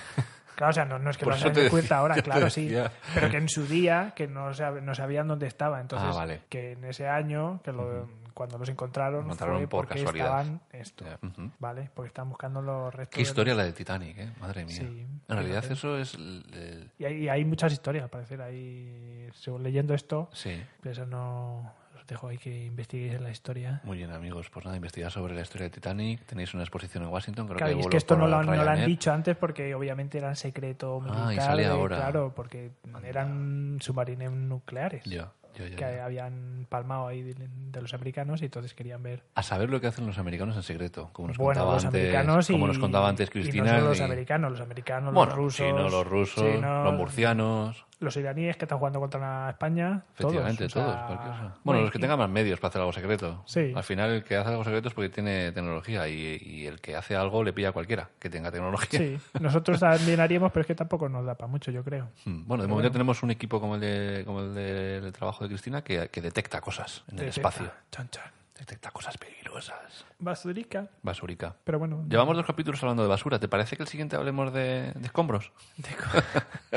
Claro, 0.56 0.70
o 0.70 0.74
sea, 0.74 0.86
no, 0.86 0.98
no 1.00 1.10
es 1.10 1.18
que 1.18 1.26
lo 1.26 1.34
hayan 1.34 1.54
descubierto 1.54 1.94
ahora, 1.96 2.16
claro, 2.22 2.50
sí. 2.50 2.74
Pero 3.14 3.30
que 3.30 3.38
en 3.38 3.50
su 3.50 3.68
día, 3.68 4.14
que 4.16 4.28
no, 4.28 4.52
sab- 4.52 4.82
no 4.82 4.96
sabían 4.96 5.28
dónde 5.28 5.48
estaba. 5.48 5.82
Entonces, 5.82 6.08
Ah, 6.10 6.16
vale. 6.16 6.42
que 6.48 6.72
en 6.74 6.86
ese 6.86 7.10
año, 7.10 7.60
que 7.62 7.74
lo, 7.74 8.08
cuando 8.36 8.60
los 8.60 8.70
encontraron, 8.70 9.24
Encontraron 9.26 9.58
fue 9.58 9.68
por 9.68 9.88
porque 9.88 10.02
casualidad. 10.02 10.42
estaban 10.42 10.62
esto, 10.72 11.06
Ya, 11.06 11.28
ujú. 11.28 11.52
¿vale? 11.58 11.90
Porque 11.96 12.08
estaban 12.10 12.30
buscando 12.30 12.62
los 12.62 12.94
restos. 12.94 13.16
Qué 13.16 13.24
de 13.24 13.28
historia 13.30 13.54
los- 13.54 13.58
la 13.58 13.66
de 13.66 13.74
Titanic, 13.74 14.18
¿eh? 14.20 14.30
Madre 14.40 14.66
mía. 14.66 14.76
Sí, 14.76 14.84
en 15.28 15.36
realidad 15.36 15.66
eso 15.72 15.98
es... 15.98 16.14
el- 16.14 16.92
Y 17.00 17.06
hay, 17.06 17.16
y 17.24 17.30
hay 17.30 17.44
muchas 17.46 17.74
historias, 17.74 18.04
al 18.04 18.10
parecer. 18.12 18.42
Hay, 18.44 19.30
según 19.34 19.64
leyendo 19.64 19.96
esto, 19.96 20.30
Sí. 20.34 20.62
pero 20.82 20.92
eso 20.94 21.06
no... 21.08 21.74
Os 21.98 22.06
dejo 22.08 22.28
ahí 22.28 22.38
que 22.38 22.66
investiguéis 22.66 23.14
en 23.16 23.24
la 23.24 23.32
historia. 23.32 23.82
Muy 23.84 23.98
bien, 23.98 24.12
amigos. 24.12 24.50
Pues 24.52 24.64
nada, 24.66 24.78
investigar 24.78 25.10
sobre 25.12 25.34
la 25.34 25.42
historia 25.42 25.64
de 25.66 25.72
Titanic. 25.72 26.24
Tenéis 26.26 26.54
una 26.54 26.62
exposición 26.62 27.04
en 27.04 27.10
Washington. 27.10 27.48
Creo 27.48 27.58
Claro, 27.58 27.72
que 27.74 27.78
y 27.78 27.82
es 27.82 27.88
que 27.88 27.98
esto 27.98 28.16
no 28.16 28.28
lo, 28.28 28.36
han- 28.38 28.46
no 28.46 28.56
lo 28.64 28.70
han 28.70 28.86
dicho 28.86 29.12
antes 29.12 29.36
porque 29.36 29.74
obviamente 29.74 30.18
eran 30.20 30.36
secreto 30.36 31.00
militar. 31.02 31.24
Ah, 31.30 31.34
y 31.34 31.38
sale 31.38 31.64
de- 31.64 31.70
ahora. 31.70 31.96
Claro, 31.96 32.34
porque 32.36 32.70
eran 33.04 33.78
submarinos 33.82 34.34
nucleares 34.34 35.04
Ya, 35.06 35.32
que 35.56 35.86
habían 35.86 36.68
palmado 36.70 37.08
ahí 37.08 37.22
de, 37.22 37.82
los 37.82 37.94
americanos 37.94 38.42
y 38.42 38.46
entonces 38.46 38.74
querían 38.74 39.02
ver. 39.04 39.24
A 39.36 39.44
saber 39.44 39.70
lo 39.70 39.80
que 39.82 39.88
hacen 39.88 40.06
los 40.06 40.18
americanos 40.18 40.56
en 40.56 40.64
secreto, 40.64 41.10
como 41.14 41.30
nos 41.30 41.38
bueno, 41.38 41.60
contaba 41.60 41.74
los 41.76 41.86
antes, 41.86 42.02
americanos 42.02 42.50
y, 42.50 42.54
como 42.54 42.68
nos 42.68 42.80
contaba 42.80 43.10
antes 43.10 43.30
y 43.30 43.32
Cristina. 43.32 43.64
no 43.64 43.78
solo 43.78 43.90
los 43.90 44.00
y- 44.00 44.04
americanos, 44.04 44.52
los 44.52 44.62
americanos, 44.62 45.14
bueno, 45.14 45.30
los 45.30 45.36
rusos, 45.38 45.66
sí, 45.66 45.74
no, 45.74 45.90
los 45.90 46.08
rusos, 46.08 46.62
los 46.62 46.94
murcianos, 46.94 47.85
los 48.00 48.16
iraníes 48.18 48.58
que 48.58 48.66
están 48.66 48.78
jugando 48.78 49.00
contra 49.00 49.50
España. 49.52 50.04
efectivamente, 50.14 50.68
todos. 50.68 50.76
o 50.76 50.80
todos, 50.80 50.96
sea, 50.96 51.08
cualquier 51.08 51.32
cosa. 51.32 51.56
Bueno, 51.64 51.82
los 51.82 51.92
que 51.92 52.00
tengan 52.00 52.20
más 52.20 52.30
medios 52.30 52.60
para 52.60 52.70
hacer 52.70 52.82
algo 52.82 52.92
secreto. 52.94 53.44
Sí. 53.46 53.72
Al 53.76 53.84
final, 53.84 54.12
el 54.12 54.24
que 54.24 54.36
hace 54.36 54.50
algo 54.50 54.64
secreto 54.64 54.90
es 54.90 54.94
porque 54.94 55.10
tiene 55.10 55.52
tecnología 55.54 56.08
y, 56.08 56.38
y 56.42 56.66
el 56.68 56.82
que 56.82 56.96
hace 56.96 57.16
algo 57.16 57.44
le 57.44 57.54
pilla 57.54 57.70
a 57.70 57.72
cualquiera 57.72 58.10
que 58.20 58.30
tenga 58.30 58.52
tecnología. 58.52 59.00
Sí, 59.00 59.18
nosotros 59.40 59.80
también 59.80 60.20
haríamos, 60.20 60.52
pero 60.52 60.62
es 60.62 60.68
que 60.68 60.76
tampoco 60.76 61.08
nos 61.10 61.26
da 61.26 61.36
para 61.36 61.48
mucho, 61.48 61.72
yo 61.72 61.84
creo. 61.84 62.10
Mm, 62.26 62.46
Bueno, 62.48 62.64
de 62.64 62.68
momento 62.70 62.92
tenemos 62.92 63.24
un 63.24 63.32
equipo 63.32 63.60
como 63.62 63.76
el, 63.76 63.82
de, 63.82 64.24
como 64.26 64.42
el 64.42 64.54
de- 64.54 65.02
del 65.02 65.14
trabajo 65.14 65.44
de 65.44 65.50
Cristina 65.50 65.84
que, 65.84 66.10
que 66.10 66.22
detecta 66.22 66.60
cosas 66.62 67.04
en 67.12 67.20
el 67.20 67.28
espacio. 67.30 67.72
Chan, 67.92 68.10
chan. 68.10 68.32
Detecta 68.58 68.90
cosas 68.92 69.18
peligrosas. 69.18 70.06
Basurica. 70.18 70.88
Basurica. 71.02 71.56
Pero 71.66 71.78
bueno, 71.78 72.06
Llevamos 72.10 72.38
dos 72.38 72.46
capítulos 72.46 72.82
hablando 72.84 73.04
de 73.04 73.10
basura. 73.10 73.38
¿Te 73.38 73.50
parece 73.50 73.76
que 73.76 73.84
el 73.84 73.90
siguiente 73.90 74.16
hablemos 74.16 74.54
de, 74.54 74.94
de 74.94 75.06
escombros? 75.06 75.52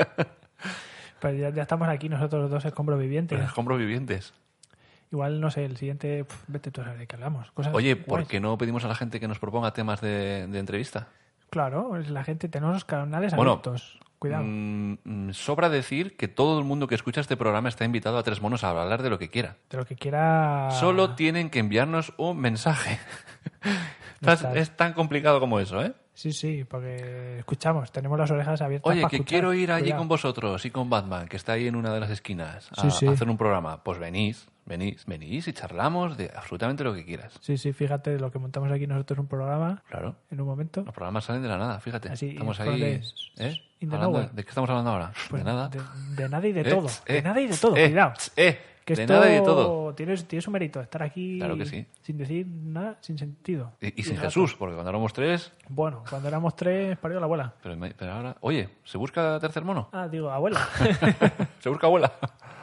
pues 1.19 1.39
ya, 1.39 1.49
ya 1.49 1.61
estamos 1.63 1.87
aquí 1.87 2.09
nosotros 2.09 2.43
los 2.43 2.51
dos 2.51 2.65
escombros 2.65 2.99
vivientes. 2.99 3.37
De 3.39 3.45
escombros 3.45 3.77
vivientes. 3.79 4.33
Igual, 5.11 5.41
no 5.41 5.49
sé, 5.49 5.65
el 5.65 5.75
siguiente, 5.77 6.23
pf, 6.23 6.43
vete 6.47 6.69
tú 6.71 6.81
a 6.81 6.83
saber 6.83 6.99
de 6.99 7.07
qué 7.07 7.15
hablamos. 7.15 7.51
Cosas 7.51 7.73
Oye, 7.73 7.95
¿por 7.95 8.19
guays. 8.19 8.27
qué 8.27 8.39
no 8.39 8.57
pedimos 8.57 8.85
a 8.85 8.87
la 8.87 8.95
gente 8.95 9.19
que 9.19 9.27
nos 9.27 9.39
proponga 9.39 9.73
temas 9.73 10.01
de, 10.01 10.47
de 10.47 10.59
entrevista? 10.59 11.07
Claro, 11.49 11.97
es 11.97 12.09
la 12.09 12.23
gente, 12.23 12.47
tenemos 12.47 12.75
los 12.75 12.85
canales 12.85 13.35
Bueno, 13.35 13.53
abiertos. 13.53 13.99
Cuidado. 14.19 14.43
Mm, 14.45 14.97
mm, 15.03 15.33
sobra 15.33 15.69
decir 15.69 16.17
que 16.17 16.27
todo 16.27 16.59
el 16.59 16.65
mundo 16.65 16.87
que 16.87 16.95
escucha 16.95 17.21
este 17.21 17.37
programa 17.37 17.69
está 17.69 17.85
invitado 17.85 18.17
a 18.17 18.23
Tres 18.23 18.41
Monos 18.41 18.63
a 18.65 18.69
hablar 18.69 19.01
de 19.01 19.09
lo 19.09 19.17
que 19.17 19.29
quiera. 19.29 19.55
De 19.69 19.77
lo 19.77 19.85
que 19.85 19.95
quiera. 19.95 20.69
Solo 20.71 21.15
tienen 21.15 21.49
que 21.49 21.59
enviarnos 21.59 22.13
un 22.17 22.37
mensaje. 22.37 22.99
No 24.21 24.31
es, 24.33 24.43
es 24.55 24.75
tan 24.75 24.93
complicado 24.93 25.39
como 25.39 25.59
eso, 25.59 25.81
¿eh? 25.83 25.93
Sí, 26.13 26.33
sí, 26.33 26.65
porque 26.65 27.39
escuchamos, 27.39 27.91
tenemos 27.91 28.19
las 28.19 28.29
orejas 28.29 28.61
abiertas. 28.61 28.91
Oye, 28.91 29.01
para 29.01 29.09
que 29.09 29.15
escuchar. 29.17 29.29
quiero 29.29 29.53
ir 29.53 29.71
allí 29.71 29.83
Cuidado. 29.83 29.99
con 30.01 30.07
vosotros 30.09 30.65
y 30.65 30.71
con 30.71 30.89
Batman, 30.89 31.27
que 31.29 31.37
está 31.37 31.53
ahí 31.53 31.67
en 31.67 31.75
una 31.77 31.93
de 31.93 31.99
las 32.01 32.09
esquinas, 32.09 32.69
a, 32.77 32.81
Sí, 32.81 32.91
sí. 32.91 33.07
a 33.07 33.11
hacer 33.11 33.29
un 33.29 33.37
programa. 33.37 33.81
Pues 33.85 33.99
venís, 33.99 34.49
venís, 34.65 35.05
venís 35.05 35.47
y 35.47 35.53
charlamos 35.53 36.17
de 36.17 36.29
absolutamente 36.35 36.83
lo 36.83 36.93
que 36.93 37.05
quieras. 37.05 37.31
Sí, 37.39 37.57
sí, 37.57 37.71
fíjate, 37.71 38.19
lo 38.19 38.31
que 38.31 38.39
montamos 38.39 38.69
aquí 38.69 38.85
nosotros 38.85 39.19
un 39.19 39.27
programa 39.27 39.81
Claro. 39.89 40.15
en 40.29 40.41
un 40.41 40.47
momento. 40.47 40.81
Los 40.83 40.93
programas 40.93 41.23
salen 41.23 41.41
de 41.41 41.47
la 41.47 41.57
nada, 41.57 41.79
fíjate. 41.79 42.09
Así, 42.09 42.31
estamos 42.31 42.59
ahí. 42.59 43.01
¿eh? 43.37 43.61
Hablando- 43.81 44.07
nowhere. 44.11 44.29
¿De 44.33 44.43
qué 44.43 44.49
estamos 44.49 44.69
hablando 44.69 44.91
ahora? 44.91 45.13
Pues 45.29 45.41
de 45.41 45.49
nada. 45.49 45.69
De, 45.69 45.79
de 46.21 46.27
nada 46.27 46.45
y 46.45 46.51
de 46.51 46.61
Eh, 46.61 46.63
todo. 46.65 46.87
eh, 47.05 47.13
de 47.13 47.21
nada 47.21 47.39
y 47.39 47.47
de 47.47 47.55
todo, 47.57 47.77
eh, 47.77 47.85
cuidado. 47.87 48.13
eh, 48.35 48.59
Que 48.89 48.95
de 48.95 49.01
esto 49.03 49.13
nada 49.13 49.29
y 49.29 49.33
de 49.35 49.41
todo. 49.41 49.93
Tiene, 49.93 50.17
tiene 50.17 50.41
su 50.41 50.51
mérito, 50.51 50.81
estar 50.81 51.03
aquí 51.03 51.37
Claro 51.37 51.55
que 51.57 51.65
sí. 51.65 51.85
sin 52.01 52.17
decir 52.17 52.45
nada, 52.47 52.97
sin 53.01 53.17
sentido. 53.17 53.71
Y, 53.81 54.01
y 54.01 54.03
sin. 54.03 54.17
Jesús, 54.17 54.55
porque 54.55 54.73
cuando 54.75 54.89
éramos 54.89 55.13
tres. 55.13 55.51
Bueno, 55.67 56.03
cuando 56.09 56.27
éramos 56.27 56.55
tres, 56.55 56.97
parió 56.97 57.19
la 57.19 57.25
abuela. 57.25 57.53
Pero 57.61 58.11
ahora. 58.11 58.35
Oye, 58.41 58.69
¿se 58.83 58.97
busca 58.97 59.39
tercer 59.39 59.63
mono? 59.63 59.89
Ah, 59.91 60.07
digo, 60.07 60.29
abuela. 60.31 60.67
¿Se 61.59 61.69
busca 61.69 61.87
abuela? 61.87 62.11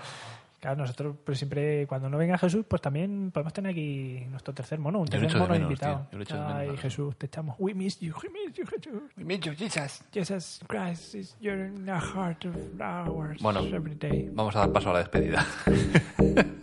Claro, 0.60 0.76
nosotros 0.78 1.16
pues 1.24 1.38
siempre, 1.38 1.86
cuando 1.86 2.08
no 2.08 2.16
venga 2.18 2.38
Jesús, 2.38 2.64
pues 2.66 2.80
también 2.82 3.30
podemos 3.32 3.52
tener 3.52 3.72
aquí 3.72 4.26
nuestro 4.30 4.54
tercer 4.54 4.78
mono, 4.78 5.00
un 5.00 5.06
tercer 5.08 5.32
mono 5.36 5.52
menos, 5.52 5.70
invitado. 5.70 6.06
menos, 6.10 6.32
Ay. 6.32 6.76
Jesús, 6.78 7.14
te 7.16 7.26
echamos. 7.26 7.56
We 7.58 7.74
miss 7.74 8.00
you, 8.00 8.14
we 8.22 8.30
miss 8.30 8.56
you, 8.56 8.64
Jesús. 8.64 10.00
Jesus 10.12 10.60
Christ, 10.66 11.14
is 11.14 11.36
you're 11.40 11.66
in 11.66 11.84
the 11.84 11.92
heart 11.92 12.44
of 12.46 12.56
ours 12.80 13.40
Bueno. 13.42 13.60
every 13.60 13.94
day. 13.94 14.30
Vamos 14.32 14.56
a 14.56 14.60
dar 14.60 14.72
paso 14.72 14.90
a 14.90 14.94
la 14.94 14.98
despedida. 15.00 15.46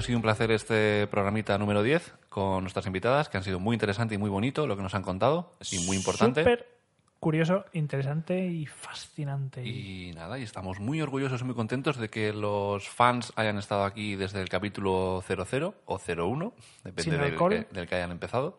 ha 0.00 0.02
sido 0.02 0.16
un 0.16 0.22
placer 0.22 0.50
este 0.50 1.06
programita 1.08 1.58
número 1.58 1.82
10 1.82 2.14
con 2.30 2.64
nuestras 2.64 2.86
invitadas, 2.86 3.28
que 3.28 3.36
han 3.36 3.44
sido 3.44 3.60
muy 3.60 3.74
interesante 3.74 4.14
y 4.14 4.18
muy 4.18 4.30
bonito 4.30 4.66
lo 4.66 4.74
que 4.74 4.82
nos 4.82 4.94
han 4.94 5.02
contado 5.02 5.52
y 5.70 5.78
muy 5.80 5.96
importante. 5.96 6.40
Súper 6.40 6.66
curioso, 7.18 7.66
interesante 7.74 8.46
y 8.46 8.64
fascinante. 8.64 9.62
Y 9.62 10.12
nada, 10.14 10.38
y 10.38 10.42
estamos 10.42 10.80
muy 10.80 11.02
orgullosos 11.02 11.42
y 11.42 11.44
muy 11.44 11.54
contentos 11.54 11.98
de 11.98 12.08
que 12.08 12.32
los 12.32 12.88
fans 12.88 13.30
hayan 13.36 13.58
estado 13.58 13.84
aquí 13.84 14.16
desde 14.16 14.40
el 14.40 14.48
capítulo 14.48 15.22
00 15.26 15.74
o 15.84 15.98
01, 15.98 16.54
depende 16.82 17.18
del 17.18 17.36
que, 17.36 17.66
del 17.70 17.86
que 17.86 17.94
hayan 17.94 18.10
empezado. 18.10 18.56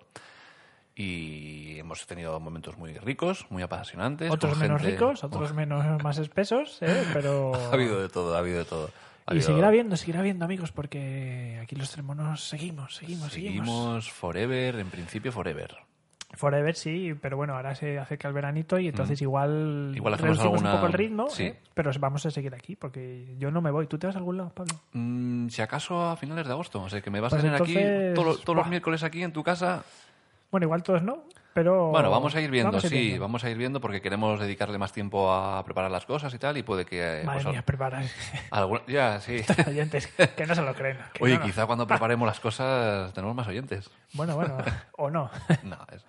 Y 0.93 1.79
hemos 1.79 2.05
tenido 2.05 2.39
momentos 2.39 2.77
muy 2.77 2.93
ricos, 2.99 3.47
muy 3.49 3.63
apasionantes. 3.63 4.29
otros 4.29 4.57
menos 4.59 4.79
gente- 4.79 4.93
ricos, 4.93 5.23
otros 5.23 5.53
menos 5.53 6.03
más 6.03 6.19
espesos, 6.19 6.77
¿eh? 6.81 7.03
pero... 7.13 7.55
Ha 7.55 7.73
habido 7.73 7.99
de 7.99 8.09
todo, 8.09 8.35
ha 8.35 8.39
habido 8.39 8.59
de 8.59 8.65
todo. 8.65 8.91
Y 9.31 9.41
seguirá 9.41 9.69
viendo, 9.69 9.95
seguirá 9.95 10.21
viendo, 10.21 10.45
amigos, 10.45 10.71
porque 10.71 11.59
aquí 11.61 11.75
los 11.75 11.89
tres 11.91 12.03
monos 12.05 12.43
seguimos, 12.47 12.95
seguimos, 12.95 13.31
seguimos. 13.31 13.65
Seguimos 13.67 14.11
forever, 14.11 14.75
en 14.79 14.89
principio 14.89 15.31
forever. 15.31 15.75
Forever 16.33 16.75
sí, 16.75 17.13
pero 17.21 17.35
bueno, 17.35 17.55
ahora 17.55 17.75
se 17.75 17.99
acerca 17.99 18.27
el 18.29 18.33
veranito 18.33 18.79
y 18.79 18.87
entonces 18.87 19.21
igual, 19.21 19.91
Mm. 19.91 19.95
Igual 19.97 20.13
hacemos 20.13 20.37
reducimos 20.37 20.53
alguna- 20.59 20.69
un 20.71 20.75
poco 20.77 20.87
el 20.87 20.93
ritmo, 20.93 21.29
sí. 21.29 21.43
¿eh? 21.43 21.59
pero 21.73 21.91
vamos 21.99 22.25
a 22.25 22.31
seguir 22.31 22.53
aquí 22.55 22.75
porque 22.77 23.35
yo 23.37 23.51
no 23.51 23.61
me 23.61 23.69
voy. 23.69 23.87
¿Tú 23.87 23.97
te 23.97 24.07
vas 24.07 24.15
a 24.15 24.19
algún 24.19 24.37
lado, 24.37 24.49
Pablo? 24.53 24.73
Mm, 24.93 25.49
si 25.49 25.61
acaso 25.61 26.09
a 26.09 26.15
finales 26.15 26.45
de 26.47 26.53
agosto. 26.53 26.81
O 26.81 26.89
sea, 26.89 27.01
que 27.01 27.09
me 27.11 27.19
vas 27.19 27.31
Pues 27.31 27.41
a 27.41 27.43
tener 27.45 27.61
aquí 27.61 27.73
entonces, 27.77 28.13
todo- 28.15 28.37
todos 28.37 28.55
los 28.55 28.63
buah. 28.65 28.69
miércoles 28.69 29.03
aquí 29.03 29.23
en 29.23 29.33
tu 29.33 29.43
casa. 29.43 29.83
Bueno, 30.51 30.65
igual 30.65 30.83
todos 30.83 31.03
no. 31.03 31.23
Pero 31.53 31.89
Bueno, 31.89 32.09
vamos 32.09 32.33
a 32.35 32.41
ir 32.41 32.49
viendo, 32.49 32.69
vamos 32.71 32.83
a 32.85 32.87
ir 32.87 32.93
sí, 32.93 32.99
viendo. 33.07 33.21
vamos 33.21 33.43
a 33.43 33.49
ir 33.49 33.57
viendo 33.57 33.81
porque 33.81 34.01
queremos 34.01 34.39
dedicarle 34.39 34.77
más 34.77 34.93
tiempo 34.93 35.31
a 35.33 35.63
preparar 35.65 35.91
las 35.91 36.05
cosas 36.05 36.33
y 36.33 36.37
tal, 36.39 36.57
y 36.57 36.63
puede 36.63 36.85
que... 36.85 37.21
eh, 37.21 37.23
Madre 37.25 37.43
pues, 37.43 37.53
mía, 37.53 37.61
prepara. 37.63 38.03
alguna- 38.51 38.83
Ya, 38.87 39.19
sí. 39.19 39.41
oyentes 39.67 40.07
que 40.07 40.45
no 40.45 40.55
se 40.55 40.61
lo 40.61 40.73
creen. 40.73 40.97
Oye, 41.19 41.33
no, 41.33 41.39
no. 41.41 41.45
quizá 41.45 41.65
cuando 41.65 41.85
preparemos 41.87 42.25
las 42.25 42.39
cosas 42.39 43.13
tenemos 43.13 43.35
más 43.35 43.47
oyentes. 43.47 43.89
Bueno, 44.13 44.35
bueno, 44.35 44.57
o 44.97 45.09
no. 45.09 45.29
No, 45.63 45.77
es- 45.93 46.05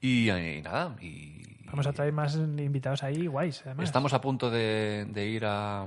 y, 0.00 0.30
y 0.30 0.62
nada, 0.62 0.94
y... 1.00 1.42
Vamos 1.66 1.86
a 1.86 1.92
traer 1.92 2.12
más 2.12 2.34
invitados 2.36 3.02
ahí, 3.02 3.26
guays. 3.26 3.62
Además. 3.66 3.84
Estamos 3.84 4.12
a 4.12 4.20
punto 4.20 4.50
de, 4.50 5.06
de 5.08 5.26
ir 5.26 5.44
a... 5.46 5.84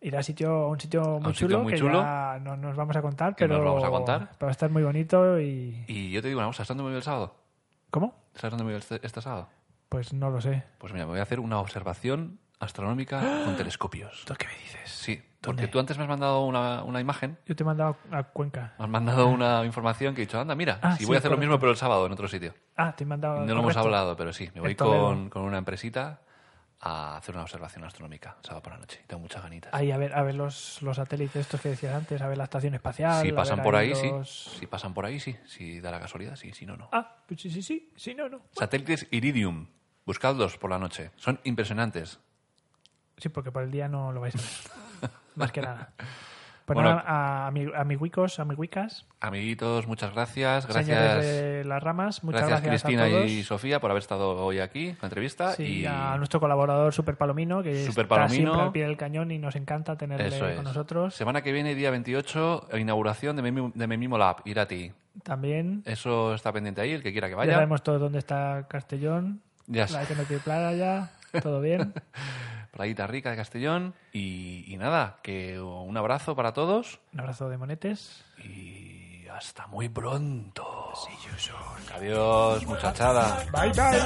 Ir 0.00 0.14
a, 0.16 0.22
sitio, 0.22 0.50
a 0.50 0.68
un 0.68 0.78
sitio 0.78 1.00
muy 1.02 1.28
un 1.28 1.34
sitio 1.34 1.48
chulo 1.48 1.62
muy 1.62 1.72
que 1.72 1.78
chulo. 1.78 2.00
ya 2.02 2.38
no 2.42 2.56
nos 2.56 2.76
vamos 2.76 2.94
a 2.96 3.02
contar, 3.02 3.34
pero 3.36 3.56
nos 3.56 3.64
vamos 3.64 3.84
a 3.84 3.88
contar. 3.90 4.28
va 4.42 4.48
a 4.48 4.50
estar 4.50 4.68
muy 4.70 4.82
bonito 4.84 5.40
y... 5.40 5.84
Y 5.88 6.10
yo 6.10 6.20
te 6.22 6.28
digo 6.28 6.38
una 6.38 6.48
cosa, 6.48 6.58
¿sabes 6.64 6.68
dónde 6.68 6.82
me 6.84 6.88
voy 6.90 6.96
el 6.98 7.02
sábado? 7.02 7.34
¿Cómo? 7.90 8.14
¿Sabes 8.34 8.50
dónde 8.52 8.64
me 8.64 8.72
voy 8.72 8.78
este, 8.78 9.00
este 9.04 9.20
sábado? 9.20 9.48
Pues 9.88 10.12
no 10.12 10.30
lo 10.30 10.40
sé. 10.40 10.64
Pues 10.78 10.92
mira, 10.92 11.06
me 11.06 11.12
voy 11.12 11.20
a 11.20 11.22
hacer 11.22 11.40
una 11.40 11.58
observación 11.60 12.38
astronómica 12.58 13.20
con 13.44 13.56
telescopios. 13.56 14.24
¿Tú 14.26 14.34
qué 14.34 14.46
me 14.46 14.54
dices? 14.54 14.90
Sí, 14.90 15.22
porque 15.40 15.62
¿Dónde? 15.62 15.68
tú 15.68 15.78
antes 15.78 15.96
me 15.96 16.04
has 16.04 16.08
mandado 16.08 16.44
una, 16.44 16.82
una 16.82 17.00
imagen, 17.00 17.38
Yo 17.46 17.54
te 17.54 17.62
he 17.62 17.66
mandado 17.66 17.96
a 18.10 18.24
Cuenca. 18.24 18.74
me 18.78 18.84
has 18.84 18.90
mandado 18.90 19.28
una 19.28 19.64
información 19.64 20.14
que 20.14 20.22
he 20.22 20.26
dicho, 20.26 20.40
anda, 20.40 20.54
mira, 20.54 20.78
Ah, 20.82 20.92
si 20.92 21.00
sí, 21.00 21.04
voy 21.06 21.16
a 21.16 21.18
hacer 21.18 21.30
lo 21.30 21.36
correcto. 21.36 21.48
mismo 21.52 21.60
pero 21.60 21.70
el 21.72 21.78
sábado 21.78 22.06
en 22.06 22.12
otro 22.12 22.26
sitio. 22.28 22.54
Ah, 22.76 22.94
te 22.96 23.04
he 23.04 23.06
mandado... 23.06 23.40
No 23.40 23.46
lo 23.46 23.52
hemos 23.52 23.62
correcto. 23.64 23.80
hablado, 23.80 24.16
pero 24.16 24.32
sí, 24.32 24.50
me 24.54 24.60
voy 24.60 24.74
con, 24.74 25.30
con 25.30 25.42
una 25.42 25.58
empresita 25.58 26.20
a 26.80 27.16
hacer 27.16 27.34
una 27.34 27.42
observación 27.44 27.84
astronómica 27.84 28.36
sábado 28.42 28.62
por 28.62 28.72
la 28.74 28.78
noche. 28.78 29.02
Tengo 29.06 29.20
muchas 29.22 29.42
ganitas. 29.42 29.72
Ahí 29.74 29.90
a 29.90 29.96
ver, 29.96 30.14
a 30.14 30.22
ver 30.22 30.34
los, 30.34 30.80
los 30.82 30.96
satélites 30.96 31.36
estos 31.36 31.60
que 31.60 31.70
decías 31.70 31.94
antes, 31.94 32.20
a 32.20 32.28
ver 32.28 32.36
la 32.38 32.44
estación 32.44 32.74
espacial. 32.74 33.22
si 33.22 33.32
pasan 33.32 33.62
por 33.62 33.74
ahí, 33.76 33.90
los- 33.90 34.30
sí. 34.52 34.58
Si 34.60 34.66
pasan 34.66 34.92
por 34.94 35.06
ahí, 35.06 35.18
sí. 35.18 35.36
Si 35.46 35.80
da 35.80 35.90
la 35.90 36.00
casualidad, 36.00 36.36
sí. 36.36 36.52
Si 36.52 36.66
no, 36.66 36.76
no. 36.76 36.88
Ah, 36.92 37.16
pues 37.26 37.40
sí, 37.40 37.50
sí, 37.50 37.62
sí. 37.62 37.92
Sí, 37.96 38.14
no, 38.14 38.28
no. 38.28 38.42
Satélites 38.52 39.06
Iridium. 39.10 39.66
Buscadlos 40.04 40.56
por 40.58 40.70
la 40.70 40.78
noche. 40.78 41.10
Son 41.16 41.40
impresionantes. 41.44 42.20
Sí, 43.16 43.28
porque 43.30 43.50
por 43.50 43.62
el 43.62 43.70
día 43.70 43.88
no 43.88 44.12
lo 44.12 44.20
vais 44.20 44.34
a 44.34 44.38
ver. 44.38 45.10
Más 45.36 45.50
que 45.52 45.62
nada. 45.62 45.92
Bueno. 46.74 46.90
nada, 46.90 47.04
a, 47.06 47.50
ami- 47.50 47.72
amiguicos, 47.76 48.38
amiguicas, 48.40 49.06
Amiguitos, 49.20 49.86
muchas 49.86 50.12
gracias. 50.12 50.66
Gracias, 50.66 51.24
de 51.24 51.64
las 51.64 51.82
ramas, 51.82 52.22
muchas 52.24 52.42
gracias, 52.42 52.62
gracias, 52.62 52.82
Cristina 52.82 53.04
a 53.04 53.08
todos. 53.08 53.30
y 53.30 53.42
Sofía 53.44 53.80
por 53.80 53.90
haber 53.90 54.00
estado 54.02 54.36
hoy 54.44 54.60
aquí 54.60 54.88
en 54.88 54.98
la 55.00 55.06
entrevista. 55.06 55.52
Sí, 55.52 55.62
y 55.80 55.86
a 55.86 56.16
nuestro 56.18 56.38
colaborador 56.40 56.92
Super 56.92 57.16
Palomino, 57.16 57.62
que 57.62 57.84
Super 57.86 58.04
está 58.04 58.14
Palomino. 58.16 58.36
siempre 58.50 58.62
al 58.62 58.72
pie 58.72 58.84
del 58.86 58.96
cañón 58.96 59.30
y 59.30 59.38
nos 59.38 59.56
encanta 59.56 59.96
tenerle 59.96 60.28
eso 60.28 60.48
es. 60.48 60.56
con 60.56 60.64
nosotros. 60.64 61.14
Semana 61.14 61.42
que 61.42 61.52
viene, 61.52 61.74
día 61.74 61.90
28, 61.90 62.68
inauguración 62.78 63.36
de 63.36 63.42
Memimo, 63.42 63.72
de 63.74 63.86
Memimo 63.86 64.18
Lab, 64.18 64.36
Irati. 64.44 64.92
También 65.22 65.82
Eso 65.86 66.34
está 66.34 66.52
pendiente 66.52 66.80
ahí, 66.82 66.92
el 66.92 67.02
que 67.02 67.12
quiera 67.12 67.28
que 67.28 67.32
ya 67.32 67.36
vaya. 67.38 67.52
sabemos 67.54 67.82
todos 67.82 68.00
dónde 68.00 68.18
está 68.18 68.66
Castellón, 68.68 69.40
Ya 69.66 69.86
la 69.88 70.04
que 70.04 70.14
no 70.14 70.22
tiene 70.24 70.42
playa, 70.42 71.10
todo 71.42 71.60
bien. 71.60 71.92
Playita 72.72 73.06
rica 73.06 73.30
de 73.30 73.36
Castellón. 73.36 73.94
Y, 74.12 74.64
y 74.66 74.76
nada, 74.76 75.18
que 75.22 75.58
un 75.60 75.96
abrazo 75.96 76.36
para 76.36 76.52
todos. 76.52 77.00
Un 77.14 77.20
abrazo 77.20 77.48
de 77.48 77.56
monetes. 77.56 78.22
Y 78.44 79.26
hasta 79.28 79.66
muy 79.66 79.88
pronto. 79.88 80.92
Adiós, 81.94 82.66
muchachada. 82.66 83.42
Bye, 83.52 83.72
bye. 83.72 84.02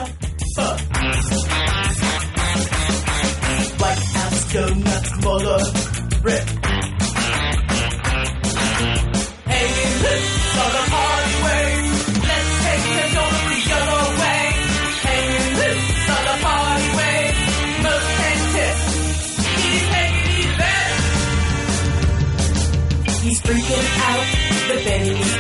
freaking 23.51 23.89
out. 24.07 24.27
The 24.71 24.77
babies, 24.87 25.33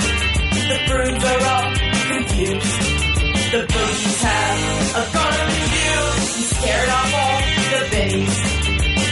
the 0.70 0.78
brooms 0.88 1.24
are 1.30 1.42
all 1.52 1.68
confused. 2.10 2.80
The 3.54 3.62
boogies 3.70 4.20
have 4.26 4.58
a 4.98 5.04
gone 5.14 5.40
review. 5.46 6.00
you. 6.10 6.46
scared 6.50 6.88
off 6.88 7.14
all 7.20 7.38
the 7.72 7.80
biddies. 7.92 8.36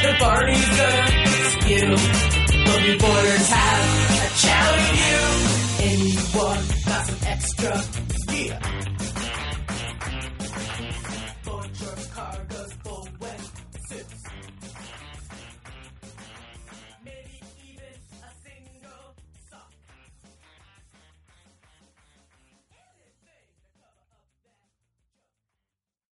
The 0.02 0.12
Barney's 0.18 0.68
gonna 0.78 1.06
skew. 1.52 1.88
Boogie 2.66 2.98
boarders 3.00 3.48
have 3.48 3.86
a 4.18 4.28
chowdy 4.42 4.90
you. 5.06 5.22
Anyone 5.90 6.62
got 6.86 7.06
some 7.06 7.18
extra? 7.26 8.07